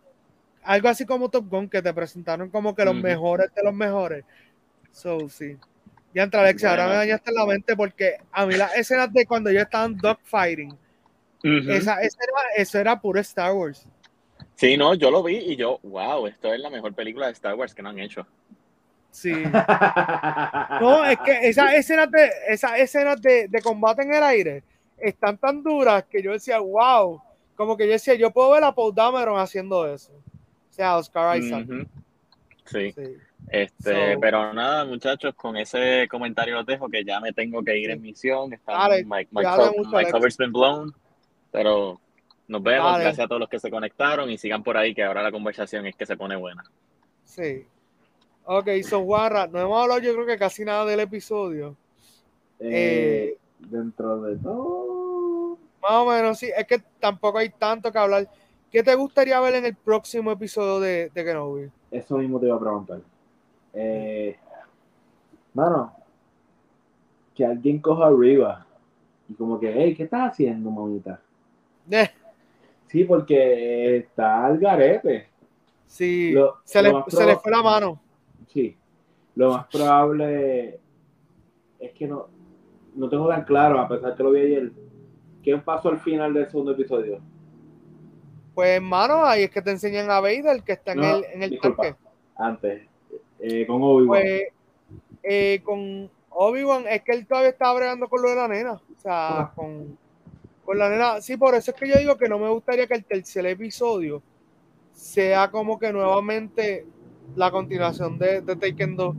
Algo 0.62 0.90
así 0.90 1.08
como 1.08 1.30
Top 1.30 1.50
Gun, 1.50 1.68
que 1.68 1.82
te 1.82 1.92
presentaron 1.92 2.52
como 2.52 2.76
que 2.76 2.86
los 2.86 2.96
mejores 2.96 3.52
de 3.56 3.64
los 3.64 3.74
mejores. 3.74 4.24
So, 4.92 5.28
sí. 5.28 5.58
Ya 6.14 6.22
entra 6.24 6.42
Alexia, 6.42 6.70
ahora 6.70 6.88
me 6.88 6.94
dañaste 6.96 7.32
la 7.32 7.48
mente 7.48 7.76
porque 7.76 8.18
a 8.32 8.46
mí 8.46 8.54
las 8.56 8.76
escenas 8.76 9.12
de 9.12 9.26
cuando 9.26 9.52
yo 9.52 9.62
estaba 9.62 9.86
en 9.86 9.98
dogfighting, 9.98 10.78
esa, 11.42 12.02
esa 12.02 12.18
era, 12.24 12.34
eso 12.58 12.78
era 12.80 13.00
puro 13.02 13.20
Star 13.20 13.54
Wars. 13.54 13.88
Sí, 14.60 14.76
no, 14.76 14.94
yo 14.94 15.10
lo 15.10 15.24
vi 15.24 15.38
y 15.38 15.56
yo, 15.56 15.80
wow, 15.84 16.28
esto 16.28 16.54
es 16.54 16.60
la 16.60 16.70
mejor 16.70 16.94
película 16.94 17.28
de 17.28 17.32
Star 17.32 17.56
Wars 17.56 17.74
que 17.74 17.82
no 17.82 17.88
han 17.88 18.00
hecho. 18.00 18.28
Sí. 19.10 19.32
No, 20.82 21.06
es 21.06 21.18
que 21.20 21.48
esas 21.48 21.76
escenas 21.76 22.12
de, 22.12 22.30
esas 22.50 22.78
escenas 22.78 23.22
de, 23.22 23.50
combate 23.64 24.02
en 24.02 24.14
el 24.14 24.22
aire 24.22 24.64
están 24.98 25.38
tan 25.38 25.64
duras 25.64 26.04
que 26.10 26.22
yo 26.22 26.34
decía, 26.34 26.60
wow, 26.60 27.22
como 27.56 27.78
que 27.78 27.86
yo 27.86 27.94
decía, 27.94 28.16
yo 28.16 28.32
puedo 28.32 28.52
ver 28.52 28.66
a 28.66 28.76
Paul 28.76 28.94
Dameron 28.94 29.40
haciendo 29.40 29.88
eso. 29.88 30.12
O 30.12 30.74
sea, 30.74 30.98
Oscar 30.98 31.38
Isaac. 31.38 31.66
sí. 32.66 32.94
Este, 33.48 34.18
pero 34.20 34.54
nada, 34.54 34.84
muchachos, 34.84 35.34
con 35.36 35.56
ese 35.56 36.06
comentario 36.12 36.56
los 36.56 36.66
dejo 36.66 36.90
que 36.90 37.06
ya 37.06 37.22
me 37.22 37.32
tengo 37.32 37.64
que 37.64 37.78
ir 37.78 37.92
en 37.92 38.02
misión. 38.02 38.52
Está 38.52 38.90
my, 38.90 39.26
my, 39.32 39.44
cover's 40.12 40.36
been 40.36 40.52
blown, 40.52 40.94
pero 41.50 42.00
nos 42.50 42.64
vemos, 42.64 42.98
gracias 43.00 43.26
a 43.26 43.28
todos 43.28 43.42
los 43.42 43.50
que 43.50 43.60
se 43.60 43.70
conectaron 43.70 44.30
y 44.30 44.38
sigan 44.38 44.64
por 44.64 44.76
ahí 44.76 44.96
que 44.96 45.04
ahora 45.04 45.22
la 45.22 45.32
conversación 45.32 45.86
es 45.86 45.96
que 45.96 46.08
se 46.08 46.18
pone 46.18 46.36
buena. 46.36 46.64
Sí. 47.24 47.66
Ok, 48.44 48.68
so 48.84 49.02
Guarra, 49.02 49.46
no 49.46 49.60
hemos 49.60 49.80
hablado 49.80 50.02
yo 50.02 50.14
creo 50.14 50.26
que 50.26 50.38
casi 50.38 50.66
nada 50.66 50.84
del 50.84 51.00
episodio. 51.02 51.76
Eh, 52.60 53.38
dentro 53.60 54.20
de 54.22 54.36
todo. 54.38 55.60
Más 55.80 55.92
o 55.92 56.06
menos, 56.08 56.40
sí. 56.40 56.50
Es 56.58 56.66
que 56.66 56.80
tampoco 57.00 57.38
hay 57.38 57.50
tanto 57.50 57.92
que 57.92 58.00
hablar. 58.00 58.28
¿Qué 58.72 58.82
te 58.82 58.96
gustaría 58.96 59.40
ver 59.40 59.54
en 59.54 59.66
el 59.66 59.76
próximo 59.76 60.32
episodio 60.32 60.80
de, 60.80 61.12
de 61.14 61.24
Kenobi? 61.24 61.70
Eso 61.92 62.18
mismo 62.18 62.40
te 62.40 62.48
iba 62.48 62.56
a 62.56 62.60
preguntar. 62.60 63.00
Eh, 63.74 64.36
mano, 65.54 65.94
que 67.36 67.46
alguien 67.46 67.78
coja 67.80 68.08
arriba 68.08 68.66
y 69.28 69.36
como 69.36 69.60
que, 69.60 69.72
hey, 69.72 69.94
¿qué 69.96 70.04
estás 70.04 70.32
haciendo, 70.32 70.72
mamita? 70.72 71.22
Sí, 72.90 73.04
porque 73.04 73.98
está 73.98 74.46
al 74.48 74.58
garete. 74.58 75.30
Sí, 75.86 76.32
Lo- 76.32 76.58
se, 76.64 76.82
le, 76.82 76.90
lo 76.90 77.00
más 77.00 77.14
se 77.14 77.26
le 77.26 77.36
fue 77.38 77.52
la 77.52 77.62
mano. 77.64 78.02
Sí. 78.48 78.76
Lo 79.36 79.52
más 79.52 79.68
probable 79.68 80.80
es 81.80 81.92
que 81.94 82.08
no, 82.08 82.28
no 82.96 83.08
tengo 83.10 83.28
tan 83.28 83.44
claro, 83.46 83.80
a 83.80 83.88
pesar 83.88 84.16
que 84.16 84.24
lo 84.24 84.32
vi 84.32 84.42
ayer, 84.42 84.72
¿qué 85.44 85.58
pasó 85.58 85.90
al 85.90 86.00
final 86.00 86.34
del 86.34 86.50
segundo 86.50 86.72
episodio? 86.74 87.20
Pues, 88.56 88.70
hermano, 88.78 89.24
ahí 89.26 89.44
es 89.44 89.52
que 89.52 89.62
te 89.62 89.72
enseñan 89.72 90.10
a 90.12 90.20
Vader, 90.20 90.64
que 90.64 90.74
está 90.74 90.92
en 90.92 91.04
el, 91.04 91.24
en 91.32 91.44
el 91.44 91.50
disculpa, 91.52 91.84
tanque. 91.84 92.00
Antes, 92.36 92.82
eh, 93.40 93.66
con 93.66 93.82
Obi-Wan. 93.82 94.22
Pues, 94.22 94.42
eh, 95.24 95.62
con 95.64 96.10
Obi-Wan, 96.32 96.86
es 96.88 97.02
que 97.04 97.12
él 97.14 97.26
todavía 97.28 97.52
está 97.52 97.72
bregando 97.74 98.10
con 98.10 98.22
lo 98.22 98.30
de 98.30 98.36
la 98.36 98.48
nena. 98.48 98.74
O 98.74 98.82
sea, 98.98 99.40
Ah. 99.42 99.52
con, 99.56 99.98
con 100.70 100.78
la 100.78 100.88
nena. 100.88 101.20
Sí, 101.20 101.36
por 101.36 101.56
eso 101.56 101.72
es 101.72 101.78
que 101.78 101.88
yo 101.88 101.98
digo 101.98 102.16
que 102.16 102.30
no 102.30 102.38
me 102.38 102.48
gustaría 102.48 102.86
que 102.86 102.94
el 102.94 103.04
tercer 103.04 103.44
episodio 103.48 104.22
sea 104.94 105.50
como 105.50 105.80
que 105.80 105.92
nuevamente 105.92 106.86
la 107.36 107.50
continuación 107.50 108.20
de, 108.20 108.42
de 108.42 108.56
Taken 108.56 108.96
2. 108.96 109.16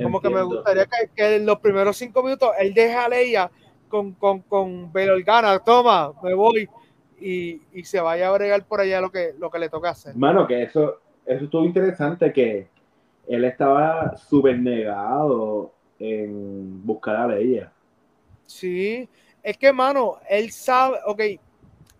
Como 0.00 0.20
que 0.20 0.30
me 0.30 0.40
gustaría 0.40 0.86
que, 0.86 1.10
que 1.16 1.34
en 1.34 1.46
los 1.46 1.58
primeros 1.58 1.96
cinco 1.96 2.22
minutos 2.22 2.50
él 2.60 2.72
deje 2.74 2.94
a 2.94 3.08
Leia 3.08 3.50
con, 3.88 4.12
con, 4.12 4.42
con 4.42 4.92
Bail 4.92 5.10
Organa, 5.10 5.58
toma, 5.58 6.12
me 6.22 6.32
voy, 6.34 6.68
y, 7.20 7.60
y 7.72 7.82
se 7.82 8.00
vaya 8.00 8.28
a 8.28 8.32
bregar 8.32 8.64
por 8.64 8.80
allá 8.80 9.00
lo 9.00 9.10
que, 9.10 9.34
lo 9.36 9.50
que 9.50 9.58
le 9.58 9.68
toca 9.68 9.90
hacer. 9.90 10.14
Mano, 10.14 10.46
que 10.46 10.62
eso, 10.62 11.00
eso 11.26 11.46
estuvo 11.46 11.64
interesante, 11.64 12.32
que 12.32 12.68
él 13.26 13.44
estaba 13.44 14.16
súper 14.16 14.60
negado 14.60 15.72
en 15.98 16.86
buscar 16.86 17.16
a 17.16 17.26
Leia. 17.26 17.72
Sí, 18.46 19.08
es 19.50 19.56
que, 19.56 19.72
mano, 19.72 20.18
él 20.28 20.52
sabe, 20.52 20.98
ok, 21.06 21.20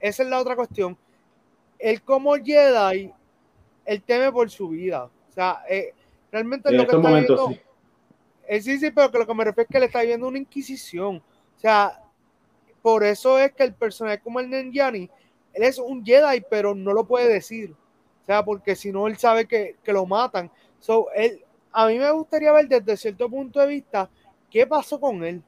esa 0.00 0.22
es 0.22 0.28
la 0.28 0.38
otra 0.38 0.54
cuestión. 0.54 0.98
Él 1.78 2.02
como 2.02 2.34
Jedi, 2.34 3.10
él 3.86 4.02
teme 4.02 4.30
por 4.30 4.50
su 4.50 4.68
vida. 4.68 5.04
O 5.04 5.32
sea, 5.32 5.62
eh, 5.68 5.94
realmente 6.30 6.68
En 6.68 6.76
lo 6.76 6.82
que 6.82 6.84
estos 6.88 6.98
está 6.98 7.08
momentos 7.08 7.48
viendo- 7.48 7.62
sí. 7.62 7.68
Eh, 8.48 8.60
sí, 8.60 8.78
sí, 8.78 8.90
pero 8.90 9.10
que 9.10 9.18
lo 9.18 9.26
que 9.26 9.34
me 9.34 9.44
refiero 9.44 9.66
es 9.66 9.72
que 9.72 9.80
le 9.80 9.86
está 9.86 10.02
viendo 10.02 10.28
una 10.28 10.36
inquisición. 10.38 11.16
O 11.56 11.58
sea, 11.58 12.02
por 12.82 13.02
eso 13.02 13.38
es 13.38 13.52
que 13.52 13.62
el 13.64 13.74
personaje 13.74 14.20
como 14.20 14.40
el 14.40 14.50
Nenjani, 14.50 15.08
él 15.54 15.62
es 15.62 15.78
un 15.78 16.04
Jedi, 16.04 16.44
pero 16.50 16.74
no 16.74 16.92
lo 16.92 17.06
puede 17.06 17.32
decir. 17.32 17.72
O 18.22 18.26
sea, 18.26 18.44
porque 18.44 18.76
si 18.76 18.92
no, 18.92 19.06
él 19.06 19.16
sabe 19.16 19.46
que, 19.46 19.76
que 19.82 19.92
lo 19.94 20.04
matan. 20.04 20.50
So, 20.80 21.08
él, 21.14 21.42
a 21.72 21.86
mí 21.86 21.98
me 21.98 22.10
gustaría 22.10 22.52
ver 22.52 22.68
desde 22.68 22.96
cierto 22.98 23.28
punto 23.30 23.58
de 23.60 23.68
vista 23.68 24.10
qué 24.50 24.66
pasó 24.66 25.00
con 25.00 25.24
él. 25.24 25.42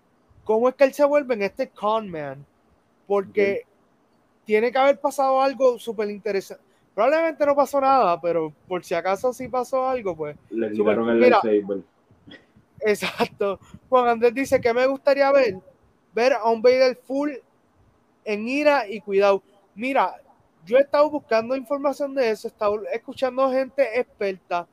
¿Cómo 0.44 0.68
es 0.68 0.74
que 0.74 0.84
él 0.84 0.92
se 0.94 1.04
vuelve 1.04 1.34
en 1.34 1.42
este 1.42 1.68
con 1.68 2.10
man? 2.10 2.44
Porque 3.06 3.64
tiene 4.44 4.72
que 4.72 4.78
haber 4.78 4.98
pasado 5.00 5.40
algo 5.40 5.78
súper 5.78 6.10
interesante. 6.10 6.64
Probablemente 6.94 7.46
no 7.46 7.54
pasó 7.54 7.80
nada, 7.80 8.20
pero 8.20 8.52
por 8.66 8.84
si 8.84 8.94
acaso 8.94 9.32
sí 9.32 9.48
pasó 9.48 9.88
algo, 9.88 10.16
pues 10.16 10.36
Le 10.50 10.72
quitaron 10.72 11.08
el 11.08 11.18
mira. 11.18 11.40
lightsaber. 11.42 11.82
Exacto. 12.80 13.60
Juan 13.88 14.08
Andrés 14.08 14.34
dice 14.34 14.60
que 14.60 14.74
me 14.74 14.86
gustaría 14.86 15.30
ver, 15.30 15.56
ver 16.14 16.32
a 16.32 16.48
un 16.48 16.60
Vader 16.60 16.96
full 16.96 17.30
en 18.24 18.48
ira 18.48 18.88
y 18.88 19.00
cuidado. 19.00 19.42
Mira, 19.74 20.16
yo 20.64 20.76
he 20.76 20.80
estado 20.80 21.08
buscando 21.10 21.56
información 21.56 22.14
de 22.14 22.30
eso, 22.30 22.48
he 22.48 22.50
estado 22.50 22.82
escuchando 22.92 23.50
gente 23.50 23.98
experta. 23.98 24.66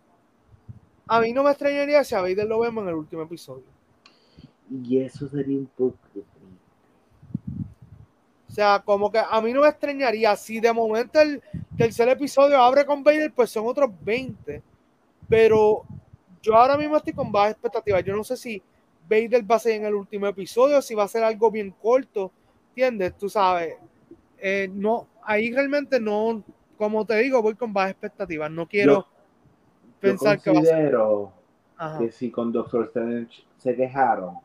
A 1.07 1.21
mí 1.21 1.31
no 1.31 1.43
me 1.43 1.51
extrañaría 1.51 2.03
si 2.03 2.15
a 2.15 2.21
Vader 2.21 2.47
lo 2.47 2.59
vemos 2.59 2.83
en 2.83 2.89
el 2.89 2.95
último 2.95 3.21
episodio. 3.21 3.63
Y 4.69 4.99
eso 4.99 5.27
sería 5.29 5.57
un 5.57 5.67
poco. 5.67 5.95
O 8.49 8.51
sea, 8.51 8.81
como 8.83 9.11
que 9.11 9.19
a 9.19 9.39
mí 9.41 9.53
no 9.53 9.61
me 9.61 9.67
extrañaría 9.67 10.35
si 10.35 10.59
de 10.59 10.73
momento 10.73 11.19
el 11.21 11.41
tercer 11.77 12.09
episodio 12.09 12.57
abre 12.61 12.85
con 12.85 13.03
Vader, 13.03 13.31
pues 13.31 13.49
son 13.51 13.67
otros 13.67 13.91
20. 14.03 14.61
Pero 15.29 15.83
yo 16.41 16.55
ahora 16.55 16.77
mismo 16.77 16.97
estoy 16.97 17.13
con 17.13 17.31
bajas 17.31 17.51
expectativas. 17.51 18.03
Yo 18.03 18.15
no 18.15 18.23
sé 18.23 18.35
si 18.35 18.61
Vader 19.09 19.49
va 19.49 19.55
a 19.55 19.59
ser 19.59 19.73
en 19.73 19.85
el 19.85 19.93
último 19.93 20.27
episodio, 20.27 20.81
si 20.81 20.95
va 20.95 21.03
a 21.03 21.07
ser 21.07 21.23
algo 21.23 21.51
bien 21.51 21.71
corto. 21.71 22.31
¿Entiendes? 22.69 23.15
Tú 23.17 23.29
sabes. 23.29 23.75
Eh, 24.39 24.69
no, 24.73 25.07
ahí 25.23 25.51
realmente 25.51 25.99
no, 25.99 26.43
como 26.77 27.05
te 27.05 27.15
digo, 27.17 27.41
voy 27.41 27.55
con 27.55 27.73
bajas 27.73 27.91
expectativas. 27.91 28.49
No 28.49 28.67
quiero 28.67 28.93
Yo- 28.93 28.99
Yo 29.01 29.99
pensar 29.99 30.39
que 30.41 30.51
va 30.51 30.59
a 30.59 30.63
ser. 30.63 30.73
que 31.99 32.11
si 32.11 32.31
con 32.31 32.51
Doctor 32.51 32.85
Strange 32.85 33.43
se 33.57 33.75
quejaron, 33.75 34.35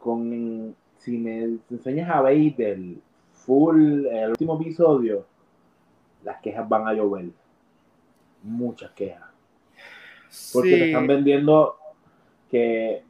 con 0.00 0.74
si 0.98 1.16
me 1.18 1.58
enseñas 1.70 2.10
a 2.10 2.20
Vader 2.20 2.78
full 3.32 4.06
el 4.06 4.30
último 4.30 4.60
episodio, 4.60 5.24
las 6.24 6.40
quejas 6.40 6.68
van 6.68 6.88
a 6.88 6.92
llover. 6.92 7.26
Muchas 8.42 8.90
quejas. 8.92 9.22
Porque 10.52 10.70
Sí. 10.70 10.78
te 10.78 10.86
están 10.86 11.06
vendiendo 11.06 11.76
que 12.50 13.02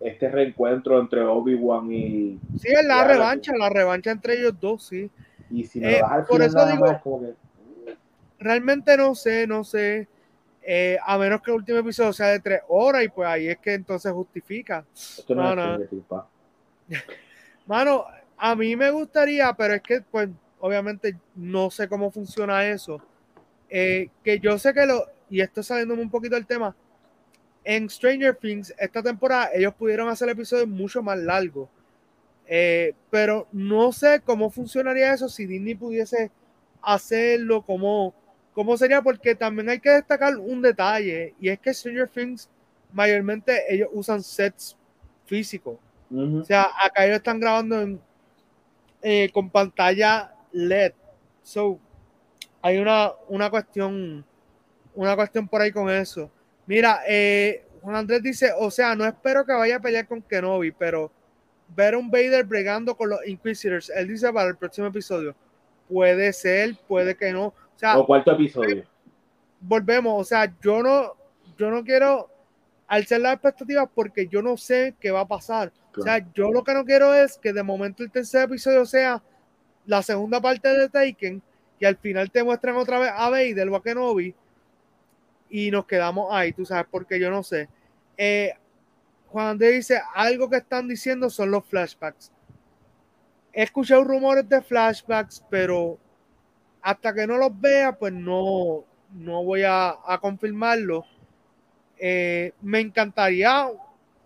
este 0.00 0.30
reencuentro 0.30 0.98
entre 1.00 1.22
Obi-Wan 1.22 1.92
y, 1.92 2.38
Sí, 2.58 2.68
es 2.68 2.86
la 2.86 3.04
revancha, 3.06 3.52
la 3.56 3.68
revancha 3.68 4.10
entre 4.10 4.38
ellos 4.38 4.54
dos, 4.58 4.86
sí. 4.86 5.10
y 5.50 5.64
si 5.64 5.80
me 5.80 5.96
Eh, 5.96 6.00
das 6.00 6.10
al 6.12 6.26
por 6.26 6.42
final 6.42 6.48
eso 6.48 6.66
digo- 6.72 6.86
más, 6.86 7.02
como 7.02 7.20
que 7.20 7.34
realmente 8.38 8.96
no 8.96 9.14
sé, 9.14 9.46
no 9.46 9.64
sé. 9.64 10.08
Eh, 10.72 10.96
a 11.04 11.18
menos 11.18 11.42
que 11.42 11.50
el 11.50 11.56
último 11.56 11.78
episodio 11.78 12.12
sea 12.12 12.28
de 12.28 12.38
tres 12.38 12.60
horas 12.68 13.02
y 13.02 13.08
pues 13.08 13.28
ahí 13.28 13.48
es 13.48 13.58
que 13.58 13.74
entonces 13.74 14.12
justifica. 14.12 14.84
esto 14.94 15.34
no, 15.34 15.56
No, 15.56 15.82
es. 15.82 15.88
Mano, 17.66 18.04
a 18.36 18.54
mí 18.54 18.76
me 18.76 18.88
gustaría, 18.92 19.52
pero 19.54 19.74
es 19.74 19.82
que 19.82 20.00
pues 20.00 20.28
obviamente 20.60 21.16
no 21.34 21.72
sé 21.72 21.88
cómo 21.88 22.12
funciona 22.12 22.64
eso. 22.68 23.02
Eh, 23.68 24.10
que 24.22 24.38
yo 24.38 24.56
sé 24.60 24.72
que 24.72 24.86
lo, 24.86 25.06
y 25.28 25.40
esto 25.40 25.60
saliéndome 25.60 26.02
un 26.02 26.10
poquito 26.10 26.36
del 26.36 26.46
tema, 26.46 26.76
en 27.64 27.90
Stranger 27.90 28.36
Things 28.36 28.72
esta 28.78 29.02
temporada 29.02 29.50
ellos 29.52 29.74
pudieron 29.74 30.08
hacer 30.08 30.28
episodios 30.28 30.68
mucho 30.68 31.02
más 31.02 31.18
largos. 31.18 31.68
Eh, 32.46 32.94
pero 33.10 33.48
no 33.50 33.90
sé 33.90 34.22
cómo 34.24 34.50
funcionaría 34.50 35.14
eso 35.14 35.28
si 35.28 35.46
Disney 35.46 35.74
pudiese 35.74 36.30
hacerlo, 36.80 37.62
cómo, 37.62 38.14
cómo 38.52 38.76
sería, 38.76 39.02
porque 39.02 39.34
también 39.34 39.68
hay 39.68 39.80
que 39.80 39.90
destacar 39.90 40.36
un 40.36 40.62
detalle, 40.62 41.34
y 41.40 41.48
es 41.48 41.58
que 41.58 41.74
Stranger 41.74 42.08
Things 42.08 42.48
mayormente 42.92 43.64
ellos 43.72 43.88
usan 43.92 44.22
sets 44.22 44.76
físicos. 45.26 45.76
O 46.12 46.42
sea, 46.44 46.68
acá 46.84 47.06
ellos 47.06 47.18
están 47.18 47.38
grabando 47.38 47.80
en, 47.80 48.00
eh, 49.00 49.30
con 49.32 49.48
pantalla 49.48 50.34
LED. 50.50 50.92
So, 51.42 51.78
hay 52.60 52.78
una, 52.78 53.12
una 53.28 53.48
cuestión, 53.48 54.24
una 54.94 55.14
cuestión 55.14 55.46
por 55.46 55.60
ahí 55.60 55.70
con 55.70 55.88
eso. 55.88 56.28
Mira, 56.66 57.00
eh, 57.06 57.64
Juan 57.80 57.96
Andrés 57.96 58.22
dice, 58.22 58.52
o 58.58 58.70
sea, 58.70 58.94
no 58.94 59.04
espero 59.04 59.44
que 59.46 59.52
vaya 59.52 59.76
a 59.76 59.80
pelear 59.80 60.06
con 60.06 60.20
Kenobi, 60.20 60.72
pero 60.72 61.10
ver 61.74 61.94
a 61.94 61.98
un 61.98 62.10
Vader 62.10 62.44
bregando 62.44 62.96
con 62.96 63.10
los 63.10 63.26
Inquisitors, 63.26 63.90
él 63.90 64.08
dice 64.08 64.32
para 64.32 64.48
el 64.48 64.56
próximo 64.56 64.88
episodio, 64.88 65.34
puede 65.88 66.32
ser, 66.32 66.76
puede 66.86 67.16
que 67.16 67.32
no. 67.32 67.54
O 67.80 67.82
sea, 67.82 67.98
o 67.98 68.04
cuarto 68.04 68.30
episodio. 68.32 68.84
volvemos, 69.58 70.20
o 70.20 70.24
sea, 70.24 70.54
yo 70.60 70.82
no, 70.82 71.14
yo 71.56 71.70
no 71.70 71.82
quiero 71.82 72.28
alzar 72.86 73.20
las 73.20 73.32
expectativas 73.32 73.88
porque 73.94 74.28
yo 74.28 74.42
no 74.42 74.58
sé 74.58 74.94
qué 75.00 75.10
va 75.10 75.20
a 75.20 75.28
pasar. 75.28 75.72
O 75.96 76.02
sea, 76.02 76.18
yo 76.34 76.50
lo 76.50 76.62
que 76.62 76.74
no 76.74 76.84
quiero 76.84 77.14
es 77.14 77.38
que 77.38 77.54
de 77.54 77.62
momento 77.62 78.02
el 78.02 78.10
tercer 78.10 78.42
episodio 78.42 78.84
sea 78.84 79.22
la 79.86 80.02
segunda 80.02 80.42
parte 80.42 80.68
de 80.68 80.90
Taken 80.90 81.42
y 81.78 81.86
al 81.86 81.96
final 81.96 82.30
te 82.30 82.44
muestran 82.44 82.76
otra 82.76 82.98
vez 82.98 83.12
a 83.14 83.30
Vader 83.30 83.68
o 83.70 83.76
a 83.76 83.82
Kenobi 83.82 84.34
y 85.48 85.70
nos 85.70 85.86
quedamos 85.86 86.28
ahí, 86.30 86.52
tú 86.52 86.66
sabes, 86.66 86.86
porque 86.90 87.18
yo 87.18 87.30
no 87.30 87.42
sé. 87.42 87.66
Eh, 88.18 88.52
Juan 89.28 89.46
Andrés 89.46 89.72
dice, 89.72 90.02
algo 90.14 90.50
que 90.50 90.58
están 90.58 90.86
diciendo 90.86 91.30
son 91.30 91.50
los 91.50 91.64
flashbacks. 91.64 92.30
He 93.54 93.62
escuchado 93.62 94.04
rumores 94.04 94.46
de 94.46 94.60
flashbacks, 94.60 95.42
pero 95.48 95.98
hasta 96.82 97.12
que 97.14 97.26
no 97.26 97.36
los 97.36 97.58
vea, 97.60 97.92
pues 97.92 98.12
no, 98.12 98.84
no 99.14 99.44
voy 99.44 99.62
a, 99.66 99.96
confirmarlo. 100.20 101.04
Eh, 101.98 102.52
me 102.62 102.80
encantaría 102.80 103.68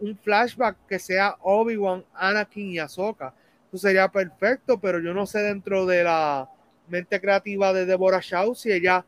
un 0.01 0.17
flashback 0.17 0.77
que 0.87 0.99
sea 0.99 1.37
Obi-Wan, 1.43 2.05
Anakin 2.15 2.71
y 2.71 2.79
Ahsoka. 2.79 3.35
Eso 3.69 3.79
sería 3.79 4.09
perfecto, 4.09 4.79
pero 4.79 5.01
yo 5.01 5.13
no 5.15 5.27
sé 5.27 5.41
dentro 5.41 5.87
de 5.87 6.05
la 6.05 6.49
mente 6.89 7.21
creativa 7.21 7.73
de 7.73 7.87
Deborah 7.87 8.21
Shaw 8.21 8.55
si 8.55 8.71
ella 8.71 9.05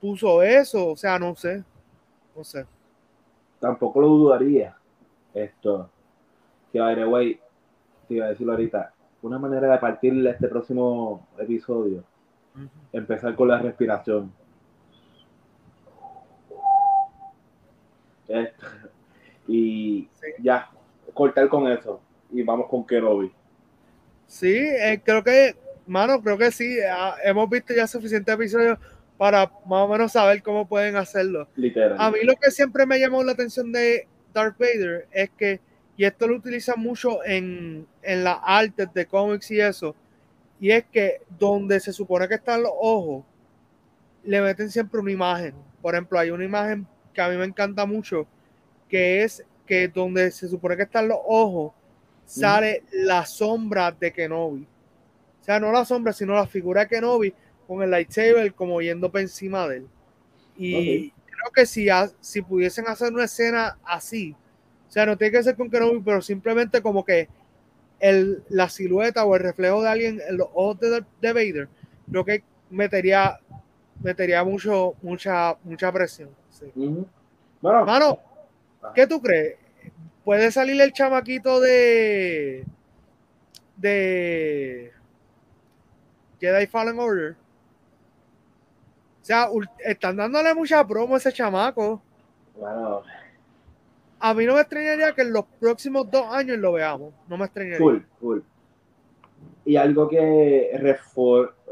puso 0.00 0.42
eso, 0.42 0.88
o 0.88 0.96
sea, 0.96 1.18
no 1.18 1.34
sé. 1.34 1.64
No 2.36 2.44
sé. 2.44 2.64
Tampoco 3.58 4.00
lo 4.00 4.08
dudaría. 4.08 4.76
Esto. 5.34 5.90
Que, 6.72 6.80
by 6.80 6.94
the 6.94 7.40
te 8.08 8.14
iba 8.14 8.26
a 8.26 8.30
decirlo 8.30 8.52
ahorita. 8.52 8.92
Una 9.22 9.38
manera 9.38 9.70
de 9.72 9.78
partir 9.78 10.26
este 10.26 10.48
próximo 10.48 11.28
episodio. 11.38 12.04
Empezar 12.92 13.34
con 13.34 13.48
la 13.48 13.58
respiración. 13.58 14.32
Esto. 18.28 18.66
Y 19.48 20.08
ya, 20.40 20.70
cortar 21.14 21.48
con 21.48 21.70
eso. 21.70 22.00
Y 22.30 22.42
vamos 22.42 22.68
con 22.68 22.86
Kenobi. 22.86 23.32
Sí, 24.26 24.56
eh, 24.56 25.00
creo 25.04 25.24
que, 25.24 25.56
mano, 25.86 26.22
creo 26.22 26.38
que 26.38 26.52
sí. 26.52 26.78
Ah, 26.88 27.16
hemos 27.24 27.50
visto 27.50 27.74
ya 27.74 27.86
suficientes 27.86 28.32
episodios 28.32 28.78
para 29.18 29.50
más 29.66 29.82
o 29.82 29.88
menos 29.88 30.12
saber 30.12 30.42
cómo 30.42 30.68
pueden 30.68 30.96
hacerlo. 30.96 31.48
Literal. 31.56 31.96
A 31.98 32.10
mí 32.10 32.18
lo 32.22 32.34
que 32.36 32.50
siempre 32.50 32.86
me 32.86 32.98
llamó 33.00 33.22
la 33.22 33.32
atención 33.32 33.72
de 33.72 34.06
Darth 34.32 34.56
Vader 34.58 35.08
es 35.10 35.30
que, 35.30 35.60
y 35.96 36.04
esto 36.04 36.28
lo 36.28 36.36
utilizan 36.36 36.80
mucho 36.80 37.24
en, 37.24 37.86
en 38.02 38.24
las 38.24 38.38
artes 38.42 38.94
de 38.94 39.06
cómics 39.06 39.50
y 39.50 39.60
eso, 39.60 39.94
y 40.60 40.70
es 40.70 40.84
que 40.92 41.22
donde 41.38 41.80
se 41.80 41.92
supone 41.92 42.28
que 42.28 42.34
están 42.34 42.62
los 42.62 42.72
ojos, 42.78 43.24
le 44.22 44.42
meten 44.42 44.70
siempre 44.70 45.00
una 45.00 45.10
imagen. 45.10 45.54
Por 45.80 45.94
ejemplo, 45.94 46.18
hay 46.18 46.30
una 46.30 46.44
imagen 46.44 46.86
que 47.14 47.22
a 47.22 47.28
mí 47.30 47.36
me 47.36 47.46
encanta 47.46 47.86
mucho, 47.86 48.26
que 48.88 49.24
es 49.24 49.42
que 49.66 49.88
donde 49.88 50.30
se 50.30 50.48
supone 50.48 50.76
que 50.76 50.82
están 50.82 51.08
los 51.08 51.18
ojos, 51.24 51.72
sale 52.26 52.84
la 52.92 53.24
sombra 53.24 53.90
de 53.90 54.12
Kenobi. 54.12 54.66
O 55.40 55.44
sea, 55.44 55.58
no 55.58 55.72
la 55.72 55.84
sombra, 55.86 56.12
sino 56.12 56.34
la 56.34 56.46
figura 56.46 56.82
de 56.82 56.88
Kenobi 56.88 57.34
con 57.66 57.82
el 57.82 57.90
lightsaber 57.90 58.52
como 58.52 58.82
yendo 58.82 59.10
por 59.10 59.22
encima 59.22 59.66
de 59.66 59.78
él. 59.78 59.88
Y 60.58 61.10
creo 61.10 61.52
que 61.54 61.64
si, 61.64 61.88
si 62.20 62.42
pudiesen 62.42 62.86
hacer 62.86 63.12
una 63.12 63.24
escena 63.24 63.78
así, 63.82 64.36
o 64.86 64.92
sea, 64.92 65.06
no 65.06 65.16
tiene 65.16 65.32
que 65.32 65.42
ser 65.42 65.56
con 65.56 65.70
Kenobi, 65.70 66.00
pero 66.04 66.20
simplemente 66.20 66.82
como 66.82 67.02
que 67.02 67.28
el, 68.00 68.42
la 68.48 68.68
silueta 68.68 69.24
o 69.24 69.36
el 69.36 69.42
reflejo 69.42 69.82
de 69.82 69.88
alguien 69.88 70.20
en 70.28 70.36
los 70.36 70.48
ojos 70.54 70.80
de, 70.80 71.32
Vader, 71.32 71.68
creo 72.10 72.24
que 72.24 72.42
metería, 72.70 73.38
metería 74.02 74.42
mucho, 74.42 74.94
mucha, 75.02 75.56
mucha 75.62 75.92
presión. 75.92 76.30
bueno, 77.60 77.84
Mano, 77.84 78.18
¿qué 78.94 79.06
tú 79.06 79.20
crees? 79.20 79.56
puede 80.24 80.52
salir 80.52 80.80
el 80.80 80.92
chamaquito 80.92 81.60
de 81.60 82.64
de 83.76 84.92
Jedi 86.38 86.66
Fallen 86.66 86.98
Order. 86.98 87.32
O 89.22 89.24
sea, 89.24 89.48
están 89.78 90.16
dándole 90.16 90.54
mucha 90.54 90.86
promo 90.86 91.14
a 91.14 91.18
ese 91.18 91.32
chamaco. 91.32 92.00
Bueno. 92.56 93.02
A 94.20 94.34
mí 94.34 94.44
no 94.44 94.54
me 94.54 94.60
extrañaría 94.60 95.12
que 95.12 95.22
en 95.22 95.32
los 95.32 95.44
próximos 95.58 96.10
dos 96.10 96.26
años 96.30 96.58
lo 96.58 96.72
veamos. 96.72 97.14
No 97.28 97.36
me 97.36 97.46
extrañaría. 97.46 97.78
Cool, 97.78 98.06
cool. 98.20 98.44
Y 99.64 99.76
algo 99.76 100.08
que 100.08 100.70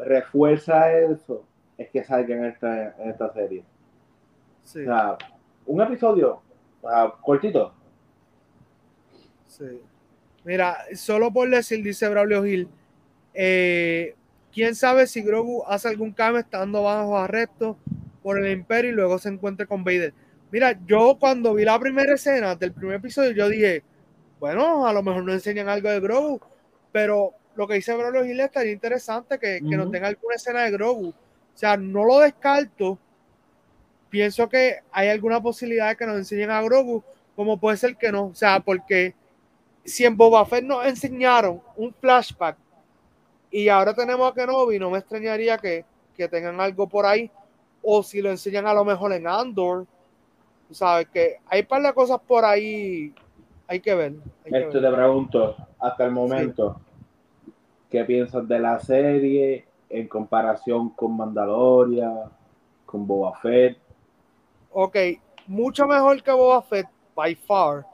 refuerza 0.04 0.92
eso 0.92 1.44
es 1.76 1.88
que 1.90 2.02
salga 2.02 2.34
en 2.34 2.44
esta, 2.46 2.96
en 2.98 3.10
esta 3.10 3.32
serie. 3.32 3.64
Sí. 4.64 4.80
O 4.80 4.84
sea, 4.84 5.18
un 5.66 5.80
episodio 5.82 6.42
cortito, 7.22 7.74
Mira, 10.44 10.76
solo 10.94 11.32
por 11.32 11.50
decir, 11.50 11.82
dice 11.82 12.08
Braulio 12.08 12.44
Gil, 12.44 12.68
eh, 13.34 14.14
quién 14.52 14.74
sabe 14.74 15.06
si 15.06 15.22
Grogu 15.22 15.64
hace 15.66 15.88
algún 15.88 16.12
cambio 16.12 16.40
estando 16.40 16.84
bajo 16.84 17.18
arresto 17.18 17.76
por 18.22 18.38
el 18.38 18.50
Imperio 18.52 18.92
y 18.92 18.94
luego 18.94 19.18
se 19.18 19.28
encuentre 19.28 19.66
con 19.66 19.84
Vader. 19.84 20.14
Mira, 20.50 20.78
yo 20.86 21.16
cuando 21.18 21.54
vi 21.54 21.64
la 21.64 21.78
primera 21.78 22.14
escena 22.14 22.54
del 22.54 22.72
primer 22.72 22.96
episodio, 22.96 23.32
yo 23.32 23.48
dije, 23.48 23.82
bueno, 24.40 24.86
a 24.86 24.92
lo 24.92 25.02
mejor 25.02 25.24
no 25.24 25.32
enseñan 25.32 25.68
algo 25.68 25.90
de 25.90 26.00
Grogu, 26.00 26.40
pero 26.92 27.32
lo 27.54 27.66
que 27.66 27.74
dice 27.74 27.94
Braulio 27.94 28.24
Gil 28.24 28.40
estaría 28.40 28.72
interesante 28.72 29.38
que, 29.38 29.60
que 29.68 29.76
nos 29.76 29.90
tenga 29.90 30.08
alguna 30.08 30.36
escena 30.36 30.62
de 30.62 30.70
Grogu. 30.70 31.08
O 31.08 31.58
sea, 31.58 31.76
no 31.76 32.04
lo 32.04 32.20
descarto. 32.20 32.98
Pienso 34.08 34.48
que 34.48 34.76
hay 34.92 35.08
alguna 35.08 35.42
posibilidad 35.42 35.88
de 35.88 35.96
que 35.96 36.06
nos 36.06 36.16
enseñen 36.16 36.50
a 36.50 36.62
Grogu, 36.62 37.02
como 37.36 37.58
puede 37.58 37.76
ser 37.76 37.96
que 37.96 38.10
no. 38.10 38.26
O 38.26 38.34
sea, 38.34 38.60
porque 38.60 39.14
si 39.84 40.04
en 40.04 40.16
Boba 40.16 40.44
Fett 40.46 40.64
nos 40.64 40.86
enseñaron 40.86 41.60
un 41.76 41.92
flashback 41.94 42.56
y 43.50 43.68
ahora 43.68 43.94
tenemos 43.94 44.30
a 44.30 44.34
Kenobi, 44.34 44.78
no 44.78 44.90
me 44.90 44.98
extrañaría 44.98 45.58
que, 45.58 45.84
tengan 46.30 46.60
algo 46.60 46.88
por 46.88 47.06
ahí, 47.06 47.30
o 47.80 48.02
si 48.02 48.20
lo 48.20 48.30
enseñan 48.30 48.66
a 48.66 48.74
lo 48.74 48.84
mejor 48.84 49.12
en 49.12 49.28
Andor, 49.28 49.86
sabes 50.74 51.08
que 51.08 51.36
hay 51.46 51.62
par 51.62 51.82
de 51.82 51.92
cosas 51.92 52.20
por 52.26 52.44
ahí, 52.44 53.14
hay 53.66 53.80
que 53.80 53.94
ver. 53.94 54.14
Esto 54.44 54.80
te 54.80 54.90
pregunto, 54.90 55.56
hasta 55.78 56.04
el 56.04 56.12
momento, 56.12 56.80
¿qué 57.90 58.04
piensas 58.04 58.46
de 58.46 58.58
la 58.58 58.78
serie 58.80 59.66
en 59.88 60.08
comparación 60.08 60.90
con 60.90 61.16
Mandalorian, 61.16 62.24
con 62.84 63.06
Boba 63.06 63.38
Fett? 63.40 63.78
Ok, 64.72 64.96
mucho 65.46 65.86
mejor 65.86 66.22
que 66.22 66.32
Boba 66.32 66.62
Fett, 66.62 66.86
by 67.14 67.34
far 67.34 67.86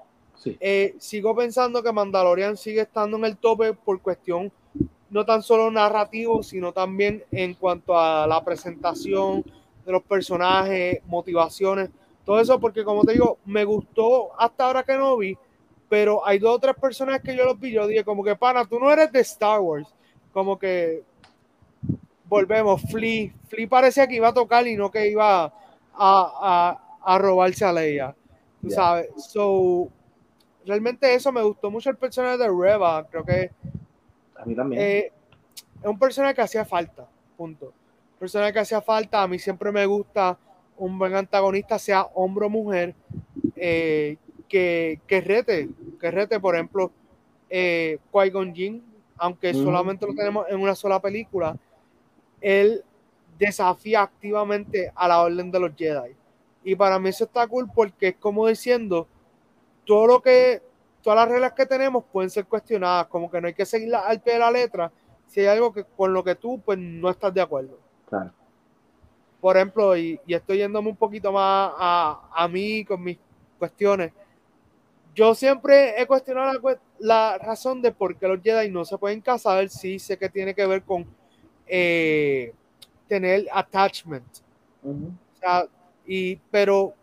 eh, 0.61 0.95
sigo 0.99 1.35
pensando 1.35 1.83
que 1.83 1.93
Mandalorian 1.93 2.57
sigue 2.57 2.83
estando 2.83 3.17
en 3.17 3.25
el 3.25 3.37
tope 3.37 3.73
por 3.73 4.01
cuestión 4.01 4.53
no 5.11 5.25
tan 5.25 5.43
solo 5.43 5.71
narrativo, 5.71 6.43
sino 6.43 6.73
también 6.73 7.23
en 7.31 7.55
cuanto 7.55 7.99
a 7.99 8.27
la 8.27 8.45
presentación 8.45 9.45
de 9.87 9.93
los 9.93 10.03
personajes, 10.03 11.01
motivaciones, 11.07 11.91
todo 12.25 12.41
eso, 12.41 12.59
porque 12.59 12.85
como 12.85 13.05
te 13.05 13.13
digo, 13.13 13.39
me 13.45 13.65
gustó 13.65 14.39
hasta 14.41 14.67
ahora 14.67 14.83
que 14.83 14.97
no 14.97 15.17
vi, 15.17 15.37
pero 15.89 16.27
hay 16.27 16.39
dos 16.39 16.57
o 16.57 16.59
tres 16.59 16.75
personas 16.77 17.21
que 17.21 17.37
yo 17.37 17.45
los 17.45 17.59
vi, 17.59 17.73
yo 17.73 17.87
dije 17.87 18.05
como 18.05 18.25
que, 18.25 18.37
pana, 18.37 18.65
tú 18.65 18.79
no 18.79 18.91
eres 18.91 19.13
de 19.13 19.21
Star 19.21 19.61
Wars, 19.61 19.95
como 20.33 20.59
que 20.59 21.03
volvemos, 22.27 22.83
Flea, 22.91 23.33
Flea 23.49 23.69
parecía 23.69 24.07
que 24.07 24.17
iba 24.17 24.29
a 24.29 24.35
tocar 24.35 24.67
y 24.67 24.77
no 24.77 24.91
que 24.91 25.09
iba 25.09 25.45
a, 25.45 25.53
a, 25.93 26.81
a 27.03 27.19
robarse 27.19 27.65
a 27.65 27.73
Leia, 27.73 28.15
tú 28.63 28.71
sabes, 28.71 29.11
so 29.17 29.89
realmente 30.67 31.15
eso 31.15 31.33
me 31.33 31.43
gustó 31.43 31.71
mucho 31.71 31.91
el 31.91 31.97
personaje 31.97 32.39
de 32.39 32.49
Reva. 32.49 33.07
Creo 33.11 33.25
que. 33.25 33.51
A 34.37 34.45
mí 34.45 34.55
también. 34.55 34.83
Eh, 34.83 35.13
es 35.81 35.87
un 35.87 35.99
personaje 35.99 36.35
que 36.35 36.43
hacía 36.43 36.65
falta. 36.65 37.07
Punto. 37.37 37.67
Un 37.67 38.19
personaje 38.19 38.53
que 38.53 38.61
hacía 38.61 38.81
falta. 38.81 39.23
A 39.23 39.29
mí 39.29 39.39
siempre 39.39 39.71
me 39.71 39.85
gusta 39.87 40.39
un 40.79 40.99
buen 40.99 41.15
antagonista, 41.15 41.79
sea 41.79 42.03
hombre 42.15 42.47
o 42.47 42.51
mujer, 42.51 42.95
eh, 43.57 44.17
que, 44.49 45.01
que, 45.07 45.21
rete. 45.21 45.69
Que 46.01 46.11
rete, 46.11 46.41
por 46.41 46.55
ejemplo, 46.55 46.91
eh, 47.49 47.99
Qui-Gon 48.13 48.55
Jinn, 48.55 48.85
aunque 49.17 49.55
solamente 49.55 50.07
lo 50.07 50.15
tenemos 50.15 50.47
en 50.49 50.61
una 50.61 50.75
sola 50.75 51.01
película, 51.01 51.57
él 52.41 52.85
desafía 53.39 54.03
activamente 54.03 54.93
a 54.95 55.09
la 55.09 55.23
orden 55.23 55.51
de 55.51 55.61
los 55.61 55.75
Jedi. 55.77 56.15
Y 56.63 56.75
para 56.77 56.99
mí 56.99 57.11
eso 57.11 57.25
está 57.25 57.47
cool 57.47 57.71
porque 57.73 58.09
es 58.09 58.17
como 58.17 58.47
diciendo 58.47 59.07
todo 59.85 60.07
lo 60.07 60.23
que, 60.23 60.63
todas 61.03 61.19
las 61.19 61.29
reglas 61.29 61.53
que 61.53 61.67
tenemos 61.67 62.05
pueden 62.11 62.31
ser 62.31 62.47
cuestionadas, 62.47 63.07
como 63.07 63.31
que 63.31 63.41
no 63.41 63.47
hay 63.47 63.55
que 63.55 63.67
seguirlas 63.67 64.05
al 64.07 64.21
pie 64.21 64.35
de 64.35 64.39
la 64.39 64.51
letra 64.51 64.93
si 65.27 65.41
hay 65.41 65.47
algo 65.47 65.73
que 65.73 65.85
con 65.85 66.13
lo 66.13 66.23
que 66.23 66.35
tú 66.35 66.61
pues 66.65 66.79
no 66.79 67.11
estás 67.11 67.33
de 67.35 67.41
acuerdo. 67.41 67.79
Claro. 68.09 68.33
Por 69.45 69.59
ejemplo, 69.59 69.95
y, 69.95 70.19
estoy 70.27 70.57
yéndome 70.57 70.89
un 70.89 70.97
poquito 70.97 71.31
más 71.31 71.71
a, 71.77 72.31
a 72.35 72.49
mí 72.49 72.83
con 72.83 73.03
mis 73.03 73.19
cuestiones. 73.59 74.11
Yo 75.15 75.35
siempre 75.35 76.01
he 76.01 76.07
cuestionado 76.07 76.59
la, 76.99 77.37
razón 77.37 77.83
de 77.83 77.93
por 77.93 78.17
qué 78.17 78.27
los 78.27 78.41
Jedi 78.43 78.71
no 78.71 78.87
se 78.87 78.97
pueden 78.97 79.21
casar. 79.21 79.69
Sí 79.69 79.99
sé 79.99 80.17
que 80.17 80.31
tiene 80.31 80.55
que 80.55 80.67
ver 80.67 80.83
con 80.83 81.05
eh, 81.67 82.55
tener 83.07 83.47
attachment. 83.53 84.25
o 84.83 85.39
sea, 85.39 85.67
y, 86.07 86.37
pero 86.51 86.95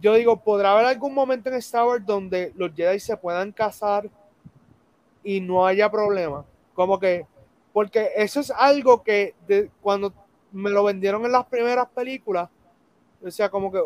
yo 0.00 0.14
digo, 0.14 0.40
¿podrá 0.40 0.72
haber 0.72 0.86
algún 0.86 1.12
momento 1.12 1.50
en 1.50 1.56
Star 1.56 1.84
Wars 1.84 2.06
donde 2.06 2.50
los 2.56 2.74
Jedi 2.74 2.98
se 2.98 3.14
puedan 3.14 3.52
casar 3.52 4.08
y 5.22 5.38
no 5.38 5.66
haya 5.66 5.90
problema? 5.90 6.46
Como 6.72 6.98
que, 6.98 7.26
porque 7.74 8.08
eso 8.16 8.40
es 8.40 8.50
algo 8.50 9.02
que 9.02 9.34
cuando 9.82 10.23
me 10.54 10.70
lo 10.70 10.84
vendieron 10.84 11.24
en 11.24 11.32
las 11.32 11.44
primeras 11.46 11.88
películas, 11.88 12.48
o 13.22 13.30
sea, 13.30 13.50
como 13.50 13.72
que, 13.72 13.80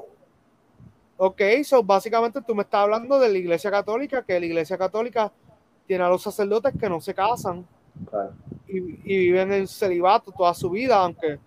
ok, 1.17 1.41
so 1.65 1.83
básicamente 1.83 2.43
tú 2.43 2.55
me 2.55 2.63
estás 2.63 2.83
hablando 2.83 3.19
de 3.19 3.31
la 3.31 3.39
Iglesia 3.39 3.71
Católica, 3.71 4.23
que 4.23 4.39
la 4.39 4.47
Iglesia 4.47 4.77
Católica 4.77 5.33
tiene 5.87 6.05
a 6.05 6.09
los 6.09 6.23
sacerdotes 6.23 6.75
que 6.79 6.89
no 6.89 7.01
se 7.01 7.15
casan. 7.15 7.67
Y, 8.69 8.81
viven 9.03 9.51
en 9.53 9.67
celibato 9.67 10.31
toda 10.31 10.53
su 10.55 10.71
vida, 10.71 11.03
aunque 11.03 11.39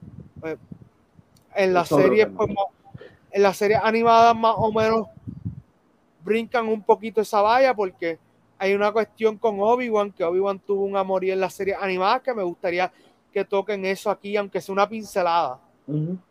en 1.56 1.74
la 1.74 1.86
serie 1.86 2.28
pues, 2.28 2.50
en 3.30 3.44
las 3.44 3.58
series 3.58 3.80
animadas 3.82 4.36
más 4.36 4.56
o 4.58 4.74
menos 4.74 5.08
brincan 6.24 6.68
un 6.68 6.82
poquito 6.82 7.22
esa 7.22 7.42
valla 7.42 7.74
porque 7.74 8.20
hay 8.58 8.74
una 8.74 8.92
cuestión 8.92 9.38
con 9.38 9.60
Obi-Wan, 9.60 10.12
que 10.12 10.24
Obi-Wan 10.24 10.60
tuvo 10.60 10.84
un 10.84 10.98
amorío 10.98 11.34
en 11.34 11.40
las 11.40 11.54
series 11.54 11.78
animadas 11.80 12.22
que 12.22 12.34
me 12.34 12.44
gustaría 12.44 12.92
que 13.32 13.46
toquen 13.46 13.86
eso 13.86 14.10
aquí, 14.10 14.36
aunque 14.38 14.62
sea 14.62 14.74
una 14.74 14.90
pincelada. 14.90 15.60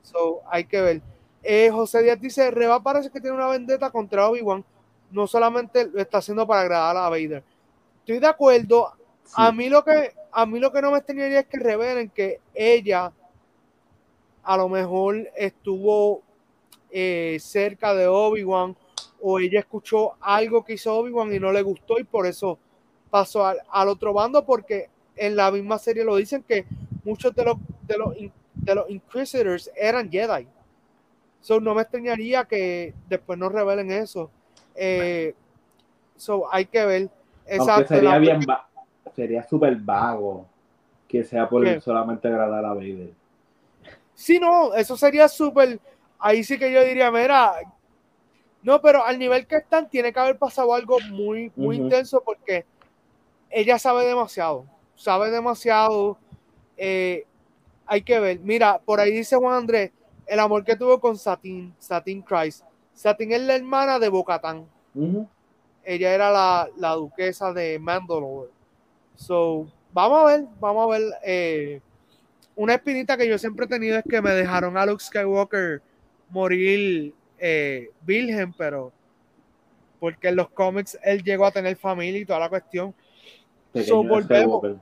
So, 0.03 0.40
hay 0.51 0.64
que 0.64 0.80
ver. 0.80 1.03
Eh, 1.42 1.70
José 1.70 2.03
Díaz 2.03 2.20
dice, 2.20 2.51
Reba 2.51 2.82
parece 2.82 3.11
que 3.11 3.20
tiene 3.20 3.36
una 3.36 3.48
vendetta 3.48 3.90
contra 3.90 4.28
Obi-Wan, 4.28 4.64
no 5.11 5.26
solamente 5.26 5.88
lo 5.88 6.01
está 6.01 6.18
haciendo 6.18 6.46
para 6.46 6.62
agradar 6.62 6.96
a 6.96 7.09
Vader. 7.09 7.42
Estoy 8.01 8.18
de 8.18 8.26
acuerdo. 8.26 8.92
A 9.34 9.53
mí 9.53 9.68
lo 9.68 9.84
que 9.84 10.12
a 10.32 10.46
mí 10.46 10.59
lo 10.59 10.72
que 10.72 10.82
no 10.82 10.92
me 10.92 10.98
extrañaría 10.98 11.40
es 11.40 11.46
que 11.46 11.59
revelen 11.59 12.09
que 12.11 12.40
ella 12.55 13.12
a 14.42 14.57
lo 14.57 14.68
mejor 14.68 15.28
estuvo 15.36 16.22
eh, 16.90 17.38
cerca 17.40 17.94
de 17.94 18.07
Obi-Wan 18.07 18.76
o 19.20 19.38
ella 19.38 19.61
escuchó 19.61 20.14
algo 20.20 20.64
que 20.64 20.74
hizo 20.74 20.96
Obi-Wan 20.96 21.34
y 21.34 21.38
no 21.38 21.53
le 21.53 21.62
gustó 21.62 21.98
y 21.98 22.05
por 22.05 22.26
eso 22.26 22.59
pasó 23.11 23.44
al, 23.44 23.88
otro 23.88 24.12
bando 24.12 24.44
porque 24.44 24.88
en 25.16 25.36
la 25.36 25.51
misma 25.51 25.78
serie 25.78 26.05
lo 26.05 26.16
dicen 26.16 26.42
que 26.42 26.64
muchos 27.11 27.34
de 27.34 27.44
los 27.44 27.56
de 27.82 27.98
los, 27.98 28.14
de 28.54 28.74
los 28.74 28.88
Inquisitors 28.88 29.70
eran 29.76 30.11
Jedi. 30.11 30.46
So, 31.40 31.61
no 31.61 31.74
me 31.74 31.82
extrañaría 31.82 32.44
que 32.44 32.94
después 33.08 33.38
no 33.38 33.48
revelen 33.48 33.90
eso. 33.90 34.30
Eh, 34.74 35.34
so, 36.16 36.52
hay 36.52 36.66
que 36.66 36.84
ver. 36.84 37.11
Sería 37.88 38.18
bien 38.18 38.40
sería 39.16 39.42
súper 39.42 39.74
vago 39.76 40.46
que 41.08 41.24
sea 41.24 41.48
por 41.48 41.80
solamente 41.80 42.28
agradar 42.28 42.64
a 42.64 42.74
Vader. 42.74 43.11
Sí, 44.14 44.38
no, 44.38 44.72
eso 44.74 44.96
sería 44.96 45.28
súper. 45.28 45.80
Ahí 46.18 46.44
sí 46.44 46.58
que 46.58 46.70
yo 46.70 46.84
diría, 46.84 47.11
mira, 47.11 47.54
no, 48.62 48.80
pero 48.80 49.04
al 49.04 49.18
nivel 49.18 49.46
que 49.46 49.56
están, 49.56 49.88
tiene 49.88 50.12
que 50.12 50.20
haber 50.20 50.38
pasado 50.38 50.74
algo 50.74 51.00
muy, 51.11 51.50
muy 51.56 51.76
intenso 51.76 52.22
porque 52.24 52.64
ella 53.48 53.78
sabe 53.78 54.06
demasiado. 54.06 54.66
Sabe 54.94 55.30
demasiado. 55.30 56.18
Eh, 56.83 57.26
hay 57.85 58.01
que 58.01 58.18
ver. 58.18 58.41
Mira, 58.41 58.78
por 58.78 59.01
ahí 59.01 59.12
dice 59.12 59.37
Juan 59.37 59.55
Andrés, 59.55 59.93
el 60.26 60.41
amor 60.41 60.64
que 60.64 60.76
tuvo 60.76 60.99
con 60.99 61.18
Satin, 61.18 61.74
Satin 61.78 62.22
Christ. 62.22 62.64
Satin 62.95 63.33
es 63.33 63.43
la 63.43 63.57
hermana 63.57 63.99
de 63.99 64.09
Bocatán. 64.09 64.66
Ella 65.85 66.14
era 66.14 66.31
la, 66.74 66.95
duquesa 66.95 67.53
de 67.53 67.78
Mandalore. 67.78 68.49
So, 69.14 69.70
vamos 69.93 70.22
a 70.22 70.24
ver, 70.24 70.47
vamos 70.59 70.87
a 70.87 70.99
ver. 70.99 71.03
Eh, 71.22 71.81
una 72.57 72.74
espinita 72.74 73.18
que 73.18 73.28
yo 73.28 73.37
siempre 73.37 73.66
he 73.66 73.68
tenido 73.68 73.99
es 73.99 74.05
que 74.09 74.22
me 74.22 74.31
dejaron 74.31 74.78
a 74.78 74.87
Luke 74.87 75.05
Skywalker 75.05 75.83
morir 76.31 77.12
eh, 77.39 77.91
virgen, 78.01 78.55
pero 78.55 78.91
porque 79.99 80.28
en 80.28 80.37
los 80.37 80.49
cómics 80.49 80.99
él 81.03 81.22
llegó 81.22 81.45
a 81.45 81.51
tener 81.51 81.76
familia 81.76 82.20
y 82.20 82.24
toda 82.24 82.41
la 82.41 82.49
cuestión. 82.49 82.95
so, 83.85 84.03
volvemos. 84.03 84.78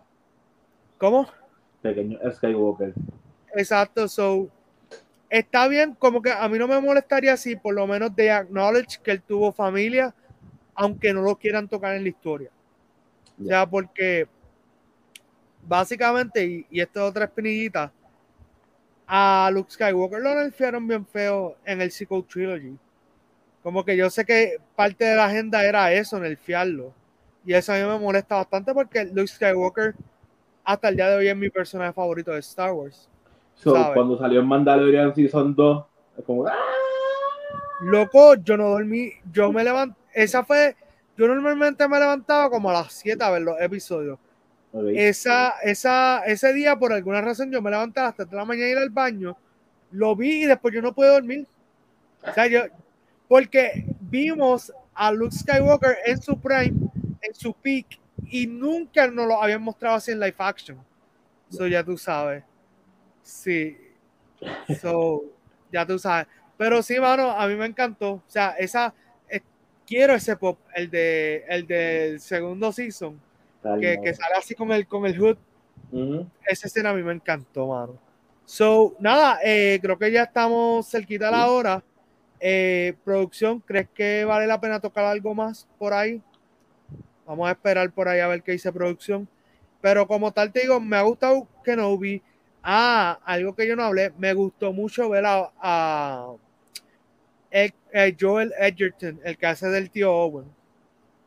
¿Cómo? 0.96 1.26
Pequeño 1.82 2.18
Skywalker. 2.32 2.92
Exacto, 3.54 4.08
so 4.08 4.48
está 5.30 5.68
bien, 5.68 5.94
como 5.94 6.22
que 6.22 6.32
a 6.32 6.48
mí 6.48 6.58
no 6.58 6.66
me 6.66 6.80
molestaría 6.80 7.36
si 7.36 7.56
por 7.56 7.74
lo 7.74 7.86
menos 7.86 8.14
de 8.14 8.30
acknowledge 8.30 9.00
que 9.02 9.12
él 9.12 9.22
tuvo 9.22 9.52
familia, 9.52 10.14
aunque 10.74 11.12
no 11.12 11.22
lo 11.22 11.36
quieran 11.36 11.68
tocar 11.68 11.94
en 11.94 12.02
la 12.02 12.08
historia. 12.08 12.50
Ya, 13.36 13.64
porque 13.66 14.26
básicamente, 15.66 16.66
y, 16.70 16.80
esto 16.80 17.00
es 17.00 17.10
otra 17.10 17.26
espinillita, 17.26 17.92
a 19.06 19.50
Luke 19.52 19.70
Skywalker 19.70 20.20
lo 20.20 20.34
nerfearon 20.34 20.86
bien 20.86 21.06
feo 21.06 21.56
en 21.64 21.80
el 21.80 21.90
Sequel 21.90 22.24
Trilogy. 22.24 22.76
Como 23.62 23.84
que 23.84 23.96
yo 23.96 24.10
sé 24.10 24.24
que 24.24 24.58
parte 24.76 25.04
de 25.04 25.16
la 25.16 25.26
agenda 25.26 25.64
era 25.64 25.92
eso, 25.92 26.18
nerfearlo. 26.18 26.92
Y 27.44 27.54
eso 27.54 27.72
a 27.72 27.76
mí 27.76 27.82
me 27.82 27.98
molesta 27.98 28.36
bastante 28.36 28.74
porque 28.74 29.04
Luke 29.06 29.28
Skywalker 29.28 29.94
hasta 30.68 30.90
el 30.90 30.96
día 30.96 31.08
de 31.08 31.16
hoy 31.16 31.28
es 31.28 31.36
mi 31.36 31.48
personaje 31.48 31.94
favorito 31.94 32.30
de 32.30 32.40
Star 32.40 32.72
Wars. 32.72 33.08
cuando 33.62 34.18
salió 34.18 34.40
en 34.40 34.46
Mandalorian 34.46 35.14
Season 35.14 35.54
2, 35.54 35.84
es 36.18 36.24
como... 36.26 36.46
¡ah! 36.46 36.52
Loco, 37.80 38.34
yo 38.34 38.58
no 38.58 38.68
dormí, 38.68 39.12
yo 39.32 39.50
me 39.50 39.64
levanté, 39.64 39.98
esa 40.12 40.44
fue 40.44 40.76
yo 41.16 41.26
normalmente 41.26 41.88
me 41.88 41.98
levantaba 41.98 42.50
como 42.50 42.68
a 42.68 42.74
las 42.74 42.92
7 42.92 43.24
a 43.24 43.30
ver 43.30 43.42
los 43.42 43.58
episodios. 43.58 44.18
Esa, 44.94 45.54
esa, 45.62 46.22
ese 46.26 46.52
día, 46.52 46.76
por 46.76 46.92
alguna 46.92 47.22
razón, 47.22 47.50
yo 47.50 47.62
me 47.62 47.70
levanté 47.70 48.00
a 48.00 48.04
las 48.04 48.16
3 48.16 48.28
de 48.28 48.36
la 48.36 48.44
mañana 48.44 48.68
y 48.68 48.72
ir 48.72 48.78
al 48.78 48.90
baño, 48.90 49.38
lo 49.90 50.14
vi 50.14 50.42
y 50.42 50.46
después 50.46 50.74
yo 50.74 50.82
no 50.82 50.94
pude 50.94 51.08
dormir. 51.08 51.46
O 52.28 52.32
sea, 52.34 52.46
yo, 52.46 52.60
porque 53.26 53.86
vimos 54.00 54.70
a 54.92 55.12
Luke 55.12 55.34
Skywalker 55.34 55.96
en 56.04 56.20
su 56.20 56.38
prime, 56.38 56.90
en 57.22 57.34
su 57.34 57.54
peak, 57.54 57.98
y 58.26 58.46
nunca 58.46 59.06
nos 59.08 59.26
lo 59.26 59.42
habían 59.42 59.62
mostrado 59.62 59.96
así 59.96 60.12
en 60.12 60.20
live 60.20 60.34
action. 60.38 60.78
Eso 61.50 61.66
ya 61.66 61.82
tú 61.82 61.96
sabes. 61.96 62.44
Sí. 63.22 63.76
So, 64.80 65.24
ya 65.72 65.86
tú 65.86 65.98
sabes. 65.98 66.26
Pero 66.56 66.82
sí, 66.82 66.98
mano, 66.98 67.30
a 67.30 67.46
mí 67.46 67.54
me 67.54 67.66
encantó. 67.66 68.12
O 68.14 68.22
sea, 68.26 68.50
esa, 68.58 68.94
quiero 69.88 70.14
ese 70.14 70.36
pop, 70.36 70.58
el 70.74 70.90
de 70.90 71.44
el 71.48 71.66
del 71.66 72.20
segundo 72.20 72.70
season, 72.72 73.18
que, 73.80 73.98
que, 74.02 74.14
sale 74.14 74.34
así 74.36 74.54
con 74.54 74.70
el 74.70 74.86
con 74.86 75.06
el 75.06 75.18
hood. 75.18 75.38
Esa 76.44 76.66
escena 76.66 76.90
a 76.90 76.94
mí 76.94 77.02
me 77.02 77.14
encantó, 77.14 77.68
mano. 77.68 77.98
So, 78.44 78.94
nada, 78.98 79.38
eh, 79.42 79.78
creo 79.80 79.98
que 79.98 80.12
ya 80.12 80.24
estamos 80.24 80.88
cerquita 80.90 81.28
a 81.28 81.30
la 81.30 81.50
hora. 81.50 81.82
Eh, 82.40 82.94
producción, 83.04 83.60
¿crees 83.60 83.88
que 83.88 84.24
vale 84.24 84.46
la 84.46 84.60
pena 84.60 84.78
tocar 84.78 85.04
algo 85.04 85.34
más 85.34 85.66
por 85.78 85.92
ahí? 85.92 86.22
Vamos 87.28 87.46
a 87.46 87.52
esperar 87.52 87.92
por 87.92 88.08
ahí 88.08 88.20
a 88.20 88.26
ver 88.26 88.42
qué 88.42 88.52
dice 88.52 88.72
producción. 88.72 89.28
Pero 89.82 90.08
como 90.08 90.32
tal 90.32 90.50
te 90.50 90.60
digo, 90.60 90.80
me 90.80 90.96
ha 90.96 91.02
gustado 91.02 91.46
Kenobi. 91.62 92.22
Ah, 92.62 93.20
algo 93.24 93.54
que 93.54 93.68
yo 93.68 93.76
no 93.76 93.84
hablé, 93.84 94.12
me 94.18 94.32
gustó 94.32 94.72
mucho 94.72 95.10
ver 95.10 95.24
a 95.26 96.32
Joel 98.18 98.52
Edgerton, 98.58 99.20
el 99.24 99.36
que 99.36 99.46
hace 99.46 99.68
del 99.68 99.90
tío 99.90 100.12
Owen. 100.12 100.46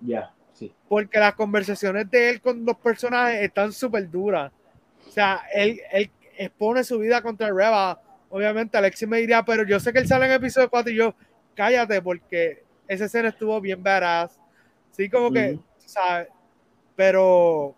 Ya, 0.02 0.34
sí. 0.54 0.74
Porque 0.90 1.20
las 1.20 1.36
conversaciones 1.36 2.10
de 2.10 2.32
él 2.32 2.42
con 2.42 2.66
los 2.66 2.78
personajes 2.78 3.42
están 3.44 3.72
súper 3.72 4.10
duras. 4.10 4.52
O 5.08 5.12
sea, 5.12 5.42
él, 5.54 5.80
él, 5.92 6.10
expone 6.36 6.84
su 6.84 6.98
vida 6.98 7.22
contra 7.22 7.52
Reba. 7.52 8.02
Obviamente, 8.30 8.76
Alexis 8.76 9.08
me 9.08 9.20
diría, 9.20 9.44
pero 9.44 9.64
yo 9.64 9.80
sé 9.80 9.94
que 9.94 10.00
él 10.00 10.08
sale 10.08 10.26
en 10.26 10.32
episodio 10.32 10.70
4 10.70 10.92
y 10.92 10.96
yo, 10.96 11.14
cállate, 11.56 12.02
porque 12.02 12.64
esa 12.88 13.06
escena 13.06 13.30
estuvo 13.30 13.60
bien 13.62 13.84
veraz. 13.84 14.40
Sí, 14.92 15.10
como 15.10 15.32
que, 15.32 15.60
¿sabes? 15.92 16.28
Pero 16.96 17.76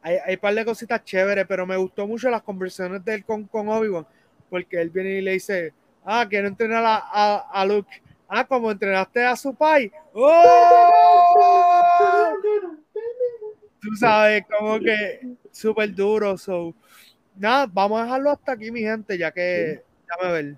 hay, 0.00 0.16
hay 0.24 0.34
un 0.34 0.40
par 0.40 0.54
de 0.54 0.64
cositas 0.64 1.04
chéveres, 1.04 1.46
pero 1.46 1.66
me 1.66 1.76
gustó 1.76 2.06
mucho 2.06 2.30
las 2.30 2.42
conversaciones 2.42 3.04
de 3.04 3.14
él 3.14 3.24
con, 3.24 3.44
con 3.44 3.68
Obi-Wan, 3.68 4.06
porque 4.50 4.80
él 4.80 4.90
viene 4.90 5.10
y 5.10 5.20
le 5.22 5.32
dice, 5.32 5.72
Ah, 6.04 6.26
quiero 6.28 6.48
entrenar 6.48 6.82
a, 6.84 7.36
a, 7.50 7.64
Luke. 7.64 8.02
Ah, 8.28 8.44
como 8.44 8.70
entrenaste 8.70 9.24
a 9.24 9.36
su 9.36 9.54
pai. 9.54 9.92
¡Oh! 10.12 10.52
Tú 13.80 13.88
sabes, 13.98 14.44
como 14.46 14.78
que 14.80 15.36
súper 15.50 15.94
duro. 15.94 16.36
So. 16.36 16.74
Nada, 17.36 17.66
vamos 17.72 18.00
a 18.00 18.04
dejarlo 18.04 18.30
hasta 18.30 18.52
aquí, 18.52 18.70
mi 18.70 18.80
gente, 18.80 19.16
ya 19.16 19.30
que, 19.30 19.82
déjame 20.08 20.32
ver. 20.32 20.56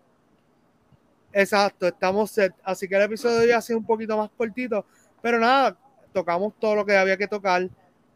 Exacto, 1.32 1.86
estamos 1.88 2.30
set. 2.30 2.55
Así 2.62 2.88
que 2.88 2.97
el 2.97 3.03
episodio 3.03 3.38
de 3.38 3.47
hoy 3.47 3.53
ha 3.53 3.61
sido 3.61 3.78
un 3.78 3.86
poquito 3.86 4.16
más 4.16 4.30
cortito. 4.36 4.86
Pero 5.20 5.38
nada, 5.38 5.76
tocamos 6.15 6.55
todo 6.59 6.77
lo 6.77 6.87
que 6.87 6.97
había 6.97 7.19
que 7.19 7.29
tocar. 7.29 7.69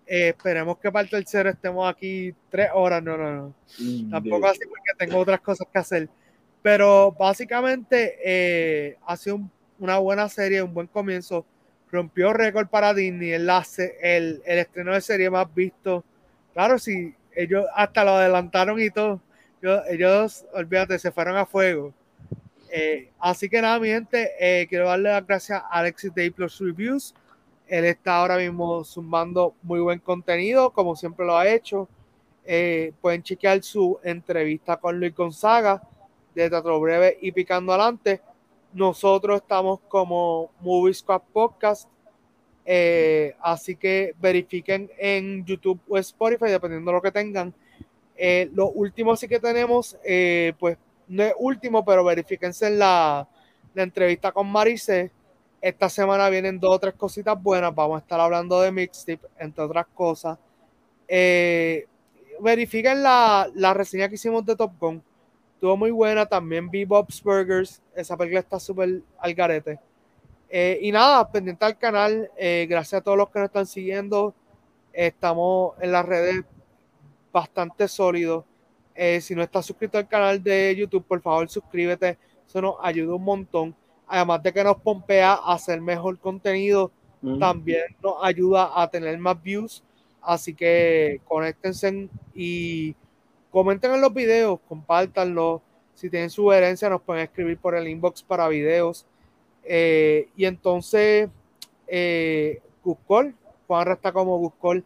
Eh, 0.07 0.29
esperemos 0.29 0.79
que 0.79 0.91
para 0.91 1.03
el 1.03 1.11
tercero 1.11 1.51
estemos 1.51 1.87
aquí 1.91 2.35
tres 2.49 2.71
horas. 2.73 3.03
No, 3.03 3.19
no, 3.19 3.31
no. 3.31 3.55
Mm, 3.79 4.11
Tampoco 4.11 4.47
así 4.47 4.61
porque 4.61 4.93
tengo 4.97 5.19
otras 5.19 5.41
cosas 5.41 5.67
que 5.71 5.79
hacer. 5.79 6.09
Pero 6.63 7.13
básicamente 7.13 8.19
eh, 8.25 8.97
ha 9.07 9.17
sido 9.17 9.41
una 9.79 9.99
buena 9.99 10.29
serie, 10.31 10.63
un 10.63 10.73
buen 10.73 10.87
comienzo. 10.87 11.45
Rompió 11.91 12.33
récord 12.33 12.69
para 12.69 12.95
Disney, 12.95 13.33
el, 13.33 13.49
el, 14.03 14.43
el 14.45 14.59
estreno 14.59 14.95
de 14.95 15.01
serie 15.01 15.29
más 15.31 15.53
visto. 15.55 16.05
Claro, 16.53 16.79
sí, 16.79 17.15
ellos 17.35 17.67
hasta 17.75 18.05
lo 18.05 18.13
adelantaron 18.13 18.81
y 18.81 18.91
todo. 18.91 19.21
Ellos, 19.89 20.45
olvídate, 20.53 20.99
se 20.99 21.11
fueron 21.11 21.37
a 21.37 21.47
fuego. 21.47 21.93
Eh, 22.71 23.11
así 23.19 23.49
que 23.49 23.63
nada, 23.63 23.79
mi 23.81 23.89
gente, 23.89 24.31
eh, 24.39 24.67
quiero 24.69 24.89
darle 24.89 25.11
las 25.11 25.27
gracias 25.27 25.63
a 25.63 25.67
Alexis 25.69 26.15
de 26.15 26.31
Plus 26.31 26.59
Reviews. 26.61 27.15
Él 27.69 27.85
está 27.85 28.17
ahora 28.17 28.37
mismo 28.37 28.83
sumando 28.85 29.55
muy 29.63 29.81
buen 29.81 29.99
contenido, 29.99 30.71
como 30.71 30.97
siempre 30.97 31.27
lo 31.27 31.37
ha 31.37 31.49
hecho. 31.49 31.89
pueden 33.01 33.23
chequear 33.23 33.63
su 33.63 33.99
entrevista 34.03 34.77
con 34.79 34.99
Luis 34.99 35.15
Gonzaga 35.15 35.83
de 36.35 36.49
Teatro 36.49 36.81
Breve 36.81 37.19
y 37.21 37.33
Picando 37.33 37.73
Adelante. 37.73 38.21
Nosotros 38.73 39.41
estamos 39.41 39.81
como 39.89 40.51
Movie 40.61 40.95
Squad 40.95 41.23
Podcast. 41.33 41.89
Eh, 42.65 43.35
así 43.41 43.77
que 43.77 44.15
verifiquen 44.21 44.91
en 44.99 45.45
YouTube 45.45 45.81
o 45.89 45.97
Spotify, 45.99 46.47
dependiendo 46.51 46.91
de 46.91 46.97
lo 46.97 47.03
que 47.03 47.11
tengan. 47.11 47.55
Eh, 48.15 48.51
lo 48.53 48.69
último 48.71 49.17
sí 49.17 49.27
que 49.27 49.41
tenemos, 49.41 49.97
eh, 50.05 50.53
pues 50.59 50.77
no 51.09 51.23
es 51.23 51.33
último, 51.39 51.85
pero 51.85 52.05
verifíquense 52.05 52.67
en 52.67 52.79
la, 52.79 53.27
la 53.75 53.83
entrevista 53.83 54.33
con 54.33 54.51
Marice. 54.51 55.11
Esta 55.61 55.89
semana 55.89 56.29
vienen 56.29 56.61
dos 56.61 56.77
o 56.77 56.79
tres 56.79 56.95
cositas 56.95 57.41
buenas. 57.43 57.75
Vamos 57.75 57.97
a 57.97 58.01
estar 58.01 58.21
hablando 58.21 58.61
de 58.61 58.71
mixtape, 58.71 59.27
entre 59.39 59.65
otras 59.65 59.87
cosas. 59.95 60.39
verifiquen 62.41 63.03
la, 63.03 63.51
la 63.55 63.75
reseña 63.75 64.09
que 64.09 64.15
hicimos 64.15 64.45
de 64.47 64.55
Top 64.55 64.73
Gun 64.79 65.03
Estuvo 65.59 65.77
muy 65.77 65.91
buena. 65.91 66.25
También 66.25 66.71
vi 66.71 66.85
Bob's 66.85 67.21
Burgers. 67.21 67.83
Esa 67.97 68.17
película 68.17 68.39
está 68.39 68.61
súper 68.61 69.03
al 69.19 69.35
garete. 69.35 69.81
Eh, 70.49 70.79
y 70.83 70.93
nada, 70.93 71.29
pendiente 71.33 71.65
al 71.65 71.77
canal. 71.77 72.31
Eh, 72.37 72.65
gracias 72.71 73.01
a 73.01 73.03
todos 73.03 73.19
los 73.19 73.29
que 73.29 73.41
nos 73.41 73.47
están 73.47 73.67
siguiendo. 73.67 74.33
Estamos 74.93 75.75
en 75.81 75.91
las 75.91 76.07
redes 76.07 76.45
bastante 77.33 77.89
sólidos. 77.89 78.45
Eh, 78.95 79.21
si 79.21 79.35
no 79.35 79.43
estás 79.43 79.67
suscrito 79.67 79.99
al 79.99 80.07
canal 80.07 80.41
de 80.41 80.77
YouTube, 80.77 81.05
por 81.05 81.21
favor 81.21 81.49
suscríbete. 81.49 82.17
Eso 82.47 82.63
nos 82.63 82.77
ayuda 82.81 83.17
un 83.17 83.25
montón. 83.25 83.75
Además 84.09 84.43
de 84.43 84.53
que 84.53 84.65
nos 84.65 84.79
pompea 84.79 85.35
a 85.35 85.55
hacer 85.55 85.81
mejor 85.81 86.19
contenido, 86.19 86.91
también 87.39 87.85
nos 88.03 88.15
ayuda 88.23 88.81
a 88.81 88.89
tener 88.89 89.19
más 89.19 89.43
views. 89.43 89.83
Así 90.23 90.55
que 90.55 91.21
conéctense 91.27 92.09
y 92.35 92.95
comenten 93.51 93.95
en 93.95 94.01
los 94.01 94.13
videos, 94.13 94.61
compártanlo. 94.69 95.63
Si 95.95 96.09
tienen 96.09 96.31
sugerencias, 96.31 96.91
nos 96.91 97.03
pueden 97.03 97.25
escribir 97.25 97.59
por 97.59 97.75
el 97.75 97.89
inbox 97.89 98.23
para 98.23 98.49
videos. 98.49 99.05
Eh, 99.65 100.29
y 100.37 100.45
entonces, 100.45 101.29
eh, 101.87 102.61
Juan 103.07 103.35
está 103.91 104.13
como 104.13 104.39
Guscol 104.39 104.85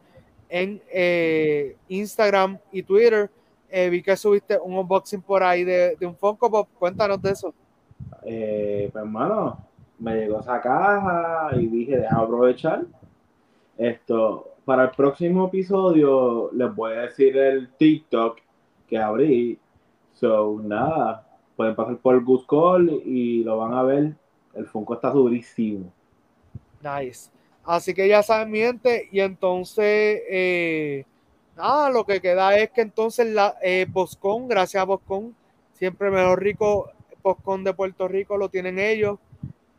en 0.49 0.83
eh, 0.93 1.77
Instagram 1.89 2.59
y 2.73 2.83
Twitter. 2.83 3.31
Eh, 3.71 3.89
vi 3.89 4.03
que 4.03 4.17
subiste 4.17 4.59
un 4.59 4.77
unboxing 4.77 5.23
por 5.23 5.43
ahí 5.43 5.65
de, 5.65 5.97
un 6.03 6.15
Funko 6.15 6.51
Pop. 6.51 6.69
Cuéntanos 6.79 7.21
de 7.23 7.31
eso. 7.31 7.55
Pues, 8.23 8.95
hermano, 8.95 9.59
me 9.99 10.17
llegó 10.17 10.41
esa 10.41 10.61
caja 10.61 11.51
y 11.57 11.67
dije, 11.67 11.99
déjame 11.99 12.23
aprovechar. 12.23 12.85
Esto, 13.79 14.55
para 14.65 14.85
el 14.85 14.91
próximo 14.91 15.47
episodio 15.47 16.51
les 16.53 16.75
voy 16.75 16.93
a 16.93 17.03
decir 17.03 17.37
el 17.37 17.71
TikTok 17.75 18.39
que 18.89 18.99
abrí. 18.99 19.59
So, 20.15 20.61
nada, 20.63 21.27
pueden 21.57 21.75
pasar 21.75 21.97
por 21.99 22.23
Good 22.23 22.47
Call 22.47 23.03
y 23.05 23.43
lo 23.45 23.59
van 23.59 23.75
a 23.75 23.83
ver. 23.83 24.15
El 24.55 24.67
Funko 24.67 24.95
está 24.95 25.11
durísimo. 25.11 25.93
Nice. 26.83 27.31
Así 27.65 27.95
que 27.95 28.09
ya 28.09 28.23
saben, 28.23 28.51
mi 28.51 28.59
gente. 28.59 29.09
Y 29.11 29.21
entonces, 29.21 30.21
eh, 30.29 31.05
nada, 31.57 31.91
lo 31.91 32.05
que 32.05 32.21
queda 32.21 32.57
es 32.59 32.71
que 32.71 32.83
entonces 32.83 33.33
la 33.33 33.55
eh, 33.63 33.87
gracias 34.49 34.83
a 34.83 34.85
Boscon, 34.85 35.35
siempre 35.73 36.11
mejor 36.11 36.43
rico 36.43 36.91
Boscon 37.23 37.65
de 37.65 37.75
Puerto 37.75 38.09
Rico 38.09 38.37
lo 38.37 38.49
tienen 38.49 38.79
ellos. 38.79 39.19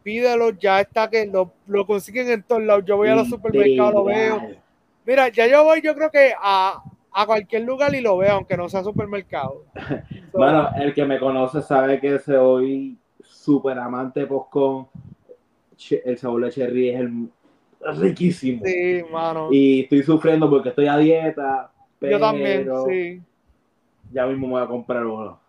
Pídelo, 0.04 0.52
ya 0.52 0.82
está 0.82 1.10
que 1.10 1.26
lo, 1.26 1.52
lo 1.68 1.86
consiguen 1.86 2.30
en 2.30 2.44
todos 2.44 2.64
lados. 2.64 2.84
Yo 2.86 2.98
voy 2.98 3.10
a 3.10 3.16
los 3.16 3.30
supermercados, 3.30 3.94
lo 3.94 4.04
veo. 4.06 4.41
Mira, 5.06 5.30
ya 5.30 5.48
yo 5.48 5.64
voy, 5.64 5.82
yo 5.82 5.96
creo 5.96 6.12
que 6.12 6.34
a, 6.38 6.82
a 7.12 7.26
cualquier 7.26 7.64
lugar 7.64 7.94
y 7.96 8.02
lo 8.02 8.18
veo, 8.18 8.34
aunque 8.34 8.58
no 8.58 8.68
sea 8.68 8.84
supermercado. 8.84 9.64
bueno, 10.34 10.70
el 10.78 10.94
que 10.94 11.06
me 11.06 11.20
conoce 11.20 11.62
sabe 11.62 12.00
que 12.00 12.20
soy 12.20 12.98
súper 13.24 13.78
amante 13.80 14.22
de 14.22 14.28
Postcon. 14.28 14.88
El 16.06 16.18
sabor 16.18 16.46
de 16.46 16.52
cherry 16.52 16.89
es 16.89 17.00
el 17.02 17.30
riquísimo. 18.00 18.62
Sí, 18.66 19.02
mano. 19.12 19.50
Y 19.52 19.82
estoy 19.82 20.04
sufriendo 20.04 20.50
porque 20.50 20.70
estoy 20.70 20.88
a 20.88 20.98
dieta. 20.98 21.72
Pero 22.00 22.18
Yo 22.18 22.20
también, 22.20 22.70
sí. 22.88 23.22
Ya 24.12 24.26
mismo 24.26 24.48
me 24.48 24.54
voy 24.54 24.64
a 24.64 24.68
comprar 24.68 25.06
uno. 25.06 25.39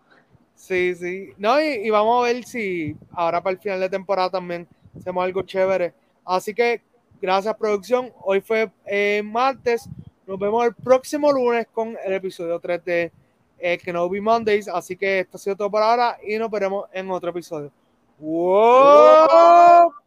Sí, 0.55 0.95
sí. 0.95 1.33
No, 1.37 1.61
y, 1.61 1.89
vamos 1.89 2.23
a 2.23 2.31
ver 2.31 2.43
si 2.45 2.95
ahora 3.11 3.41
para 3.41 3.53
el 3.53 3.59
final 3.59 3.79
de 3.79 3.89
temporada 3.89 4.29
también 4.29 4.67
hacemos 4.97 5.23
algo 5.23 5.43
chévere. 5.43 5.93
Así 6.23 6.53
que, 6.53 6.81
gracias, 7.21 7.55
producción. 7.55 8.11
Hoy 8.21 8.41
fue 8.41 8.71
eh, 8.85 9.21
martes. 9.23 9.87
Nos 10.25 10.39
vemos 10.39 10.65
el 10.65 10.73
próximo 10.73 11.31
lunes 11.31 11.67
con 11.71 11.95
el 12.03 12.13
episodio 12.13 12.59
3 12.59 12.83
de 12.83 13.11
eh, 13.59 13.77
Kenobi 13.77 14.21
Mondays. 14.21 14.67
Así 14.67 14.95
que 14.95 15.19
esto 15.19 15.37
ha 15.37 15.39
sido 15.39 15.55
todo 15.55 15.69
por 15.69 15.83
ahora 15.83 16.17
y 16.25 16.37
nos 16.37 16.49
veremos 16.49 16.85
en 16.93 17.11
otro 17.11 17.29
episodio. 17.29 17.71
¡Wow! 18.17 19.93